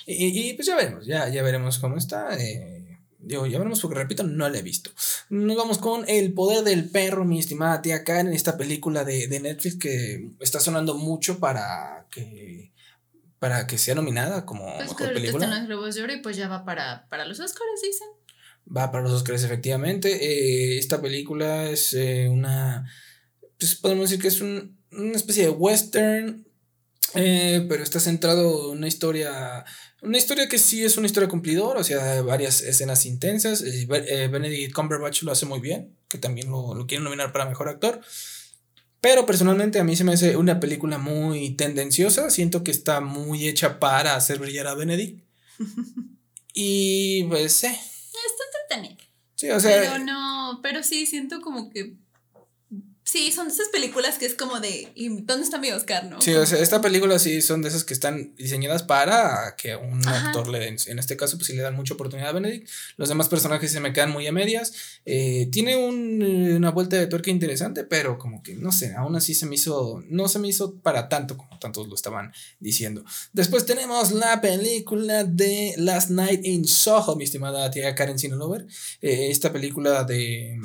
[0.06, 2.38] y, pues ya veremos, ya, ya veremos cómo está.
[2.38, 2.81] Eh,
[3.24, 4.92] Digo, ya veremos porque repito, no la he visto.
[5.30, 9.78] Nos vamos con El poder del perro, mi estimada tía Karen, esta película de, Netflix
[9.78, 12.72] que está sonando mucho para que
[13.40, 15.46] para que sea nominada como pues mejor película.
[15.46, 18.08] Está en los Globos de Oro y pues ya va para, los Oscars, dicen.
[18.76, 20.10] Va para los Oscars, efectivamente.
[20.12, 22.88] Eh, esta película es eh, una.
[23.60, 26.46] Pues podemos decir que es un, una especie de western
[27.16, 29.66] Eh, pero está centrado en una historia.
[30.02, 33.62] Una historia que sí es una historia cumplidora, o sea, varias escenas intensas.
[33.62, 37.46] Eh, eh, Benedict Cumberbatch lo hace muy bien, que también lo, lo quieren nominar para
[37.46, 38.02] mejor actor.
[39.00, 42.30] Pero personalmente a mí se me hace una película muy tendenciosa.
[42.30, 45.24] Siento que está muy hecha para hacer brillar a Benedict.
[46.54, 47.68] y pues, eh.
[47.68, 49.04] Está entretenido.
[49.36, 49.82] Sí, o sea.
[49.82, 51.96] Pero no, pero sí siento como que
[53.12, 56.22] Sí, son de esas películas que es como de, ¿y dónde está mi Oscar, no?
[56.22, 60.08] Sí, o sea, esta película sí son de esas que están diseñadas para que un
[60.08, 63.10] actor le den, en este caso pues sí le dan mucha oportunidad a Benedict, los
[63.10, 64.72] demás personajes se me quedan muy a medias,
[65.04, 69.34] eh, tiene un, una vuelta de tuerca interesante, pero como que, no sé, aún así
[69.34, 72.32] se me hizo, no se me hizo para tanto como tantos lo estaban
[72.62, 73.04] diciendo.
[73.34, 78.68] Después tenemos la película de Last Night in Soho, mi estimada tía Karen Sinolover,
[79.02, 80.58] eh, esta película de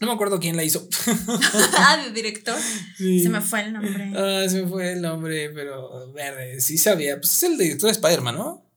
[0.00, 0.88] no me acuerdo quién la hizo.
[1.78, 2.58] ah, de director.
[2.96, 4.12] Se me fue el nombre.
[4.16, 7.20] Ah, se me fue el nombre, pero verde, sí sabía.
[7.20, 8.70] Pues es el director de Spider-Man, ¿no?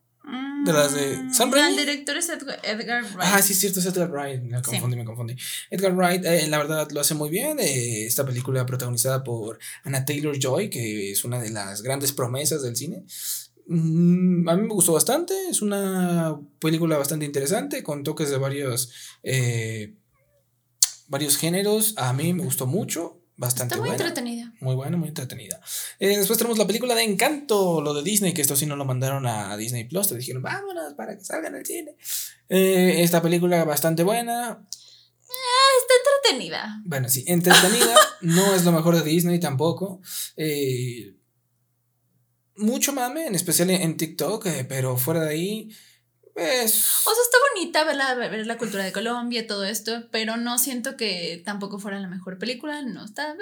[0.63, 1.69] de las de mm, Raimi.
[1.71, 3.33] el director es Edgar, Wright.
[3.33, 4.41] Ah, sí, es cierto, es Edgar Wright.
[4.41, 5.35] Me confundí, me confundí.
[5.69, 7.59] Edgar Wright, eh, la verdad, lo hace muy bien.
[7.59, 12.61] Eh, esta película protagonizada por Anna Taylor Joy, que es una de las grandes promesas
[12.61, 13.03] del cine.
[13.67, 15.33] Mm, a mí me gustó bastante.
[15.49, 18.91] Es una película bastante interesante, con toques de varios.
[19.21, 19.95] Eh,
[21.07, 21.93] varios géneros.
[21.97, 23.19] A mí me gustó mucho.
[23.35, 24.53] Bastante Está muy entretenida.
[24.59, 25.59] Muy buena, muy entretenida.
[25.99, 28.85] Eh, después tenemos la película de Encanto, lo de Disney, que esto sí no lo
[28.85, 30.07] mandaron a Disney Plus.
[30.07, 31.95] Te dijeron, vámonos para que salga en el cine.
[32.47, 34.65] Eh, esta película bastante buena.
[34.69, 36.81] Eh, está entretenida.
[36.85, 37.95] Bueno, sí, entretenida.
[38.21, 39.99] no es lo mejor de Disney tampoco.
[42.55, 45.69] mucho mame, en especial en TikTok, pero fuera de ahí
[46.33, 46.85] pues...
[47.05, 50.57] O sea, está bonita ver la, ver la cultura de Colombia, todo esto, pero no
[50.57, 53.35] siento que tampoco fuera la mejor película, no está...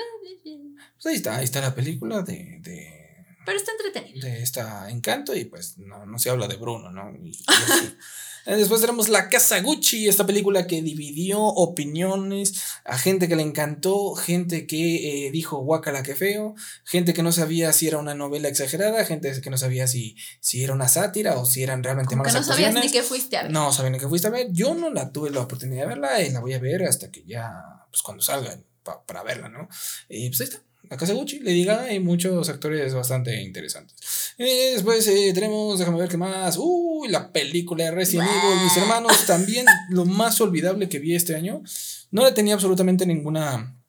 [0.44, 2.60] Pues ahí está, ahí está la película de...
[2.62, 3.02] de
[3.46, 4.28] pero está entretenida.
[4.28, 7.12] De esta Encanto y pues no, no se habla de Bruno, ¿no?
[7.16, 7.98] Y, Eh,
[8.46, 14.16] después tenemos La Casa Gucci, esta película que dividió opiniones a gente que le encantó,
[14.16, 18.48] gente que eh, dijo guacala que feo, gente que no sabía si era una novela
[18.48, 22.34] exagerada, gente que no sabía si, si era una sátira o si eran realmente malas
[22.34, 23.52] que no sabías ni que fuiste a ver.
[23.52, 24.48] No sabía ni que fuiste a ver.
[24.52, 27.24] Yo no la tuve la oportunidad de verla y la voy a ver hasta que
[27.24, 27.52] ya,
[27.90, 29.68] pues cuando salga para verla, ¿no?
[30.10, 30.71] Y pues ahí está.
[30.92, 34.34] La Casa Gucci, le diga, hay muchos actores bastante interesantes.
[34.38, 36.58] Eh, después eh, tenemos, déjame ver qué más.
[36.60, 38.62] Uy, la película de Resident Evil.
[38.62, 41.64] Mis hermanos, también lo más olvidable que vi este año.
[42.12, 43.82] No le tenía absolutamente ninguna.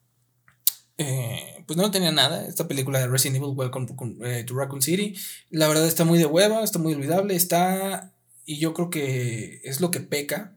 [0.96, 2.46] Eh, pues no tenía nada.
[2.46, 5.16] Esta película de Resident Evil, Welcome to Raccoon City.
[5.50, 7.34] La verdad está muy de hueva, está muy olvidable.
[7.34, 8.14] Está.
[8.46, 10.56] Y yo creo que es lo que peca.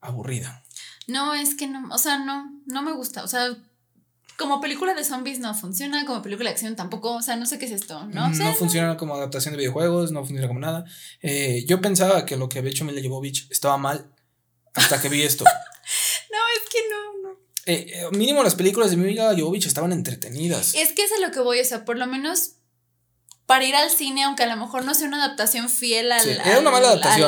[0.00, 0.64] Aburrida.
[1.06, 1.88] No, es que no.
[1.94, 2.62] O sea, no.
[2.66, 3.22] No me gusta.
[3.22, 3.56] O sea
[4.38, 7.58] como película de zombies no funciona, como película de acción tampoco, o sea, no sé
[7.58, 8.30] qué es esto, ¿no?
[8.30, 10.84] no funciona como adaptación de videojuegos, no funciona como nada.
[11.20, 14.14] Eh, yo pensaba que lo que había hecho Mila Jovovich estaba mal
[14.74, 15.44] hasta que vi esto.
[16.30, 17.38] no, es que no, no.
[17.66, 20.72] Eh, eh, mínimo las películas de Mila Jovovich estaban entretenidas.
[20.76, 22.57] Es que es a lo que voy, o sea, por lo menos
[23.48, 26.22] para ir al cine, aunque a lo mejor no sea una adaptación fiel al,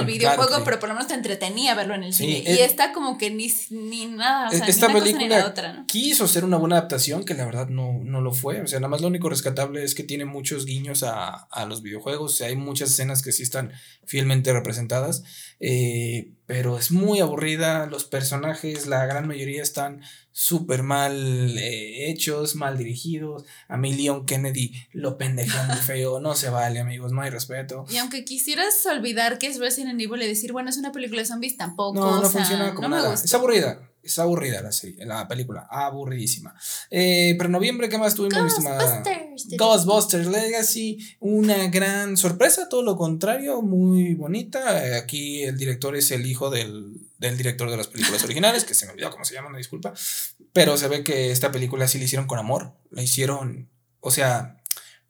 [0.05, 2.45] videojuego, pero por lo menos te entretenía verlo en el cine.
[2.47, 4.49] y está como que ni, ni nada.
[4.49, 5.87] O sea, esta ni película otra, ¿no?
[5.87, 8.61] quiso ser una buena adaptación, que la verdad no, no lo fue.
[8.61, 11.81] O sea, nada más lo único rescatable es que tiene muchos guiños a, a los
[11.81, 12.35] videojuegos.
[12.35, 13.73] O sea, hay muchas escenas que sí están
[14.05, 15.25] fielmente representadas.
[15.59, 17.87] Eh, pero es muy aburrida.
[17.87, 20.03] Los personajes, la gran mayoría están
[20.33, 23.45] súper mal eh, hechos, mal dirigidos.
[23.69, 26.19] A mí Leon Kennedy lo pendeja muy feo.
[26.19, 27.85] No se vale, amigos, no hay respeto.
[27.89, 31.27] Y aunque quisieras olvidar que es Resident Evil y decir, bueno, es una película de
[31.27, 32.01] zombies, tampoco.
[32.01, 33.15] No, no funciona como nada.
[33.15, 33.89] Es aburrida.
[34.03, 36.55] Es aburrida la serie, la película, aburridísima.
[36.91, 39.59] Eh, pero en noviembre, ¿qué más tuvimos, Ghostbusters.
[39.59, 44.97] Ghostbusters Legacy, una gran sorpresa, todo lo contrario, muy bonita.
[44.97, 48.87] Aquí el director es el hijo del, del director de las películas originales, que se
[48.87, 49.93] me olvidó cómo se llama, una disculpa.
[50.53, 53.69] Pero se ve que esta película sí la hicieron con amor, la hicieron,
[54.01, 54.60] o sea,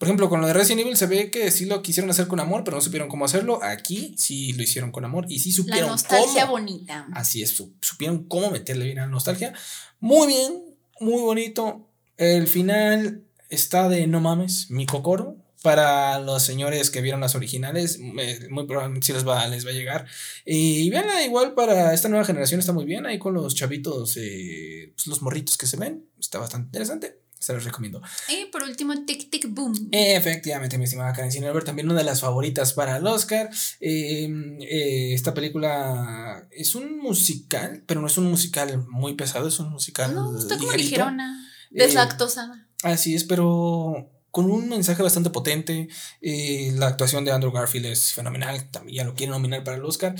[0.00, 2.40] por ejemplo, con lo de Resident Evil se ve que sí lo quisieron hacer con
[2.40, 3.62] amor, pero no supieron cómo hacerlo.
[3.62, 7.06] Aquí sí lo hicieron con amor y sí supieron la nostalgia bonita.
[7.12, 9.52] Así es, supieron cómo meterle bien a la nostalgia.
[9.98, 11.86] Muy bien, muy bonito.
[12.16, 15.36] El final está de no mames, mi cocoro.
[15.62, 19.74] Para los señores que vieron las originales, muy probablemente sí les va, les va a
[19.74, 20.06] llegar.
[20.46, 23.04] Y veanla igual para esta nueva generación, está muy bien.
[23.04, 27.19] Ahí con los chavitos, eh, pues, los morritos que se ven, está bastante interesante.
[27.40, 28.02] Se los recomiendo.
[28.28, 29.88] Y por último, Tic Tic Boom.
[29.92, 33.48] Efectivamente, mi estimada Karen Sinelberg, también una de las favoritas para el Oscar.
[33.80, 39.58] Em, eh, esta película es un musical, pero no es un musical muy pesado, es
[39.58, 40.14] un musical.
[40.14, 42.68] No, está como ligerona, eh, deslactosada.
[42.82, 45.88] así es, pero con un mensaje bastante potente.
[46.20, 49.84] Eh, la actuación de Andrew Garfield es fenomenal, también ya lo quieren nominar para el
[49.84, 50.14] Oscar.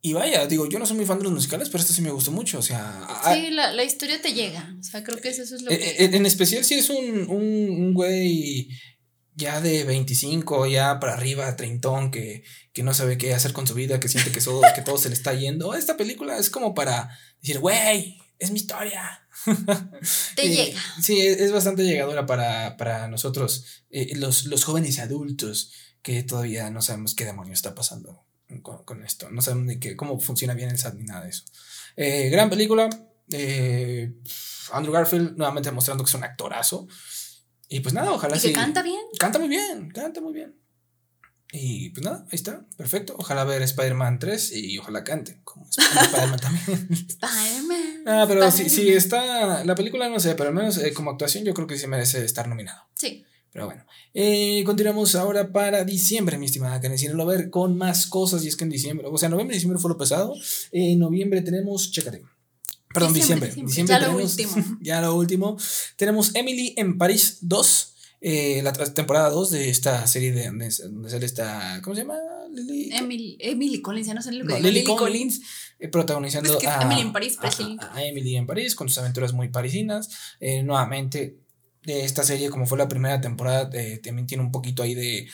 [0.00, 2.12] Y vaya, digo, yo no soy muy fan de los musicales, pero este sí me
[2.12, 3.06] gustó mucho, o sea...
[3.34, 6.04] Sí, la, la historia te llega, o sea, creo que eso es lo eh, que...
[6.04, 8.68] En, especial si es un, un, un güey
[9.34, 13.74] ya de 25, ya para arriba, treintón, que, que no sabe qué hacer con su
[13.74, 15.74] vida, que siente que todo, que todo se le está yendo.
[15.74, 17.10] Esta película es como para
[17.40, 19.28] decir, güey, es mi historia.
[20.36, 20.80] Te llega.
[21.02, 25.72] Sí, es, bastante llegadora para, para nosotros, eh, los, los jóvenes adultos,
[26.02, 28.27] que todavía no sabemos qué demonio está pasando
[28.62, 29.30] con, esto.
[29.30, 31.44] No sabemos ni qué, cómo funciona bien el SAT ni nada de eso.
[31.96, 32.88] Eh, gran película.
[33.30, 34.12] Eh,
[34.72, 36.88] Andrew Garfield nuevamente mostrando que es un actorazo.
[37.68, 39.00] Y pues nada, ojalá ¿Y que canta bien.
[39.18, 40.54] Canta muy bien, canta muy bien.
[41.50, 43.14] Y pues nada, ahí está, perfecto.
[43.18, 46.88] Ojalá ver Spider-Man 3 y ojalá cante, como Spider-Man también.
[47.08, 48.02] Spider-Man.
[48.06, 51.44] Ah, pero si, si está, la película no sé, pero al menos eh, como actuación
[51.44, 52.82] yo creo que sí merece estar nominado.
[52.94, 53.24] Sí.
[53.52, 53.84] Pero bueno,
[54.14, 57.16] eh, continuamos ahora para diciembre, mi estimada Karen.
[57.16, 59.80] lo ver con más cosas y es que en diciembre, o sea, noviembre y diciembre
[59.80, 60.34] fue lo pesado.
[60.70, 62.22] En noviembre tenemos, chécate.
[62.92, 63.52] Perdón, diciembre.
[63.54, 64.54] diciembre, ya lo último.
[64.80, 65.56] ya lo último.
[65.96, 67.94] Tenemos Emily en París 2.
[68.20, 71.80] Eh, la temporada 2 de esta serie de donde, sale esta.
[71.82, 72.16] ¿Cómo se llama?
[72.50, 75.40] Lily, Emily, Emily Collins, ya no sé lo que no, Lily, Collins,
[75.78, 79.48] eh, protagonizando pues a, Emily en París, a, Emily en París con sus aventuras muy
[79.48, 80.08] parisinas.
[80.40, 81.36] Eh, nuevamente,
[81.84, 83.70] esta serie, como fue la primera temporada,
[84.02, 85.28] también tiene un poquito ahí de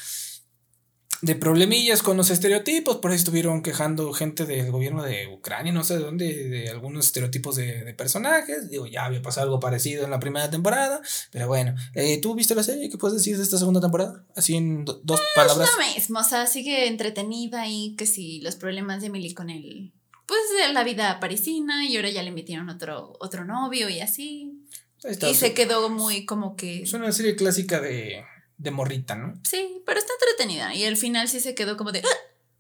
[1.25, 5.83] de problemillas con los estereotipos, por ahí estuvieron quejando gente del gobierno de Ucrania, no
[5.83, 8.69] sé de dónde, de algunos estereotipos de, personajes.
[8.69, 11.01] Digo, ya había pasado algo parecido en la primera temporada,
[11.31, 12.91] pero bueno, eh, ¿tú viste la serie?
[12.91, 14.27] ¿Qué puedes decir de esta segunda temporada?
[14.37, 15.69] Así en dos palabras.
[15.69, 19.49] Es lo mismo, o sea, sigue entretenida y que si los problemas de Emily con
[19.49, 19.95] él,
[20.27, 20.41] pues
[20.75, 24.54] la vida parisina y ahora ya le metieron otro, otro novio y así.
[25.05, 26.83] Y se quedó muy como que...
[26.83, 28.25] Es una serie clásica de
[28.57, 29.41] de morrita, ¿no?
[29.49, 30.75] Sí, pero está entretenida.
[30.75, 32.01] Y al final sí se quedó como de.
[32.01, 32.19] ¡Ah!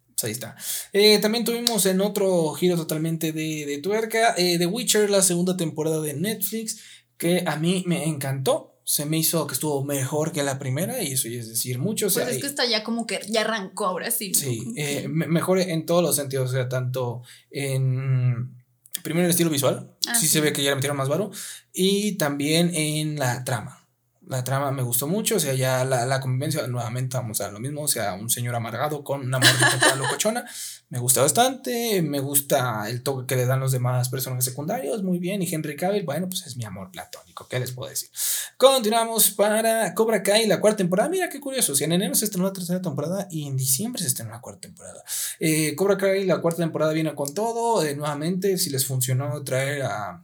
[0.08, 0.56] Pues ahí está.
[0.92, 5.56] Eh, también tuvimos en otro giro totalmente de, de tuerca, eh, The Witcher, la segunda
[5.56, 6.80] temporada de Netflix,
[7.16, 8.70] que a mí me encantó.
[8.86, 12.08] Se me hizo que estuvo mejor que la primera, y eso es decir mucho.
[12.08, 14.34] O sea, pues es que está ya como que ya arrancó ahora sí.
[14.34, 18.62] Sí, eh, mejor en todos los sentidos, o sea, tanto en.
[19.02, 21.30] Primero el estilo visual, ah, sí, se ve que ya le metieron más varo,
[21.74, 23.84] y también en la trama
[24.26, 27.60] la trama me gustó mucho, o sea, ya la, la convivencia, nuevamente vamos a lo
[27.60, 30.44] mismo, o sea, un señor amargado con una mordita locochona,
[30.88, 35.18] me gusta bastante, me gusta el toque que le dan los demás personajes secundarios, muy
[35.18, 38.08] bien, y Henry Cavill, bueno, pues es mi amor platónico, ¿qué les puedo decir?
[38.56, 42.46] Continuamos para Cobra Kai, la cuarta temporada, mira qué curioso, si en enero se estrenó
[42.46, 45.04] la tercera temporada y en diciembre se estrenó la cuarta temporada.
[45.38, 49.82] Eh, Cobra Kai, la cuarta temporada viene con todo, eh, nuevamente, si les funcionó traer
[49.82, 50.23] a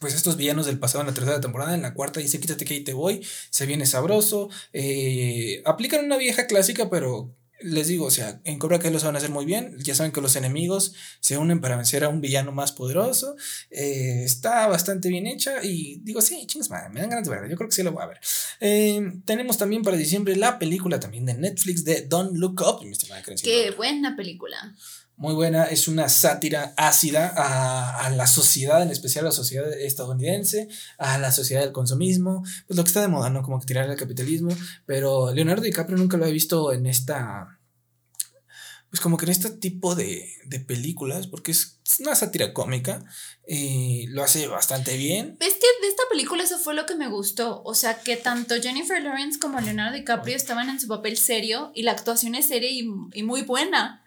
[0.00, 2.74] pues estos villanos del pasado en la tercera temporada, en la cuarta dice quítate que
[2.74, 8.10] ahí te voy, se viene sabroso, eh, aplican una vieja clásica, pero les digo, o
[8.10, 11.36] sea, en Cobra Kai lo saben hacer muy bien, ya saben que los enemigos se
[11.36, 13.36] unen para vencer a un villano más poderoso,
[13.70, 17.48] eh, está bastante bien hecha y digo, sí, chingas madre, me dan ganas de verla,
[17.48, 18.20] yo creo que sí lo voy a ver.
[18.60, 22.92] Eh, tenemos también para diciembre la película también de Netflix de Don't Look Up, mi
[22.92, 24.74] estimada Qué buena película
[25.20, 30.66] muy buena, es una sátira ácida a, la sociedad, en especial a la sociedad estadounidense,
[30.96, 33.42] a la sociedad del consumismo, pues lo que está de moda, ¿no?
[33.42, 34.56] Como que tirar el capitalismo,
[34.86, 37.60] pero Leonardo DiCaprio nunca lo he visto en esta,
[38.88, 40.26] pues como que en este tipo de,
[40.66, 43.04] películas, porque es, una sátira cómica,
[43.46, 45.36] y lo hace bastante bien.
[45.40, 48.54] Es que de esta película eso fue lo que me gustó, o sea que tanto
[48.54, 52.70] Jennifer Lawrence como Leonardo DiCaprio estaban en su papel serio y la actuación es seria
[52.70, 53.99] y, y muy buena.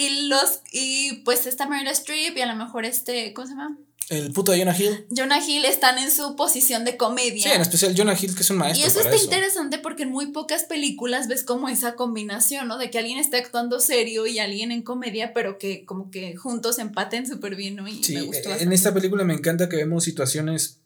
[0.00, 3.76] Y los, y pues esta Meryl Streep y a lo mejor este, ¿cómo se llama?
[4.08, 5.06] El puto de Jonah Hill.
[5.14, 7.42] Jonah Hill están en su posición de comedia.
[7.42, 8.82] Sí, en especial Jonah Hill, que es un maestro.
[8.82, 12.78] Y eso está interesante porque en muy pocas películas ves como esa combinación, ¿no?
[12.78, 16.78] De que alguien está actuando serio y alguien en comedia, pero que como que juntos
[16.78, 17.86] empaten súper bien, ¿no?
[17.86, 20.78] Y sí, me gustó en esta película me encanta que vemos situaciones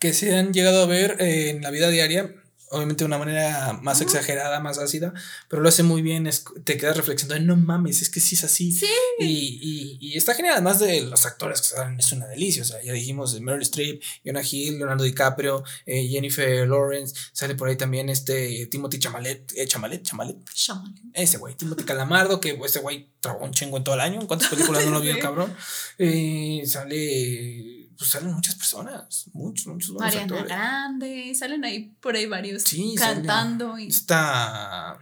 [0.00, 2.34] que se han llegado a ver en la vida diaria
[2.70, 5.12] obviamente de una manera más exagerada, más ácida,
[5.48, 6.28] pero lo hace muy bien,
[6.64, 8.72] te quedas reflexionando, no mames, es que sí es así.
[8.72, 8.86] Sí.
[9.18, 12.82] Y, y, está genial, además de los actores que salen, es una delicia, o sea,
[12.82, 18.08] ya dijimos Meryl Streep, Jonah Hill, Leonardo DiCaprio, eh, Jennifer Lawrence, sale por ahí también
[18.08, 20.96] este Timothy Chamalet, eh, Chamalet, Chamalet, Chamalet.
[21.12, 24.48] ese güey, Timothy Calamardo, que ese güey trabajó un chingo en todo el año, ¿cuántas
[24.48, 25.54] películas no lo vio el cabrón?
[25.98, 32.64] Eh, sale pues salen muchas personas, muchos, muchos Mariana Grande, salen ahí por ahí varios
[32.98, 33.78] cantando.
[33.78, 33.88] Y...
[33.88, 34.98] Está.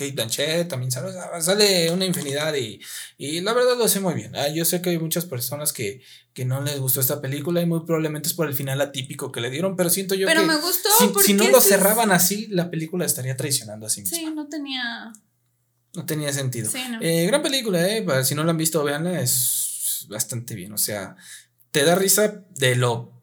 [0.00, 1.12] Kate Blanchett también sale,
[1.42, 2.80] sale una infinidad y,
[3.18, 4.34] y, la verdad lo hace muy bien.
[4.34, 6.00] Ah, yo sé que hay muchas personas que,
[6.32, 9.42] que, no les gustó esta película y muy probablemente es por el final atípico que
[9.42, 12.46] le dieron, pero siento yo pero que me gustó si, si no lo cerraban así,
[12.46, 15.12] la película estaría traicionando así Sí, no tenía...
[15.92, 16.70] No tenía sentido.
[17.00, 21.16] Eh, gran película, eh, si no la han visto, veanla, es bastante bien, o sea,
[21.70, 23.20] te da risa de lo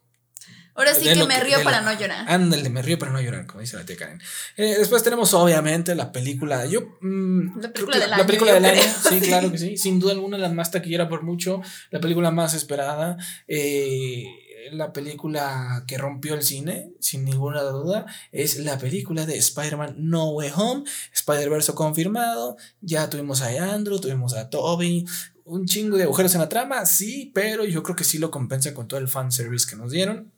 [0.77, 2.29] Ahora sí que me río para no llorar.
[2.29, 4.21] Ándale, me río para no llorar, como dice la tía Karen.
[4.57, 6.67] Eh, después tenemos, obviamente, la película.
[6.67, 6.99] Yo.
[7.01, 8.21] Mm, la película del año.
[8.21, 9.75] La película del año, sí, claro que sí.
[9.75, 11.61] Sin duda alguna, la más taquillera por mucho.
[11.89, 13.17] La película más esperada.
[13.47, 14.23] Eh,
[14.71, 20.29] la película que rompió el cine, sin ninguna duda, es la película de Spider-Man No
[20.29, 20.83] Way Home.
[21.11, 22.55] Spider-Verse confirmado.
[22.81, 25.07] Ya tuvimos a Andrew, tuvimos a Toby.
[25.49, 28.73] Un chingo de agujeros en la trama, sí, pero yo creo que sí lo compensa
[28.73, 30.31] con todo el fanservice que nos dieron.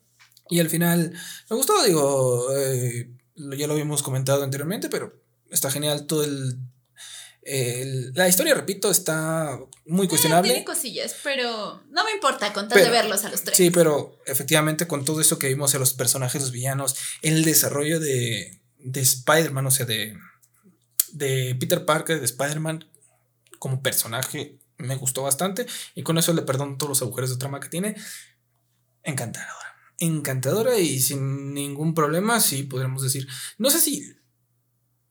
[0.48, 1.12] Y al final,
[1.48, 5.20] me gustó, digo, eh, ya lo habíamos comentado anteriormente, pero
[5.50, 6.58] está genial todo el...
[8.14, 10.50] la historia, repito, está muy eh, cuestionable.
[10.50, 13.56] tiene cosillas, pero no me importa con tal de verlos a los tres.
[13.56, 17.98] Sí, pero efectivamente con todo eso que vimos a los personajes, los villanos, el desarrollo
[17.98, 20.16] de, de Spider-Man, o sea, de,
[21.12, 22.86] de Peter Parker, de Spider-Man
[23.58, 25.66] como personaje, me gustó bastante.
[25.94, 27.96] Y con eso le perdono todos los agujeros de trama que tiene.
[29.02, 29.70] Encantadora
[30.00, 33.28] encantadora y sin ningún problema, sí podremos decir.
[33.58, 34.16] No sé si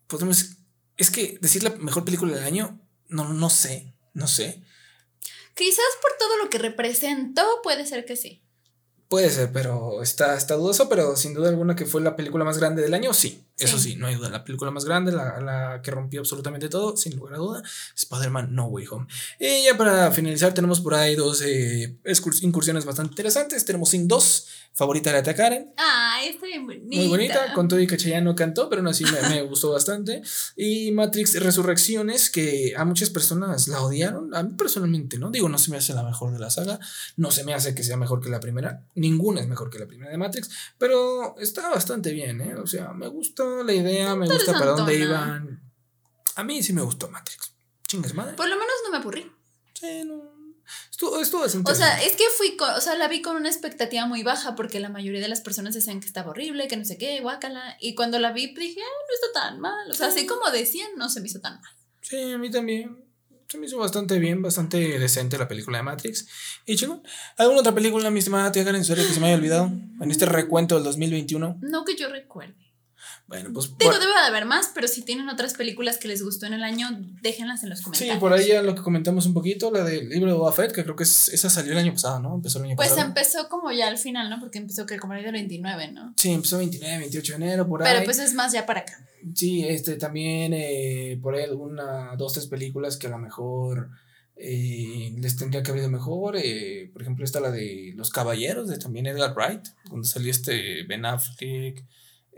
[0.07, 0.57] podemos.
[0.97, 4.63] Es que decir la mejor película del año, no, no sé, no sé.
[5.53, 8.43] Quizás por todo lo que representó, puede ser que sí.
[9.07, 12.57] Puede ser, pero está, está dudoso, pero sin duda alguna que fue la película más
[12.57, 13.45] grande del año, sí.
[13.59, 14.29] Eso sí, no hay duda.
[14.29, 17.63] La película más grande, la, la que rompió absolutamente todo, sin lugar a duda,
[17.95, 19.07] Spider-Man No Way Home.
[19.39, 21.97] Y ya para finalizar, tenemos por ahí dos eh,
[22.41, 23.65] incursiones bastante interesantes.
[23.65, 25.73] Tenemos Sing 2, favorita de Karen.
[25.77, 26.95] Ay, está bien bonita.
[26.95, 30.21] Muy bonita, con todo y que no cantó, pero aún así me, me, gustó bastante.
[30.55, 34.33] Y Matrix Resurrecciones, que a muchas personas la odiaron.
[34.33, 35.31] A mí personalmente, ¿no?
[35.31, 36.79] Digo, no se me hace la mejor de la saga,
[37.17, 38.85] no se me hace que sea mejor que la primera.
[38.95, 42.55] Ninguna es mejor que la primera de Matrix, pero está bastante bien, ¿eh?
[42.55, 45.61] O sea, me gusta la idea, me gusta para dónde iban.
[46.35, 47.53] A mí sí me gustó Matrix.
[47.87, 48.33] Chingas madre.
[48.33, 49.31] Por lo menos no me aburrí.
[49.73, 50.39] Sí, no.
[50.91, 54.21] Estuvo, estuvo O sea, es que fui, o sea, la vi con una expectativa muy
[54.21, 57.21] baja porque la mayoría de las personas decían que estaba horrible, que no sé qué,
[57.21, 57.77] guácala.
[57.79, 59.89] Y cuando la vi dije, no está tan mal.
[59.89, 61.71] O sea, así como decían, no se me hizo tan mal.
[62.01, 63.05] Sí, a mí también.
[63.47, 66.27] Se me hizo bastante bien, bastante decente la película de Matrix.
[66.65, 67.01] Y chico,
[67.37, 69.71] ¿alguna otra película, mi estimada tía en serio que se me haya olvidado?
[70.01, 71.57] En este recuento del 2021.
[71.61, 72.68] No que yo recuerde.
[73.29, 73.77] Bueno, pues.
[73.77, 76.63] Digo, debe de haber más, pero si tienen otras películas que les gustó en el
[76.63, 76.87] año,
[77.21, 78.15] déjenlas en los comentarios.
[78.15, 80.71] Sí, por ahí ya lo que comentamos un poquito, la del libro de Boba Fett,
[80.71, 82.33] que creo que esa salió el año pasado, ¿no?
[82.33, 83.13] Empezó el año pues pasado.
[83.13, 84.39] Pues empezó como ya al final, ¿no?
[84.39, 86.11] Porque empezó que como el 29, ¿no?
[86.17, 87.93] Sí, empezó 29, 28 de enero, por ahí.
[87.93, 89.05] Pero pues es más ya para acá.
[89.35, 93.91] Sí, este también eh, por ahí alguna, dos, tres películas que a lo mejor.
[94.41, 96.37] Eh, les tendría que haber ido mejor.
[96.37, 100.83] Eh, por ejemplo, está la de Los Caballeros, de también Edgar Wright, donde salió este
[100.87, 101.85] Ben Affleck,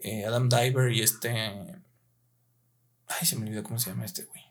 [0.02, 1.30] eh, Adam Diver y este.
[1.30, 4.42] Ay, se me olvidó cómo se llama este güey.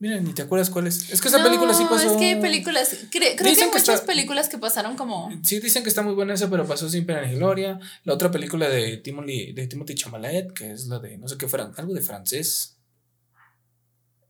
[0.00, 1.10] Mira, ni te acuerdas cuál es.
[1.10, 2.10] Es que esa película sí pasó.
[2.10, 2.96] Es que hay películas.
[3.10, 5.30] creo que hay muchas películas que pasaron como.
[5.42, 7.78] Sí, dicen que está muy buena esa, pero pasó sin pena ni gloria.
[8.04, 11.46] La otra película de Timothy, de Timothy Chamalet, que es la de no sé qué,
[11.76, 12.78] algo de francés.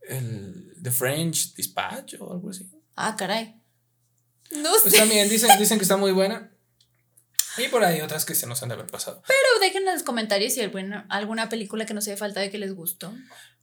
[0.01, 2.69] El The French Dispatch o algo así.
[2.97, 3.55] Ah, caray.
[4.51, 6.50] No pues también dicen, dicen que está muy buena.
[7.57, 9.21] Y por ahí otras que se nos han de haber pasado.
[9.27, 12.57] Pero dejen en los comentarios si alguna, alguna película que no sea falta de que
[12.57, 13.13] les gustó.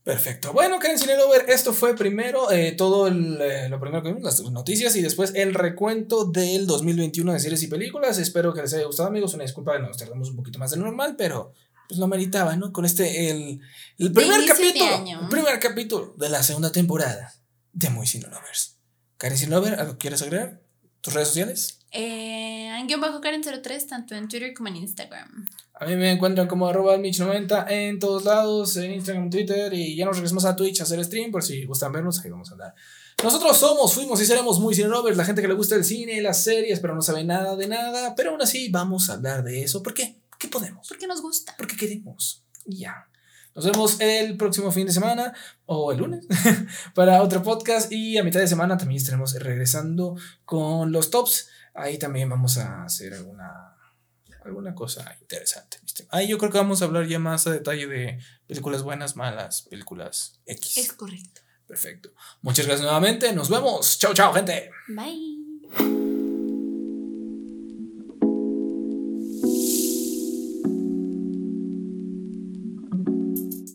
[0.03, 0.53] Perfecto.
[0.53, 4.95] Bueno, Karen Cinelover, esto fue primero eh, todo eh, lo primero que vimos, las noticias
[4.95, 8.17] y después el recuento del 2021 de series y películas.
[8.17, 9.33] Espero que les haya gustado, amigos.
[9.33, 11.53] Una disculpa que nos tardamos un poquito más de normal, pero
[11.87, 12.71] pues lo meritaba, ¿no?
[12.71, 13.59] Con este, el,
[13.97, 15.21] el primer capítulo.
[15.21, 17.33] El primer capítulo de la segunda temporada
[17.73, 18.77] de Muy Cinelovers.
[19.17, 20.61] Karen Cinelover, ¿algo quieres agregar?
[21.01, 21.78] ¿Tus redes sociales?
[21.91, 25.47] Eh, en guion bajo Karen03, tanto en Twitter como en Instagram.
[25.73, 30.05] A mí me encuentran como arroba Mitch90 en todos lados, en Instagram, Twitter, y ya
[30.05, 32.75] nos regresamos a Twitch a hacer stream, por si gustan vernos, ahí vamos a andar.
[33.23, 36.43] Nosotros somos, fuimos y seremos muy cine la gente que le gusta el cine, las
[36.43, 39.83] series, pero no sabe nada de nada, pero aún así vamos a hablar de eso.
[39.83, 40.19] ¿Por qué?
[40.37, 40.87] ¿Qué podemos?
[40.87, 41.53] Porque nos gusta.
[41.57, 42.43] Porque queremos.
[42.65, 43.09] Ya.
[43.55, 45.33] Nos vemos el próximo fin de semana
[45.65, 46.25] o el lunes
[46.95, 51.49] para otro podcast y a mitad de semana también estaremos regresando con los tops
[51.81, 53.75] ahí también vamos a hacer alguna,
[54.43, 55.77] alguna cosa interesante.
[56.09, 59.63] Ahí yo creo que vamos a hablar ya más a detalle de películas buenas, malas,
[59.63, 60.77] películas X.
[60.77, 61.41] Es correcto.
[61.67, 62.09] Perfecto.
[62.41, 63.31] Muchas gracias nuevamente.
[63.33, 63.99] Nos vemos.
[63.99, 64.71] Chao, chao, gente.
[64.87, 66.08] Bye.